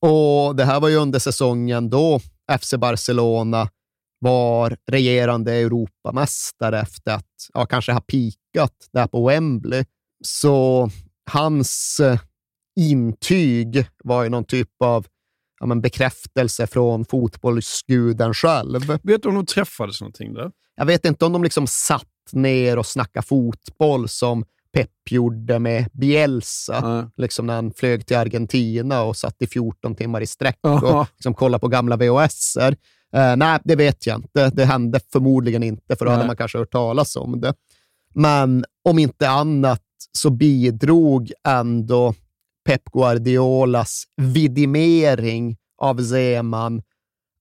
Och 0.00 0.56
det 0.56 0.64
här 0.64 0.80
var 0.80 0.88
ju 0.88 0.96
under 0.96 1.18
säsongen 1.18 1.90
då 1.90 2.20
FC 2.60 2.74
Barcelona 2.74 3.68
var 4.18 4.76
regerande 4.86 5.52
Europamästare 5.52 6.80
efter 6.80 7.14
att 7.14 7.50
ja, 7.54 7.66
kanske 7.66 7.92
ha 7.92 8.00
pikat 8.00 8.88
där 8.92 9.06
på 9.06 9.28
Wembley. 9.28 9.84
Så 10.24 10.90
hans 11.30 12.00
eh, 12.00 12.20
intyg 12.80 13.86
var 14.04 14.22
ju 14.22 14.28
någon 14.28 14.44
typ 14.44 14.70
av 14.84 15.06
ja, 15.60 15.66
men 15.66 15.80
bekräftelse 15.80 16.66
från 16.66 17.04
fotbollsguden 17.04 18.34
själv. 18.34 18.98
Vet 19.02 19.22
du 19.22 19.28
om 19.28 19.34
de 19.34 19.46
träffades 19.46 20.00
någonting 20.00 20.34
där? 20.34 20.50
Jag 20.76 20.86
vet 20.86 21.04
inte 21.04 21.24
om 21.24 21.32
de 21.32 21.44
liksom 21.44 21.66
satt 21.66 22.06
ner 22.32 22.78
och 22.78 22.86
snackade 22.86 23.26
fotboll 23.26 24.08
som 24.08 24.44
Pep 24.72 24.90
gjorde 25.10 25.58
med 25.58 25.88
Bielsa, 25.92 26.88
Nej. 26.88 27.04
liksom 27.16 27.46
när 27.46 27.54
han 27.54 27.72
flög 27.72 28.06
till 28.06 28.16
Argentina 28.16 29.02
och 29.02 29.16
satt 29.16 29.42
i 29.42 29.46
14 29.46 29.94
timmar 29.94 30.20
i 30.20 30.26
sträck 30.26 30.58
och 30.62 31.06
liksom 31.16 31.34
kollade 31.34 31.60
på 31.60 31.68
gamla 31.68 31.96
VHS-er. 31.96 32.76
Eh, 33.12 33.36
nej, 33.36 33.58
det 33.64 33.76
vet 33.76 34.06
jag 34.06 34.18
inte. 34.18 34.50
Det 34.50 34.64
hände 34.64 35.00
förmodligen 35.12 35.62
inte, 35.62 35.96
för 35.96 36.04
då 36.04 36.10
hade 36.10 36.22
Nej. 36.22 36.26
man 36.26 36.36
kanske 36.36 36.58
hört 36.58 36.72
talas 36.72 37.16
om 37.16 37.40
det. 37.40 37.54
Men 38.14 38.64
om 38.84 38.98
inte 38.98 39.28
annat 39.28 39.82
så 40.12 40.30
bidrog 40.30 41.32
ändå 41.48 42.14
Pep 42.70 42.84
Guardiolas 42.92 44.04
vidimering 44.16 45.56
av 45.78 46.04
Zeman 46.04 46.82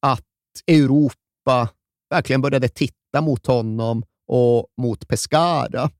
att 0.01 0.25
Europa 0.67 1.69
verkligen 2.09 2.41
började 2.41 2.69
titta 2.69 3.21
mot 3.21 3.47
honom 3.47 4.03
och 4.27 4.67
mot 4.77 5.07
Pescara. 5.07 5.91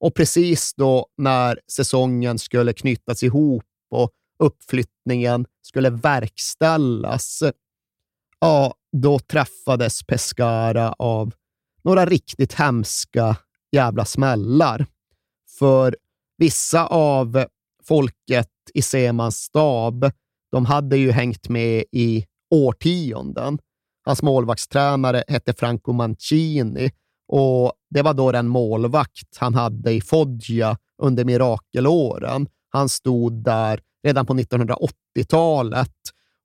Och 0.00 0.14
precis 0.14 0.74
då 0.74 1.06
när 1.16 1.60
säsongen 1.72 2.38
skulle 2.38 2.72
knytas 2.72 3.22
ihop 3.22 3.64
och 3.90 4.10
uppflyttningen 4.38 5.46
skulle 5.62 5.90
verkställas, 5.90 7.42
ja, 8.40 8.74
då 8.92 9.18
träffades 9.18 10.02
Pescara 10.02 10.92
av 10.92 11.34
några 11.84 12.06
riktigt 12.06 12.52
hemska 12.52 13.36
jävla 13.72 14.04
smällar. 14.04 14.86
För 15.58 15.96
vissa 16.38 16.86
av 16.86 17.46
folket 17.88 18.48
i 18.74 18.82
Semans 18.82 19.36
stab, 19.36 20.10
de 20.52 20.66
hade 20.66 20.96
ju 20.96 21.10
hängt 21.10 21.48
med 21.48 21.84
i 21.92 22.26
årtionden. 22.50 23.58
Hans 24.04 24.22
målvaktstränare 24.22 25.24
hette 25.28 25.52
Franco 25.52 25.92
Mancini 25.92 26.90
och 27.28 27.72
det 27.90 28.02
var 28.02 28.14
då 28.14 28.32
den 28.32 28.48
målvakt 28.48 29.36
han 29.36 29.54
hade 29.54 29.92
i 29.92 30.00
Foggia 30.00 30.76
under 31.02 31.24
mirakelåren. 31.24 32.48
Han 32.68 32.88
stod 32.88 33.44
där 33.44 33.80
redan 34.04 34.26
på 34.26 34.34
1980-talet 34.34 35.94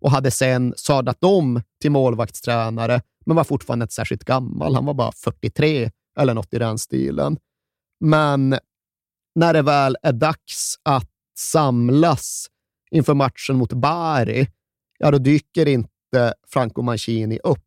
och 0.02 0.12
hade 0.12 0.32
sen 0.32 0.74
sadat 0.78 1.24
om 1.24 1.62
till 1.82 1.92
målvaktstränare, 1.92 3.02
men 3.26 3.36
var 3.36 3.44
fortfarande 3.44 3.84
inte 3.84 3.94
särskilt 3.94 4.24
gammal. 4.24 4.76
Han 4.76 4.86
var 4.86 4.94
bara 4.94 5.12
43 5.12 5.92
eller 6.20 6.34
något 6.34 6.54
i 6.54 6.60
den 6.60 6.80
stilen. 6.80 7.38
Men 8.00 8.60
när 9.36 9.54
det 9.54 9.62
väl 9.62 9.98
är 10.02 10.14
dags 10.14 10.76
att 10.84 11.13
samlas 11.38 12.48
inför 12.92 13.14
matchen 13.14 13.56
mot 13.56 13.74
Bari, 13.74 14.48
ja, 15.00 15.12
då 15.12 15.18
dyker 15.18 15.68
inte 15.68 16.34
Franco 16.48 16.82
Mancini 16.82 17.40
upp. 17.44 17.60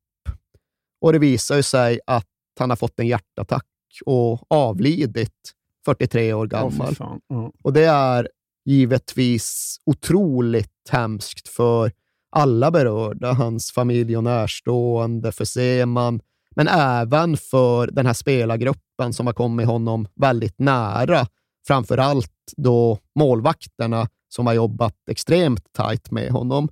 Och 1.01 1.13
det 1.13 1.19
visar 1.19 1.57
ju 1.57 1.63
sig 1.63 2.01
att 2.07 2.27
han 2.59 2.71
har 2.71 2.77
fått 2.77 3.01
en 3.01 3.07
hjärtattack 3.07 3.67
och 4.07 4.53
avlidit 4.53 5.53
43 5.85 6.33
år 6.33 6.47
gammal. 6.47 6.95
fan. 6.95 7.21
Ja. 7.29 7.53
Och 7.63 7.73
det 7.73 7.85
är 7.85 8.29
givetvis 8.65 9.77
otroligt 9.87 10.91
hemskt 10.91 11.49
för 11.49 11.93
alla 12.31 12.71
berörda, 12.71 13.33
hans 13.33 13.73
familj 13.73 14.17
och 14.17 14.25
närstående, 14.25 15.33
för 15.33 15.45
Seman, 15.45 16.21
men 16.57 16.69
även 16.69 17.37
för 17.37 17.87
den 17.87 18.07
här 18.07 18.13
spelargruppen 18.13 19.13
som 19.13 19.27
har 19.27 19.35
kommit 19.35 19.67
honom 19.67 20.09
väldigt 20.15 20.59
nära. 20.59 21.27
Framför 21.67 21.99
allt 21.99 22.33
då 22.57 22.99
målvakterna 23.15 24.09
som 24.29 24.47
har 24.47 24.55
jobbat 24.55 25.09
extremt 25.11 25.73
tajt 25.73 26.11
med 26.11 26.31
honom. 26.31 26.69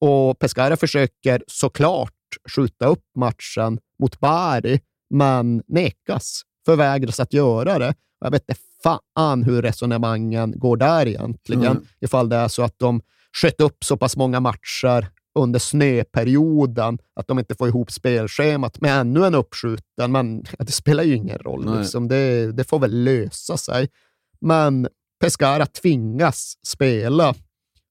Och 0.00 0.38
Pescara 0.38 0.76
försöker 0.76 1.42
såklart 1.46 2.12
skjuta 2.56 2.86
upp 2.86 3.04
matchen 3.16 3.78
mot 3.98 4.20
Bari, 4.20 4.80
men 5.10 5.62
nekas, 5.66 6.42
förvägras 6.66 7.20
att 7.20 7.32
göra 7.32 7.78
det. 7.78 7.94
Jag 8.20 8.30
vet 8.30 8.42
inte 8.48 8.60
fan 8.82 9.42
hur 9.42 9.62
resonemangen 9.62 10.58
går 10.58 10.76
där 10.76 11.08
egentligen. 11.08 11.64
Mm. 11.64 11.84
Ifall 12.00 12.28
det 12.28 12.36
är 12.36 12.48
så 12.48 12.62
att 12.62 12.78
de 12.78 13.00
sköt 13.32 13.60
upp 13.60 13.84
så 13.84 13.96
pass 13.96 14.16
många 14.16 14.40
matcher 14.40 15.08
under 15.34 15.58
snöperioden 15.58 16.98
att 17.14 17.26
de 17.26 17.38
inte 17.38 17.54
får 17.54 17.68
ihop 17.68 17.92
spelschemat 17.92 18.80
med 18.80 19.00
ännu 19.00 19.24
en 19.26 19.34
uppskjuten, 19.34 20.12
men 20.12 20.44
det 20.58 20.72
spelar 20.72 21.02
ju 21.02 21.16
ingen 21.16 21.38
roll. 21.38 21.78
Liksom. 21.78 22.08
Det, 22.08 22.52
det 22.52 22.64
får 22.64 22.78
väl 22.78 23.04
lösa 23.04 23.56
sig. 23.56 23.88
Men 24.42 24.88
Pescara 25.20 25.66
tvingas 25.66 26.54
spela 26.66 27.34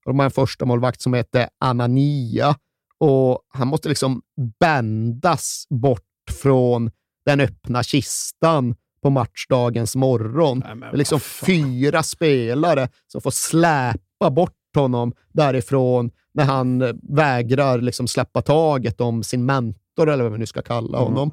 De 0.06 0.20
har 0.20 0.26
en 0.26 0.32
första 0.32 0.66
målvakt 0.66 1.02
som 1.02 1.14
heter 1.14 1.47
Anania 1.60 2.56
och 2.99 3.39
han 3.54 3.68
måste 3.68 3.89
liksom 3.89 4.22
bändas 4.60 5.66
bort 5.70 6.02
från 6.41 6.91
den 7.26 7.39
öppna 7.39 7.84
kistan 7.84 8.76
på 9.04 9.10
matchdagens 9.10 9.95
morgon. 9.95 10.64
Nej, 10.66 10.76
det 10.80 10.86
är 10.86 10.97
liksom 10.97 11.20
fyra 11.20 12.04
spelare 12.04 12.89
som 13.08 13.22
får 13.22 13.32
släpa 13.32 14.30
bort 14.32 14.54
honom 14.76 15.14
därifrån 15.34 16.12
när 16.34 16.43
han 16.43 16.99
vägrar 17.16 17.82
liksom 17.82 18.08
släppa 18.08 18.41
taget 18.41 19.02
om 19.02 19.24
sin 19.24 19.45
mentor, 19.45 20.10
eller 20.10 20.24
vad 20.24 20.32
vi 20.34 20.38
nu 20.38 20.45
ska 20.45 20.62
kalla 20.62 20.97
Mm. 20.97 21.10
honom. 21.14 21.32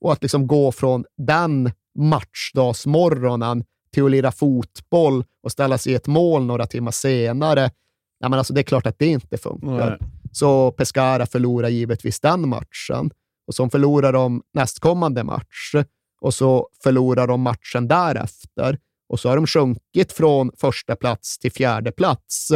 Och 0.00 0.12
att 0.12 0.22
liksom 0.22 0.46
gå 0.46 0.72
från 0.72 1.04
den 1.16 1.72
matchdagsmorgonen 1.98 3.64
till 3.96 4.04
att 4.04 4.10
lira 4.10 4.32
fotboll 4.32 5.24
och 5.42 5.52
ställa 5.52 5.78
sig 5.78 5.92
i 5.92 5.94
ett 5.94 6.06
mål 6.06 6.44
några 6.44 6.66
timmar 6.66 6.90
senare. 6.90 7.70
Ja, 8.18 8.28
men 8.28 8.38
alltså 8.38 8.52
det 8.52 8.60
är 8.60 8.62
klart 8.62 8.86
att 8.86 8.98
det 8.98 9.06
inte 9.06 9.38
funkar. 9.38 9.98
Nej. 10.00 10.10
Så 10.32 10.72
Pescara 10.72 11.26
förlorar 11.26 11.68
givetvis 11.68 12.20
den 12.20 12.48
matchen. 12.48 13.10
Och 13.46 13.54
så 13.54 13.68
förlorar 13.68 14.12
de 14.12 14.42
nästkommande 14.54 15.24
match. 15.24 15.74
Och 16.20 16.34
så 16.34 16.68
förlorar 16.82 17.26
de 17.26 17.40
matchen 17.40 17.88
därefter. 17.88 18.78
Och 19.08 19.20
så 19.20 19.28
har 19.28 19.36
de 19.36 19.46
sjunkit 19.46 20.12
från 20.12 20.50
första 20.56 20.96
plats 20.96 21.38
till 21.38 21.52
fjärde 21.52 21.92
plats. 21.92 22.52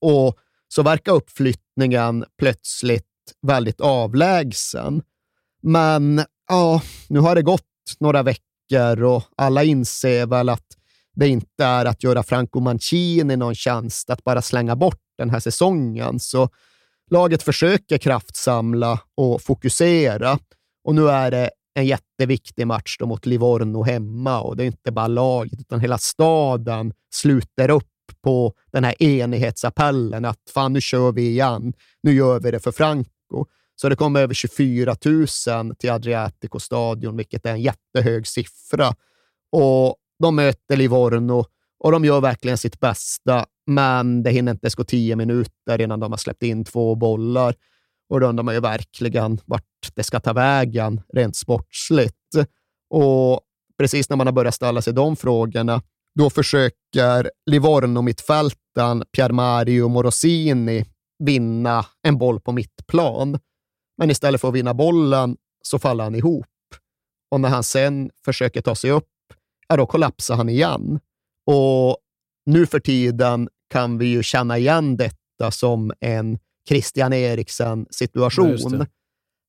Och 0.00 0.38
så 0.68 0.82
verkar 0.82 1.12
uppflyttningen 1.12 2.24
plötsligt 2.38 3.06
väldigt 3.46 3.80
avlägsen. 3.80 5.02
Men 5.62 6.24
ja, 6.48 6.82
nu 7.08 7.20
har 7.20 7.34
det 7.34 7.42
gått 7.42 7.62
några 8.00 8.22
veckor 8.22 8.53
och 9.04 9.22
alla 9.36 9.64
inser 9.64 10.26
väl 10.26 10.48
att 10.48 10.66
det 11.14 11.28
inte 11.28 11.64
är 11.64 11.84
att 11.84 12.02
göra 12.02 12.22
Franco 12.22 12.60
Mancini 12.60 13.36
någon 13.36 13.54
tjänst 13.54 14.10
att 14.10 14.24
bara 14.24 14.42
slänga 14.42 14.76
bort 14.76 15.00
den 15.18 15.30
här 15.30 15.40
säsongen. 15.40 16.20
Så 16.20 16.48
laget 17.10 17.42
försöker 17.42 17.98
kraftsamla 17.98 19.00
och 19.14 19.42
fokusera. 19.42 20.38
Och 20.84 20.94
nu 20.94 21.08
är 21.08 21.30
det 21.30 21.50
en 21.74 21.86
jätteviktig 21.86 22.66
match 22.66 22.96
då 22.98 23.06
mot 23.06 23.26
Livorno 23.26 23.82
hemma 23.82 24.40
och 24.40 24.56
det 24.56 24.64
är 24.64 24.66
inte 24.66 24.92
bara 24.92 25.06
laget 25.06 25.60
utan 25.60 25.80
hela 25.80 25.98
staden 25.98 26.92
sluter 27.14 27.70
upp 27.70 27.88
på 28.22 28.54
den 28.72 28.84
här 28.84 29.02
enighetsappellen 29.02 30.24
att 30.24 30.40
fan, 30.54 30.72
nu 30.72 30.80
kör 30.80 31.12
vi 31.12 31.28
igen. 31.28 31.72
Nu 32.02 32.12
gör 32.12 32.40
vi 32.40 32.50
det 32.50 32.60
för 32.60 32.72
Franco. 32.72 33.46
Så 33.76 33.88
det 33.88 33.96
kom 33.96 34.16
över 34.16 34.34
24 34.34 34.96
000 35.04 35.76
till 35.76 35.90
Adriatico 35.90 36.60
stadion, 36.60 37.16
vilket 37.16 37.46
är 37.46 37.50
en 37.50 37.62
jättehög 37.62 38.26
siffra. 38.26 38.94
Och 39.52 39.96
de 40.22 40.36
möter 40.36 40.76
Livorno 40.76 41.44
och 41.84 41.92
de 41.92 42.04
gör 42.04 42.20
verkligen 42.20 42.58
sitt 42.58 42.80
bästa, 42.80 43.46
men 43.66 44.22
det 44.22 44.30
hinner 44.30 44.52
inte 44.52 44.64
ens 44.64 44.74
gå 44.74 44.84
tio 44.84 45.16
minuter 45.16 45.80
innan 45.80 46.00
de 46.00 46.12
har 46.12 46.16
släppt 46.16 46.42
in 46.42 46.64
två 46.64 46.94
bollar. 46.94 47.54
Och 48.08 48.20
då 48.20 48.26
undrar 48.26 48.44
man 48.44 48.54
ju 48.54 48.60
verkligen 48.60 49.40
vart 49.44 49.62
det 49.94 50.02
ska 50.02 50.20
ta 50.20 50.32
vägen 50.32 51.00
rent 51.12 51.36
sportsligt. 51.36 52.14
Och 52.90 53.40
precis 53.78 54.08
när 54.10 54.16
man 54.16 54.26
har 54.26 54.32
börjat 54.32 54.54
ställa 54.54 54.82
sig 54.82 54.92
de 54.92 55.16
frågorna, 55.16 55.82
då 56.14 56.30
försöker 56.30 57.30
Livorno-mittfältaren 57.50 59.04
Piermario 59.16 59.88
Morosini 59.88 60.84
vinna 61.18 61.86
en 62.02 62.18
boll 62.18 62.40
på 62.40 62.52
mittplan. 62.52 63.38
Men 63.98 64.10
istället 64.10 64.40
för 64.40 64.48
att 64.48 64.54
vinna 64.54 64.74
bollen 64.74 65.36
så 65.62 65.78
faller 65.78 66.04
han 66.04 66.14
ihop. 66.14 66.46
Och 67.30 67.40
när 67.40 67.48
han 67.48 67.62
sen 67.62 68.10
försöker 68.24 68.60
ta 68.60 68.74
sig 68.74 68.90
upp, 68.90 69.08
ja, 69.68 69.76
då 69.76 69.86
kollapsar 69.86 70.36
han 70.36 70.48
igen. 70.48 71.00
Och 71.46 71.96
nu 72.46 72.66
för 72.66 72.80
tiden 72.80 73.48
kan 73.70 73.98
vi 73.98 74.06
ju 74.06 74.22
känna 74.22 74.58
igen 74.58 74.96
detta 74.96 75.50
som 75.50 75.92
en 76.00 76.38
Christian 76.68 77.12
Eriksen-situation. 77.12 78.86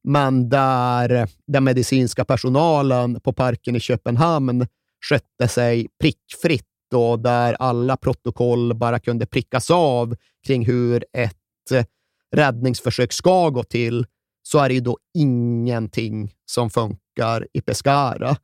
Men 0.07 0.49
där 0.49 1.29
den 1.47 1.63
medicinska 1.63 2.25
personalen 2.25 3.19
på 3.21 3.33
parken 3.33 3.75
i 3.75 3.79
Köpenhamn 3.79 4.67
skötte 5.09 5.47
sig 5.47 5.87
prickfritt 6.01 6.63
och 6.93 7.19
där 7.19 7.53
alla 7.53 7.97
protokoll 7.97 8.73
bara 8.73 8.99
kunde 8.99 9.25
prickas 9.25 9.71
av 9.71 10.15
kring 10.47 10.65
hur 10.65 11.05
ett 11.17 11.35
räddningsförsök 12.35 13.13
ska 13.13 13.49
gå 13.49 13.63
till, 13.63 14.05
så 14.47 14.59
är 14.59 14.67
det 14.69 14.75
ju 14.75 14.81
då 14.81 14.97
ingenting 15.17 16.33
som 16.51 16.69
funkar 16.69 17.47
i 17.53 17.61
Pescara. 17.61 18.35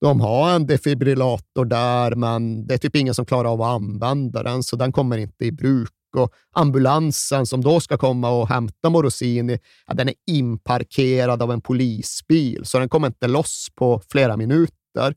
De 0.00 0.20
har 0.20 0.50
en 0.54 0.66
defibrillator 0.66 1.64
där, 1.64 2.14
men 2.14 2.66
det 2.66 2.74
är 2.74 2.78
typ 2.78 2.96
ingen 2.96 3.14
som 3.14 3.26
klarar 3.26 3.52
av 3.52 3.62
att 3.62 3.68
använda 3.74 4.42
den, 4.42 4.62
så 4.62 4.76
den 4.76 4.92
kommer 4.92 5.18
inte 5.18 5.44
i 5.44 5.52
bruk. 5.52 5.90
Och 6.16 6.32
ambulansen 6.52 7.46
som 7.46 7.60
då 7.60 7.80
ska 7.80 7.96
komma 7.96 8.30
och 8.30 8.48
hämta 8.48 8.90
Morosini, 8.90 9.58
ja, 9.86 9.94
den 9.94 10.08
är 10.08 10.14
inparkerad 10.26 11.42
av 11.42 11.52
en 11.52 11.60
polisbil, 11.60 12.64
så 12.64 12.78
den 12.78 12.88
kommer 12.88 13.06
inte 13.06 13.28
loss 13.28 13.68
på 13.74 14.00
flera 14.10 14.36
minuter. 14.36 15.14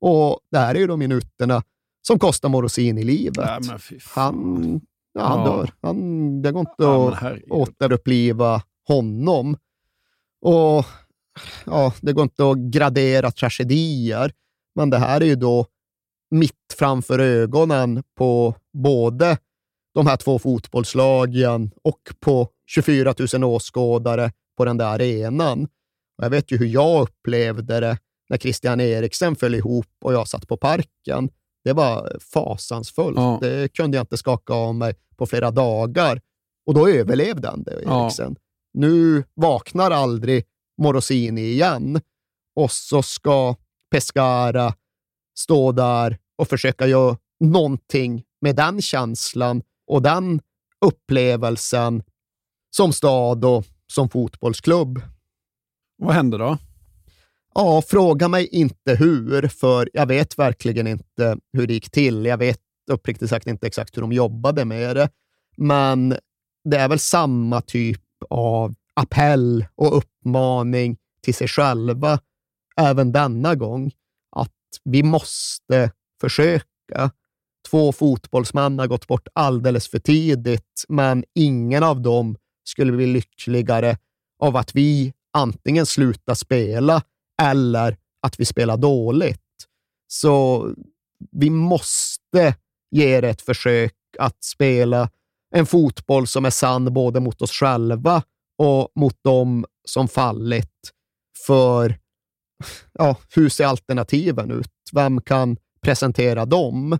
Och 0.00 0.38
det 0.50 0.58
här 0.58 0.74
är 0.74 0.78
ju 0.78 0.86
de 0.86 0.98
minuterna 0.98 1.62
som 2.06 2.18
kostar 2.18 2.48
Morosini 2.48 3.02
livet. 3.04 3.60
Nej. 3.62 4.00
Han, 4.14 4.80
ja, 5.12 5.22
han 5.24 5.38
Ja. 5.38 5.56
dör. 5.56 5.72
Han, 5.82 6.42
det 6.42 6.52
går 6.52 6.60
inte 6.60 6.74
Ja, 6.78 7.12
att 7.14 7.38
återuppliva 7.50 8.62
honom. 8.88 9.56
Och 10.40 10.84
ja, 11.66 11.92
Det 12.00 12.12
går 12.12 12.22
inte 12.22 12.50
att 12.50 12.58
gradera 12.58 13.30
tragedier, 13.30 14.32
men 14.74 14.90
det 14.90 14.98
här 14.98 15.20
är 15.20 15.24
ju 15.24 15.36
då 15.36 15.66
mitt 16.30 16.74
framför 16.78 17.18
ögonen 17.18 18.02
på 18.18 18.54
både 18.72 19.38
de 19.94 20.06
här 20.06 20.16
två 20.16 20.38
fotbollslagen 20.38 21.70
och 21.82 22.00
på 22.20 22.48
24 22.66 23.14
000 23.34 23.44
åskådare 23.44 24.32
på 24.56 24.64
den 24.64 24.76
där 24.76 24.86
arenan. 24.86 25.64
Och 26.18 26.24
jag 26.24 26.30
vet 26.30 26.50
ju 26.52 26.56
hur 26.56 26.66
jag 26.66 27.02
upplevde 27.02 27.80
det 27.80 27.98
när 28.28 28.38
Christian 28.38 28.80
Eriksen 28.80 29.36
föll 29.36 29.54
ihop 29.54 29.86
och 30.04 30.12
jag 30.12 30.28
satt 30.28 30.48
på 30.48 30.56
parken. 30.56 31.30
Det 31.64 31.72
var 31.72 32.18
fasansfullt. 32.32 33.16
Ja. 33.16 33.38
Det 33.40 33.72
kunde 33.72 33.96
jag 33.96 34.02
inte 34.02 34.16
skaka 34.16 34.54
av 34.54 34.74
mig 34.74 34.94
på 35.16 35.26
flera 35.26 35.50
dagar. 35.50 36.20
Och 36.66 36.74
då 36.74 36.88
överlevde 36.88 37.48
han 37.48 37.62
det, 37.62 37.82
Ja. 37.84 38.10
Nu 38.72 39.24
vaknar 39.34 39.90
aldrig 39.90 40.44
Morosini 40.82 41.42
igen 41.42 42.00
och 42.56 42.72
så 42.72 43.02
ska 43.02 43.56
Pescara 43.90 44.74
stå 45.38 45.72
där 45.72 46.18
och 46.38 46.48
försöka 46.48 46.86
göra 46.86 47.16
någonting 47.40 48.24
med 48.40 48.56
den 48.56 48.82
känslan 48.82 49.62
och 49.86 50.02
den 50.02 50.40
upplevelsen 50.86 52.02
som 52.76 52.92
stad 52.92 53.44
och 53.44 53.64
som 53.92 54.08
fotbollsklubb. 54.08 55.02
Vad 55.96 56.14
händer 56.14 56.38
då? 56.38 56.58
Ja, 57.54 57.82
fråga 57.86 58.28
mig 58.28 58.46
inte 58.46 58.94
hur, 58.94 59.48
för 59.48 59.90
jag 59.92 60.06
vet 60.06 60.38
verkligen 60.38 60.86
inte 60.86 61.38
hur 61.52 61.66
det 61.66 61.74
gick 61.74 61.90
till. 61.90 62.26
Jag 62.26 62.38
vet 62.38 62.60
uppriktigt 62.90 63.30
sagt 63.30 63.46
inte 63.46 63.66
exakt 63.66 63.96
hur 63.96 64.02
de 64.02 64.12
jobbade 64.12 64.64
med 64.64 64.96
det, 64.96 65.08
men 65.56 66.16
det 66.64 66.76
är 66.76 66.88
väl 66.88 66.98
samma 66.98 67.60
typ 67.60 68.00
av 68.30 68.74
appell 68.94 69.66
och 69.74 69.96
uppmaning 69.96 70.96
till 71.22 71.34
sig 71.34 71.48
själva 71.48 72.18
även 72.76 73.12
denna 73.12 73.54
gång. 73.54 73.92
Att 74.36 74.50
vi 74.84 75.02
måste 75.02 75.90
försöka. 76.20 77.10
Två 77.70 77.92
fotbollsmän 77.92 78.78
har 78.78 78.86
gått 78.86 79.06
bort 79.06 79.28
alldeles 79.32 79.88
för 79.88 79.98
tidigt, 79.98 80.84
men 80.88 81.24
ingen 81.34 81.82
av 81.82 82.02
dem 82.02 82.36
skulle 82.64 82.92
bli 82.92 83.06
lyckligare 83.06 83.98
av 84.42 84.56
att 84.56 84.74
vi 84.74 85.12
antingen 85.32 85.86
slutar 85.86 86.34
spela 86.34 87.02
eller 87.42 87.96
att 88.22 88.40
vi 88.40 88.44
spelar 88.44 88.76
dåligt. 88.76 89.40
Så 90.08 90.68
vi 91.30 91.50
måste 91.50 92.54
ge 92.90 93.20
det 93.20 93.28
ett 93.28 93.42
försök 93.42 93.94
att 94.18 94.44
spela 94.44 95.10
en 95.50 95.66
fotboll 95.66 96.26
som 96.26 96.44
är 96.44 96.50
sann 96.50 96.92
både 96.92 97.20
mot 97.20 97.42
oss 97.42 97.50
själva 97.50 98.22
och 98.58 98.92
mot 98.94 99.24
dem 99.24 99.64
som 99.84 100.08
fallit. 100.08 100.90
För 101.46 101.98
ja, 102.92 103.16
hur 103.34 103.48
ser 103.48 103.66
alternativen 103.66 104.50
ut? 104.50 104.72
Vem 104.92 105.20
kan 105.20 105.56
presentera 105.82 106.44
dem? 106.44 106.98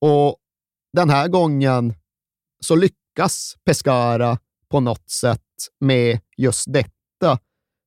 Och 0.00 0.36
den 0.92 1.10
här 1.10 1.28
gången 1.28 1.94
så 2.60 2.76
lyckas 2.76 3.56
Pescara 3.64 4.38
på 4.68 4.80
något 4.80 5.10
sätt 5.10 5.42
med 5.80 6.20
just 6.36 6.72
detta. 6.72 7.38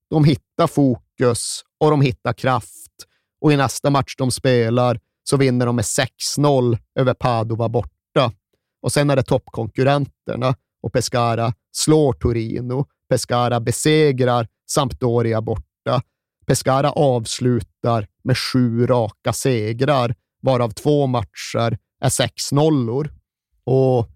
De 0.09 0.23
hittar 0.25 0.67
fokus 0.67 1.63
och 1.79 1.91
de 1.91 2.01
hittar 2.01 2.33
kraft 2.33 2.91
och 3.41 3.53
i 3.53 3.57
nästa 3.57 3.89
match 3.89 4.15
de 4.17 4.31
spelar 4.31 4.99
så 5.23 5.37
vinner 5.37 5.65
de 5.65 5.75
med 5.75 5.85
6-0 5.85 6.77
över 6.95 7.13
Padova 7.13 7.69
borta. 7.69 8.00
Och 8.81 8.91
sen 8.91 9.09
är 9.09 9.15
det 9.15 9.23
toppkonkurrenterna 9.23 10.55
och 10.81 10.93
Pescara 10.93 11.53
slår 11.71 12.13
Torino. 12.13 12.85
Pescara 13.09 13.59
besegrar 13.59 14.47
Sampdoria 14.69 15.41
borta. 15.41 16.01
Pescara 16.45 16.91
avslutar 16.91 18.07
med 18.23 18.37
sju 18.37 18.87
raka 18.87 19.33
segrar, 19.33 20.15
varav 20.41 20.69
två 20.69 21.07
matcher 21.07 21.77
är 22.01 22.09
6-0. 22.09 23.09
Och 23.63 24.09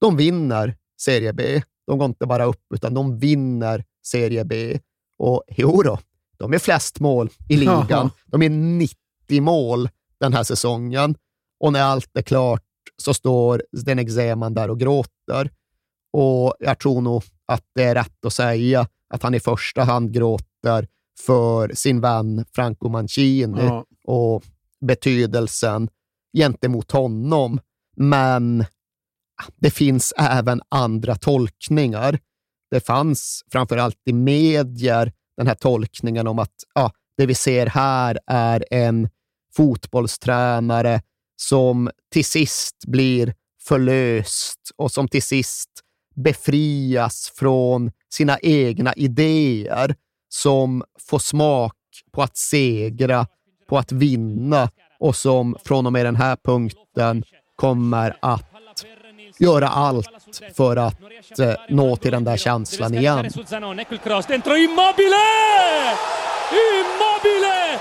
de 0.00 0.16
vinner 0.16 0.76
Serie 1.00 1.32
B. 1.32 1.62
De 1.86 1.98
går 1.98 2.06
inte 2.06 2.26
bara 2.26 2.44
upp, 2.44 2.64
utan 2.74 2.94
de 2.94 3.18
vinner 3.18 3.84
Serie 4.06 4.44
B. 4.44 4.78
Och 5.18 5.42
jo 5.48 5.82
då, 5.82 5.98
de 6.38 6.52
är 6.52 6.58
flest 6.58 7.00
mål 7.00 7.30
i 7.48 7.56
ligan. 7.56 8.10
De 8.26 8.42
är 8.42 8.50
90 8.50 8.96
mål 9.40 9.88
den 10.20 10.32
här 10.32 10.44
säsongen. 10.44 11.14
Och 11.60 11.72
när 11.72 11.82
allt 11.82 12.16
är 12.16 12.22
klart 12.22 12.62
så 12.96 13.14
står 13.14 13.62
Zdenek 13.76 14.10
Zeman 14.10 14.54
där 14.54 14.70
och 14.70 14.80
gråter. 14.80 15.50
Och 16.12 16.54
jag 16.58 16.78
tror 16.78 17.00
nog 17.00 17.22
att 17.46 17.64
det 17.74 17.82
är 17.82 17.94
rätt 17.94 18.24
att 18.24 18.32
säga 18.32 18.88
att 19.08 19.22
han 19.22 19.34
i 19.34 19.40
första 19.40 19.84
hand 19.84 20.12
gråter 20.12 20.88
för 21.26 21.74
sin 21.74 22.00
vän 22.00 22.44
Franco 22.52 22.88
Mancini 22.88 23.62
Ja. 23.62 23.84
och 24.04 24.42
betydelsen 24.80 25.88
gentemot 26.36 26.90
honom. 26.90 27.60
Men 27.96 28.64
det 29.56 29.70
finns 29.70 30.12
även 30.16 30.62
andra 30.68 31.14
tolkningar. 31.14 32.18
Det 32.70 32.80
fanns 32.80 33.44
framförallt 33.52 33.96
i 34.04 34.12
medier 34.12 35.12
den 35.36 35.46
här 35.46 35.54
tolkningen 35.54 36.26
om 36.26 36.38
att 36.38 36.54
ja, 36.74 36.92
det 37.16 37.26
vi 37.26 37.34
ser 37.34 37.66
här 37.66 38.18
är 38.26 38.64
en 38.70 39.08
fotbollstränare 39.56 41.02
som 41.40 41.90
till 42.12 42.24
sist 42.24 42.76
blir 42.86 43.34
förlöst 43.62 44.70
och 44.76 44.92
som 44.92 45.08
till 45.08 45.22
sist 45.22 45.70
befrias 46.16 47.32
från 47.36 47.92
sina 48.12 48.38
egna 48.42 48.92
idéer, 48.92 49.94
som 50.28 50.84
får 51.08 51.18
smak 51.18 51.76
på 52.12 52.22
att 52.22 52.36
segra, 52.36 53.26
på 53.68 53.78
att 53.78 53.92
vinna 53.92 54.70
och 54.98 55.16
som 55.16 55.56
från 55.64 55.86
och 55.86 55.92
med 55.92 56.06
den 56.06 56.16
här 56.16 56.36
punkten 56.36 57.24
kommer 57.56 58.16
att 58.22 58.50
göra 59.38 59.68
allt 59.68 60.42
för 60.56 60.76
att 60.76 61.38
eh, 61.38 61.54
nå 61.68 61.96
till 61.96 62.12
den 62.12 62.24
där 62.24 62.36
känslan 62.36 62.94
igen. 62.94 63.18
Immobile! 64.56 65.26
Immobile! 66.52 67.80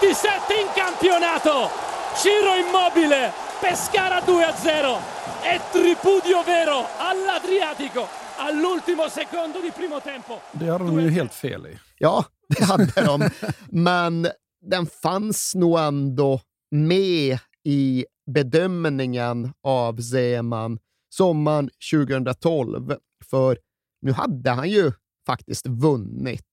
27 0.00 0.28
in 0.60 0.68
campionato! 0.74 1.95
Ciro 2.22 2.54
Immobile! 2.56 3.32
Pescara 3.60 4.20
2-0! 4.20 4.98
È 5.42 5.60
tripudio 5.72 6.42
vero 6.42 6.86
all'Adriatico! 6.98 8.08
All'ultimo 8.38 9.08
secondo 9.08 9.60
di 9.60 9.70
primo 9.70 10.00
tempo! 10.00 10.40
Det 10.52 10.70
hade 10.70 10.84
de 10.84 11.00
ju 11.00 11.10
helt 11.10 11.34
fel 11.34 11.66
i. 11.66 11.78
Ja, 11.98 12.24
det 12.48 12.64
hade 12.64 12.92
de. 13.04 13.30
Men 13.70 14.28
den 14.60 14.86
fanns 14.86 15.54
nog 15.54 15.78
ändå 15.78 16.40
med 16.70 17.38
i 17.64 18.06
bedömningen 18.26 19.52
av 19.62 20.00
Zeman 20.00 20.78
sommaren 21.08 21.70
2012. 21.92 22.96
För 23.30 23.58
nu 24.02 24.12
hade 24.12 24.50
han 24.50 24.70
ju 24.70 24.92
faktiskt 25.26 25.66
vunnit. 25.66 26.46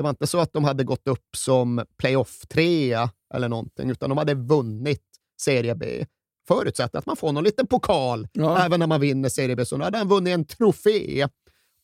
Det 0.00 0.02
var 0.02 0.10
inte 0.10 0.26
så 0.26 0.38
att 0.38 0.52
de 0.52 0.64
hade 0.64 0.84
gått 0.84 1.08
upp 1.08 1.36
som 1.36 1.84
playoff-trea 1.98 3.10
eller 3.34 3.48
någonting, 3.48 3.90
utan 3.90 4.08
de 4.08 4.18
hade 4.18 4.34
vunnit 4.34 5.02
Serie 5.42 5.74
B. 5.74 6.06
Förutsatt 6.48 6.94
att 6.94 7.06
man 7.06 7.16
får 7.16 7.32
någon 7.32 7.44
liten 7.44 7.66
pokal 7.66 8.28
Ja. 8.32 8.64
även 8.64 8.80
när 8.80 8.86
man 8.86 9.00
vinner 9.00 9.28
Serie 9.28 9.56
B. 9.56 9.66
Så 9.66 9.76
nu 9.76 9.84
hade 9.84 9.98
han 9.98 10.08
vunnit 10.08 10.34
en 10.34 10.44
trofé 10.44 11.28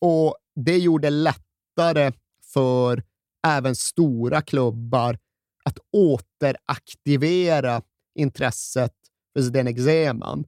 och 0.01 0.37
det 0.65 0.79
gjorde 0.79 1.11
lättare 1.11 2.13
för 2.53 3.03
även 3.47 3.77
stora 3.77 4.43
klubbar 4.43 5.19
att 5.65 5.79
återaktivera 5.93 7.83
intresset 8.19 8.95
för 9.37 9.43
Zdenek 9.43 9.79
Zeman. 9.79 10.45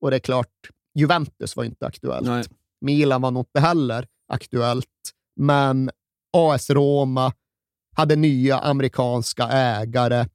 Och 0.00 0.10
det 0.10 0.16
är 0.16 0.20
klart, 0.20 0.70
Juventus 0.94 1.56
var 1.56 1.64
inte 1.64 1.86
aktuellt. 1.86 2.26
Nej. 2.26 2.44
Milan 2.80 3.22
var 3.22 3.30
nog 3.30 3.40
inte 3.40 3.60
heller 3.60 4.06
aktuellt, 4.28 4.86
men 5.36 5.90
AS 6.32 6.70
Roma 6.70 7.32
hade 7.96 8.16
nya 8.16 8.58
amerikanska 8.58 9.48
ägare 9.48 10.26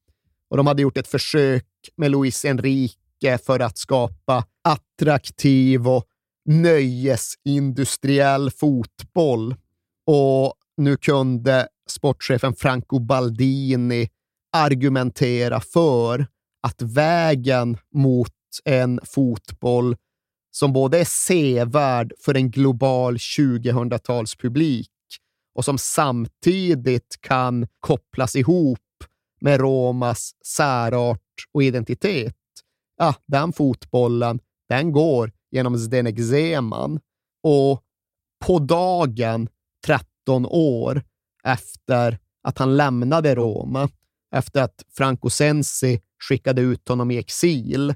och 0.50 0.58
de 0.58 0.68
hade 0.68 0.82
gjort 0.82 0.98
ett 0.98 1.08
försök 1.08 1.66
med 1.98 2.12
Luis 2.12 2.46
Enrique 2.46 3.38
för 3.46 3.60
att 3.60 3.78
skapa 3.78 4.46
attraktiv 4.64 5.88
och 5.88 6.06
nöjesindustriell 6.50 8.52
fotboll. 8.52 9.56
Och 10.08 10.54
nu 10.78 10.98
kunde 10.98 11.68
sportchefen 11.90 12.56
Franco 12.56 13.00
Baldini 13.00 14.10
argumentera 14.54 15.60
för 15.60 16.28
att 16.68 16.82
vägen 16.82 17.78
mot 17.94 18.34
en 18.66 19.00
fotboll 19.04 19.96
som 20.52 20.74
både 20.74 21.00
är 21.00 21.06
sevärd 21.06 22.14
för 22.20 22.36
en 22.36 22.52
global 22.52 23.18
2000-talspublik 23.18 24.88
och 25.58 25.66
som 25.66 25.78
samtidigt 25.78 27.18
kan 27.22 27.68
kopplas 27.80 28.36
ihop 28.36 28.80
med 29.42 29.60
Romas 29.60 30.32
särart 30.46 31.22
och 31.52 31.64
identitet. 31.64 32.36
Ja, 32.98 33.16
den 33.26 33.54
fotbollen, 33.54 34.40
den 34.70 34.92
går 34.92 35.32
genom 35.52 35.78
Zdenek 35.78 36.20
Zeman 36.20 37.00
och 37.44 37.84
på 38.46 38.60
dagen 38.60 39.50
13 39.86 40.46
år 40.46 41.04
efter 41.44 42.20
att 42.44 42.58
han 42.58 42.78
lämnade 42.78 43.36
Roma, 43.36 43.90
efter 44.36 44.62
att 44.62 44.86
Franco 44.98 45.30
Sensi 45.30 46.02
skickade 46.30 46.62
ut 46.62 46.90
honom 46.90 47.12
i 47.12 47.18
exil, 47.18 47.96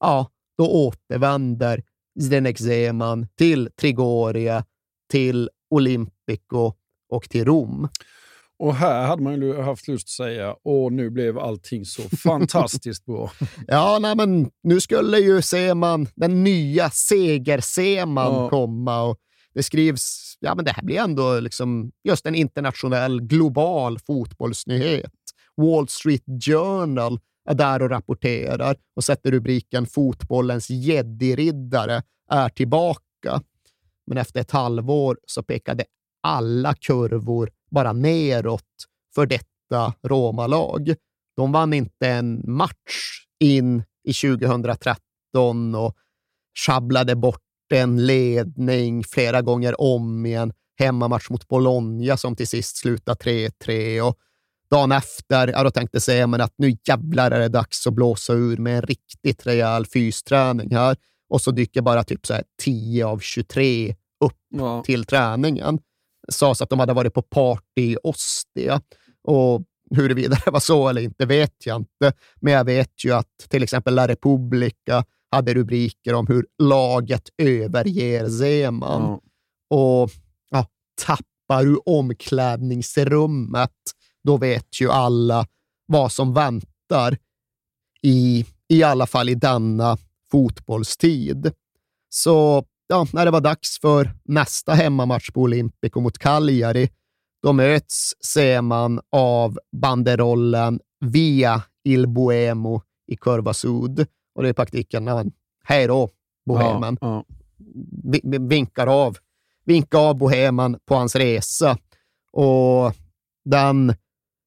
ja, 0.00 0.30
då 0.58 0.70
återvänder 0.70 1.82
Zdenek 2.20 2.58
Zeman 2.58 3.28
till 3.34 3.70
Trigoria, 3.76 4.64
till 5.10 5.50
Olympico 5.70 6.72
och 7.10 7.28
till 7.30 7.44
Rom. 7.44 7.88
Och 8.58 8.74
här 8.74 9.06
hade 9.06 9.22
man 9.22 9.42
ju 9.42 9.60
haft 9.60 9.88
lust 9.88 10.04
att 10.06 10.08
säga, 10.10 10.56
och 10.64 10.92
nu 10.92 11.10
blev 11.10 11.38
allting 11.38 11.84
så 11.84 12.02
fantastiskt 12.16 13.06
bra. 13.06 13.30
Ja, 13.66 13.98
nej, 14.00 14.16
men 14.16 14.50
nu 14.62 14.80
skulle 14.80 15.18
ju 15.18 15.42
Seman, 15.42 16.08
den 16.14 16.44
nya 16.44 16.90
seger-Seman 16.90 18.32
Ja. 18.34 18.48
komma 18.50 19.02
och 19.02 19.18
det 19.54 19.62
skrivs, 19.62 20.34
ja 20.40 20.54
men 20.54 20.64
det 20.64 20.70
här 20.72 20.82
blir 20.82 20.98
ändå 20.98 21.40
liksom 21.40 21.90
just 22.04 22.26
en 22.26 22.34
internationell, 22.34 23.20
global 23.22 23.98
fotbollsnyhet. 23.98 25.12
Wall 25.56 25.88
Street 25.88 26.22
Journal 26.44 27.18
är 27.48 27.54
där 27.54 27.82
och 27.82 27.90
rapporterar 27.90 28.76
och 28.96 29.04
sätter 29.04 29.30
rubriken 29.30 29.86
“Fotbollens 29.86 30.70
jedi-riddare 30.70 32.02
är 32.30 32.48
tillbaka”. 32.48 33.42
Men 34.06 34.18
efter 34.18 34.40
ett 34.40 34.50
halvår 34.50 35.18
så 35.26 35.42
pekade 35.42 35.84
alla 36.22 36.74
kurvor 36.74 37.50
bara 37.70 37.92
neråt 37.92 38.62
för 39.14 39.26
detta 39.26 39.94
Roma-lag. 40.02 40.94
De 41.36 41.52
vann 41.52 41.72
inte 41.72 42.08
en 42.08 42.42
match 42.44 43.24
in 43.40 43.82
i 44.04 44.12
2013 44.12 45.74
och 45.74 45.96
sjabblade 46.66 47.16
bort 47.16 47.40
en 47.72 48.06
ledning 48.06 49.04
flera 49.04 49.42
gånger 49.42 49.80
om 49.80 50.26
i 50.26 50.34
en 50.34 50.52
hemmamatch 50.78 51.30
mot 51.30 51.48
Bologna 51.48 52.16
som 52.16 52.36
till 52.36 52.48
sist 52.48 52.76
slutade 52.76 53.18
3-3. 53.64 54.00
Och 54.00 54.18
dagen 54.70 54.92
efter, 54.92 55.48
ja, 55.48 55.62
då 55.64 55.70
tänkte 55.70 56.00
säga 56.00 56.26
men 56.26 56.40
att 56.40 56.54
nu 56.56 56.76
jävlar 56.84 57.30
är 57.30 57.40
det 57.40 57.48
dags 57.48 57.86
att 57.86 57.94
blåsa 57.94 58.32
ur 58.32 58.56
med 58.56 58.76
en 58.76 58.82
riktigt 58.82 59.46
rejäl 59.46 59.86
fysträning 59.86 60.74
här. 60.74 60.96
Och 61.28 61.40
så 61.40 61.50
dyker 61.50 61.82
bara 61.82 62.04
typ 62.04 62.26
så 62.26 62.34
här 62.34 62.44
10 62.62 63.06
av 63.06 63.18
23 63.18 63.94
upp 64.24 64.36
Ja. 64.48 64.82
till 64.82 65.04
träningen. 65.04 65.78
Sades 66.32 66.62
att 66.62 66.70
de 66.70 66.80
hade 66.80 66.92
varit 66.92 67.14
på 67.14 67.22
party 67.22 67.82
i 67.82 67.96
Ostia. 68.02 68.80
Och 69.24 69.62
huruvida 69.90 70.36
det 70.44 70.50
var 70.50 70.60
så 70.60 70.88
eller 70.88 71.02
inte 71.02 71.26
vet 71.26 71.66
jag 71.66 71.76
inte. 71.76 72.12
Men 72.40 72.52
jag 72.52 72.64
vet 72.64 73.04
ju 73.04 73.12
att 73.12 73.38
till 73.48 73.62
exempel 73.62 73.94
La 73.94 74.08
Repubblica 74.08 75.04
hade 75.30 75.54
rubriker 75.54 76.14
om 76.14 76.26
hur 76.26 76.46
laget 76.62 77.28
överger 77.38 78.28
Zeman. 78.28 79.02
Ja. 79.02 79.20
Och 79.76 80.10
ja, 80.50 80.66
tappar 81.06 81.64
du 81.64 81.76
omklädningsrummet, 81.76 83.70
då 84.24 84.36
vet 84.36 84.80
ju 84.80 84.90
alla 84.90 85.46
vad 85.86 86.12
som 86.12 86.34
väntar 86.34 87.18
i, 88.02 88.46
i 88.68 88.82
alla 88.82 89.06
fall 89.06 89.28
i 89.28 89.34
denna 89.34 89.98
fotbollstid. 90.30 91.52
Så 92.08 92.64
ja, 92.90 93.06
när 93.12 93.24
det 93.24 93.30
var 93.30 93.40
dags 93.40 93.80
för 93.80 94.10
nästa 94.24 94.72
hemmamatch 94.74 95.30
på 95.30 95.40
Olympico 95.40 96.00
mot 96.00 96.18
Cagliari, 96.18 96.90
då 97.42 97.52
möts 97.52 98.12
Seman 98.24 99.00
av 99.12 99.58
banderollen 99.72 100.80
via 101.00 101.62
Il 101.84 102.08
Boemo 102.08 102.82
i 103.06 103.16
Curva 103.16 103.54
Sud. 103.54 104.06
Och 104.34 104.42
det 104.42 104.48
är 104.48 104.50
i 104.50 104.54
praktiken, 104.54 105.06
ja, 105.06 105.24
hej 105.64 105.86
då, 105.86 106.10
Bohemen. 106.46 106.98
Ja, 107.00 107.24
vi- 108.02 108.38
Vinkar 108.38 108.86
av, 108.86 109.16
vinkar 109.64 109.98
av 110.08 110.18
Bohemen 110.18 110.78
på 110.86 110.94
hans 110.94 111.16
resa. 111.16 111.78
Och 112.32 112.94
den 113.44 113.94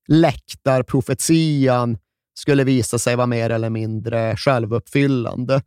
läktarprofetian 0.08 1.98
skulle 2.34 2.64
visa 2.64 3.00
sig 3.00 3.16
vara 3.16 3.28
mer 3.28 3.50
eller 3.50 3.70
mindre 3.70 4.36
självuppfyllande. 4.38 5.62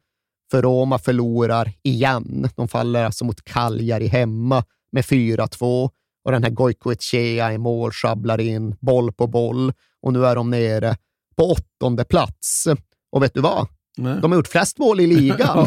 För 0.51 0.63
Roma 0.63 0.99
förlorar 0.99 1.73
igen. 1.83 2.49
De 2.57 2.69
faller 2.69 3.05
alltså 3.05 3.25
mot 3.25 3.45
Cagliari 3.45 4.07
hemma 4.07 4.65
med 4.93 5.05
4-2 5.05 5.91
och 6.25 6.33
den 6.33 6.43
här 6.43 6.51
Goicoechea 6.51 7.53
i 7.53 7.59
mål 7.59 7.93
sjabblar 7.93 8.41
in 8.41 8.77
boll 8.81 9.13
på 9.13 9.27
boll 9.27 9.73
och 10.03 10.13
nu 10.13 10.27
är 10.27 10.35
de 10.35 10.51
nere 10.51 10.97
på 11.37 11.51
åttonde 11.53 12.05
plats. 12.05 12.69
Och 13.13 13.23
vet 13.23 13.35
du 13.35 13.41
vad? 13.41 13.67
Nej. 13.97 14.19
De 14.23 14.33
har 14.33 14.39
gjort 14.39 14.49
flest 14.49 14.79
mål 14.79 15.01
i 15.01 15.07
ligan. 15.07 15.67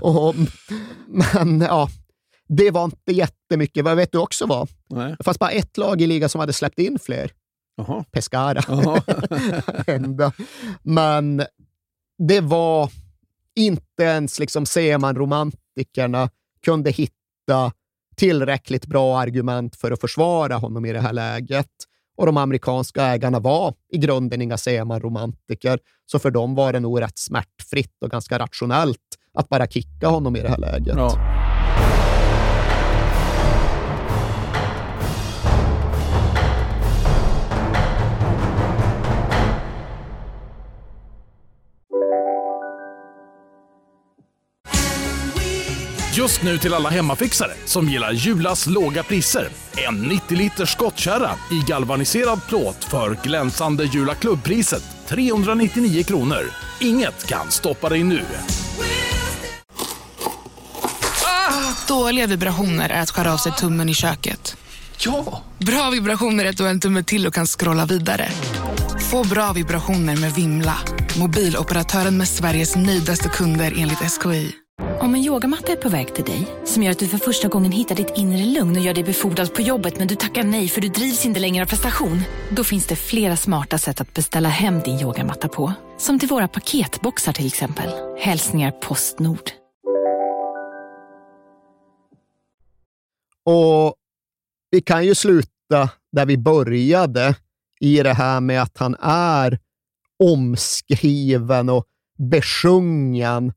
och, 0.00 0.34
men 1.06 1.60
ja, 1.60 1.88
det 2.48 2.70
var 2.70 2.84
inte 2.84 3.12
jättemycket. 3.12 3.84
Vad 3.84 3.96
vet 3.96 4.12
du 4.12 4.18
också 4.18 4.46
vad? 4.46 4.68
Nej. 4.90 5.14
Det 5.18 5.24
fanns 5.24 5.38
bara 5.38 5.50
ett 5.50 5.76
lag 5.76 6.00
i 6.00 6.06
ligan 6.06 6.28
som 6.28 6.40
hade 6.40 6.52
släppt 6.52 6.78
in 6.78 6.98
fler. 6.98 7.30
Jaha. 7.76 8.04
Pescara. 8.10 8.62
Enda. 9.86 10.32
Men 10.82 11.42
det 12.28 12.40
var 12.40 12.90
inte 13.56 14.02
ens 14.02 14.38
liksom 14.38 14.66
Seman-romantikerna 14.66 16.28
kunde 16.64 16.90
hitta 16.90 17.72
tillräckligt 18.16 18.86
bra 18.86 19.18
argument 19.18 19.76
för 19.76 19.90
att 19.90 20.00
försvara 20.00 20.56
honom 20.56 20.84
i 20.84 20.92
det 20.92 21.00
här 21.00 21.12
läget. 21.12 21.70
Och 22.16 22.26
de 22.26 22.36
amerikanska 22.36 23.02
ägarna 23.02 23.40
var 23.40 23.74
i 23.92 23.98
grunden 23.98 24.42
inga 24.42 24.56
Seman-romantiker, 24.56 25.78
så 26.06 26.18
för 26.18 26.30
dem 26.30 26.54
var 26.54 26.72
det 26.72 26.80
nog 26.80 27.00
rätt 27.00 27.18
smärtfritt 27.18 28.02
och 28.02 28.10
ganska 28.10 28.38
rationellt 28.38 28.98
att 29.34 29.48
bara 29.48 29.66
kicka 29.66 30.08
honom 30.08 30.36
i 30.36 30.40
det 30.40 30.48
här 30.48 30.58
läget. 30.58 30.94
Ja. 30.96 31.51
Just 46.22 46.42
nu 46.42 46.58
till 46.58 46.74
alla 46.74 46.90
hemmafixare 46.90 47.52
som 47.64 47.88
gillar 47.88 48.12
Julas 48.12 48.66
låga 48.66 49.02
priser. 49.02 49.48
En 49.88 50.02
90 50.02 50.36
liters 50.36 50.72
skottkärra 50.72 51.30
i 51.50 51.70
galvaniserad 51.70 52.40
plåt 52.48 52.84
för 52.84 53.16
glänsande 53.22 53.84
Jula 53.84 54.14
klubbpriset 54.14 54.82
399 55.08 56.02
kronor. 56.02 56.50
Inget 56.80 57.26
kan 57.26 57.50
stoppa 57.50 57.88
dig 57.88 58.04
nu. 58.04 58.24
Dåliga 61.88 62.26
vibrationer 62.26 62.88
är 62.88 63.02
att 63.02 63.10
skära 63.10 63.32
av 63.32 63.36
sig 63.36 63.52
tummen 63.52 63.88
i 63.88 63.94
köket. 63.94 64.56
Ja! 64.98 65.42
Bra 65.58 65.90
vibrationer 65.90 66.44
är 66.44 66.50
att 66.50 66.56
du 66.56 66.62
har 66.62 66.70
en 66.70 66.80
tumme 66.80 67.02
till 67.02 67.26
och 67.26 67.34
kan 67.34 67.46
scrolla 67.46 67.86
vidare. 67.86 68.28
Få 69.10 69.24
bra 69.24 69.52
vibrationer 69.52 70.16
med 70.16 70.34
Vimla. 70.34 70.78
Mobiloperatören 71.18 72.16
med 72.16 72.28
Sveriges 72.28 72.76
nöjdaste 72.76 73.28
kunder 73.28 73.74
enligt 73.76 73.98
SKI. 73.98 74.61
Om 74.80 75.14
en 75.14 75.20
yogamatta 75.22 75.72
är 75.72 75.76
på 75.76 75.88
väg 75.88 76.14
till 76.14 76.24
dig, 76.24 76.46
som 76.64 76.82
gör 76.82 76.90
att 76.90 76.98
du 76.98 77.08
för 77.08 77.18
första 77.18 77.48
gången 77.48 77.72
hittar 77.72 77.94
ditt 77.94 78.12
inre 78.16 78.44
lugn 78.44 78.76
och 78.76 78.82
gör 78.82 78.94
dig 78.94 79.04
befordrad 79.04 79.54
på 79.54 79.62
jobbet 79.62 79.98
men 79.98 80.08
du 80.08 80.14
tackar 80.14 80.44
nej 80.44 80.68
för 80.68 80.80
du 80.80 80.88
drivs 80.88 81.26
inte 81.26 81.40
längre 81.40 81.64
av 81.64 81.68
prestation. 81.68 82.20
Då 82.50 82.64
finns 82.64 82.86
det 82.86 82.96
flera 82.96 83.36
smarta 83.36 83.78
sätt 83.78 84.00
att 84.00 84.14
beställa 84.14 84.48
hem 84.48 84.80
din 84.80 85.00
yogamatta 85.00 85.48
på. 85.48 85.72
Som 85.98 86.18
till 86.18 86.28
våra 86.28 86.48
paketboxar 86.48 87.32
till 87.32 87.46
exempel. 87.46 87.90
Hälsningar 88.18 88.70
Postnord. 88.70 89.50
Och 93.44 93.94
vi 94.70 94.80
kan 94.82 95.04
ju 95.04 95.14
sluta 95.14 95.90
där 96.12 96.26
vi 96.26 96.38
började 96.38 97.34
i 97.80 98.02
det 98.02 98.12
här 98.12 98.40
med 98.40 98.62
att 98.62 98.78
han 98.78 98.96
är 99.00 99.58
omskriven 100.24 101.68
och 101.68 101.84
besjungen 102.30 103.52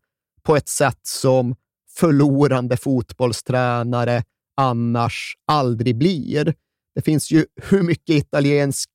på 0.46 0.56
ett 0.56 0.70
sätt 0.70 1.00
som 1.04 1.56
förlorande 2.00 2.78
fotbollstränare 2.78 4.24
annars 4.58 5.38
aldrig 5.48 5.98
blir. 5.98 6.54
Det 6.96 7.02
finns 7.02 7.32
ju 7.32 7.46
hur 7.56 7.84
mycket 7.84 8.16
italiensk 8.16 8.90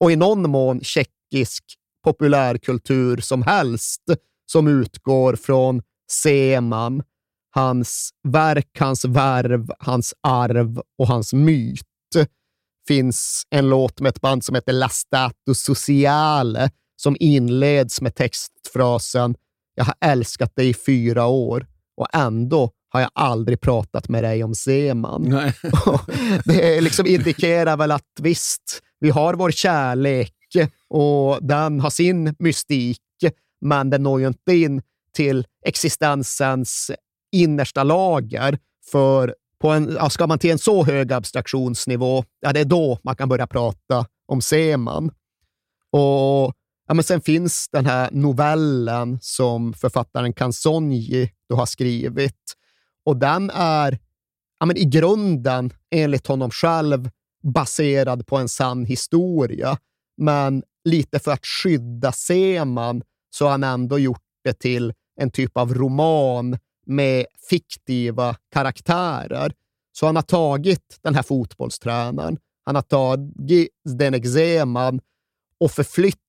och 0.00 0.12
i 0.12 0.16
någon 0.16 0.50
mån 0.50 0.80
tjeckisk 0.80 1.64
populärkultur 2.04 3.16
som 3.16 3.42
helst 3.42 4.02
som 4.46 4.68
utgår 4.68 5.36
från 5.36 5.82
Seman, 6.10 7.02
hans 7.50 8.10
verk, 8.28 8.70
hans 8.78 9.04
värv, 9.04 9.70
hans 9.78 10.14
arv 10.20 10.80
och 10.98 11.08
hans 11.08 11.32
myt. 11.32 11.82
finns 12.88 13.42
en 13.50 13.68
låt 13.68 14.00
med 14.00 14.10
ett 14.10 14.20
band 14.20 14.44
som 14.44 14.54
heter 14.54 14.72
La 14.72 14.88
Stato 14.88 15.54
Sociale 15.54 16.70
som 16.96 17.16
inleds 17.20 18.00
med 18.00 18.14
textfrasen 18.14 19.34
“Jag 19.78 19.84
har 19.84 19.94
älskat 20.00 20.56
dig 20.56 20.68
i 20.68 20.74
fyra 20.74 21.26
år 21.26 21.66
och 21.96 22.06
ändå 22.12 22.70
har 22.88 23.00
jag 23.00 23.10
aldrig 23.14 23.60
pratat 23.60 24.08
med 24.08 24.24
dig 24.24 24.44
om 24.44 24.54
Seman”. 24.54 25.22
Nej. 25.22 25.52
det 26.44 26.80
liksom 26.80 27.06
indikerar 27.06 27.76
väl 27.76 27.90
att 27.90 28.20
visst, 28.20 28.82
vi 29.00 29.10
har 29.10 29.34
vår 29.34 29.50
kärlek 29.50 30.32
och 30.88 31.46
den 31.46 31.80
har 31.80 31.90
sin 31.90 32.34
mystik, 32.38 33.00
men 33.60 33.90
den 33.90 34.02
når 34.02 34.20
ju 34.20 34.26
inte 34.26 34.54
in 34.54 34.82
till 35.16 35.46
existensens 35.64 36.90
innersta 37.32 37.82
lager. 37.82 38.58
För 38.90 39.34
på 39.60 39.70
en, 39.70 40.10
ska 40.10 40.26
man 40.26 40.38
till 40.38 40.50
en 40.50 40.58
så 40.58 40.84
hög 40.84 41.12
abstraktionsnivå, 41.12 42.24
ja, 42.40 42.52
det 42.52 42.60
är 42.60 42.64
då 42.64 42.98
man 43.02 43.16
kan 43.16 43.28
börja 43.28 43.46
prata 43.46 44.06
om 44.26 44.40
Seman. 44.40 45.10
Och 45.92 46.54
ja, 46.86 46.94
men 46.94 47.04
sen 47.04 47.20
finns 47.20 47.68
den 47.72 47.86
här 47.86 48.08
novellen 48.12 49.18
som 49.20 49.72
författaren 49.72 50.32
Kansonji 50.32 51.30
då 51.48 51.56
har 51.56 51.66
skrivit. 51.66 52.54
Och 53.04 53.16
den 53.16 53.50
är 53.54 53.98
ja, 54.58 54.66
men 54.66 54.76
i 54.76 54.84
grunden, 54.84 55.72
enligt 55.90 56.26
honom 56.26 56.50
själv, 56.50 57.10
baserad 57.42 58.26
på 58.26 58.36
en 58.36 58.48
sann 58.48 58.84
historia. 58.84 59.78
Men 60.16 60.62
lite 60.84 61.18
för 61.18 61.30
att 61.30 61.46
skydda 61.46 62.12
Seman 62.12 63.02
så 63.30 63.44
har 63.44 63.50
han 63.50 63.64
ändå 63.64 63.98
gjort 63.98 64.22
det 64.44 64.58
till 64.58 64.92
en 65.20 65.30
typ 65.30 65.56
av 65.56 65.74
roman 65.74 66.58
med 66.86 67.26
fiktiva 67.50 68.36
karaktärer. 68.52 69.52
Så 69.92 70.06
han 70.06 70.16
har 70.16 70.22
tagit 70.22 70.98
den 71.02 71.14
här 71.14 71.22
fotbollstränaren, 71.22 72.38
han 72.64 72.74
har 72.74 72.82
tagit 72.82 73.68
Zdenek 73.88 74.26
Zeman 74.26 75.00
och 75.60 75.70
förflyttat 75.70 76.25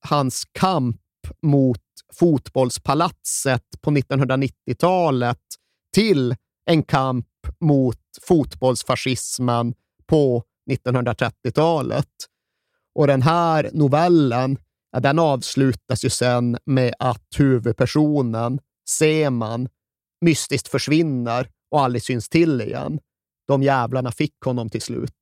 hans 0.00 0.44
kamp 0.52 1.00
mot 1.42 1.80
fotbollspalatset 2.12 3.64
på 3.80 3.90
1990-talet 3.90 5.38
till 5.94 6.36
en 6.66 6.82
kamp 6.82 7.26
mot 7.60 7.98
fotbollsfascismen 8.22 9.74
på 10.06 10.44
1930-talet. 10.70 12.08
Och 12.94 13.06
den 13.06 13.22
här 13.22 13.70
novellen, 13.72 14.58
ja, 14.92 15.00
den 15.00 15.18
avslutas 15.18 16.04
ju 16.04 16.10
sen 16.10 16.58
med 16.64 16.94
att 16.98 17.26
huvudpersonen, 17.36 18.60
Seman, 18.88 19.68
mystiskt 20.20 20.68
försvinner 20.68 21.48
och 21.70 21.80
aldrig 21.80 22.02
syns 22.02 22.28
till 22.28 22.60
igen. 22.60 23.00
De 23.46 23.62
jävlarna 23.62 24.12
fick 24.12 24.44
honom 24.44 24.70
till 24.70 24.82
slut. 24.82 25.14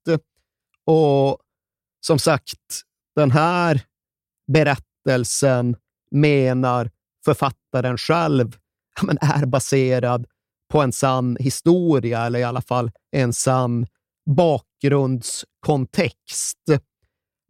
Och 0.84 1.38
som 2.06 2.18
sagt, 2.18 2.82
den 3.16 3.30
här 3.30 3.82
berättelsen 4.52 5.76
menar 6.10 6.90
författaren 7.24 7.98
själv 7.98 8.56
ja, 8.96 9.02
men 9.06 9.18
är 9.20 9.46
baserad 9.46 10.26
på 10.70 10.82
en 10.82 10.92
sann 10.92 11.36
historia, 11.40 12.26
eller 12.26 12.38
i 12.38 12.44
alla 12.44 12.62
fall 12.62 12.90
en 13.10 13.32
sann 13.32 13.86
bakgrundskontext. 14.30 16.64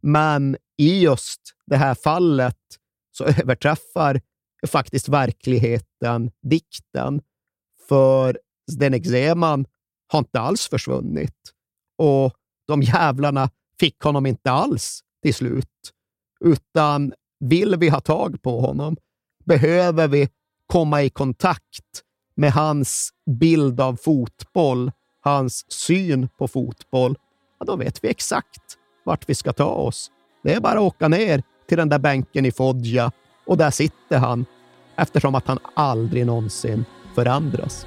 Men 0.03 0.57
i 0.79 1.03
just 1.03 1.41
det 1.67 1.77
här 1.77 1.95
fallet 1.95 2.57
så 3.13 3.25
överträffar 3.25 4.21
faktiskt 4.67 5.09
verkligheten 5.09 6.31
dikten. 6.43 7.21
För 7.89 8.39
Zdenek 8.73 9.07
Zeman 9.07 9.67
har 10.13 10.19
inte 10.19 10.41
alls 10.41 10.69
försvunnit. 10.69 11.53
Och 11.99 12.35
de 12.67 12.83
jävlarna 12.83 13.51
fick 13.81 14.03
honom 14.03 14.27
inte 14.27 14.51
alls 14.51 15.01
till 15.23 15.35
slut. 15.35 15.93
Utan 16.45 17.13
vill 17.41 17.77
vi 17.77 17.89
ha 17.89 18.01
tag 18.01 18.43
på 18.43 18.61
honom 18.61 18.97
behöver 19.45 20.09
vi 20.09 20.29
komma 20.67 21.03
i 21.03 21.11
kontakt 21.11 22.03
med 22.35 22.53
hans 22.53 23.11
bild 23.27 23.81
av 23.81 23.97
fotboll, 23.97 24.93
hans 25.21 25.73
syn 25.73 26.29
på 26.39 26.49
fotboll. 26.49 27.19
Ja, 27.59 27.67
då 27.67 27.77
vet 27.77 28.05
vi 28.05 28.09
exakt 28.09 28.63
vart 29.05 29.29
vi 29.29 29.35
ska 29.35 29.53
ta 29.53 29.69
oss. 29.69 30.11
Det 30.43 30.55
är 30.55 30.61
bara 30.61 30.79
att 30.79 30.95
åka 30.95 31.09
ner 31.09 31.43
till 31.69 31.79
den 31.79 31.89
där 31.89 31.99
bänken 31.99 32.47
i 32.47 32.53
Foggia 32.53 33.13
och 33.47 33.57
där 33.57 33.71
sitter 33.71 34.19
han 34.19 34.47
eftersom 34.97 35.35
att 35.35 35.47
han 35.47 35.59
aldrig 35.75 36.27
någonsin 36.27 36.85
förändras. 37.15 37.87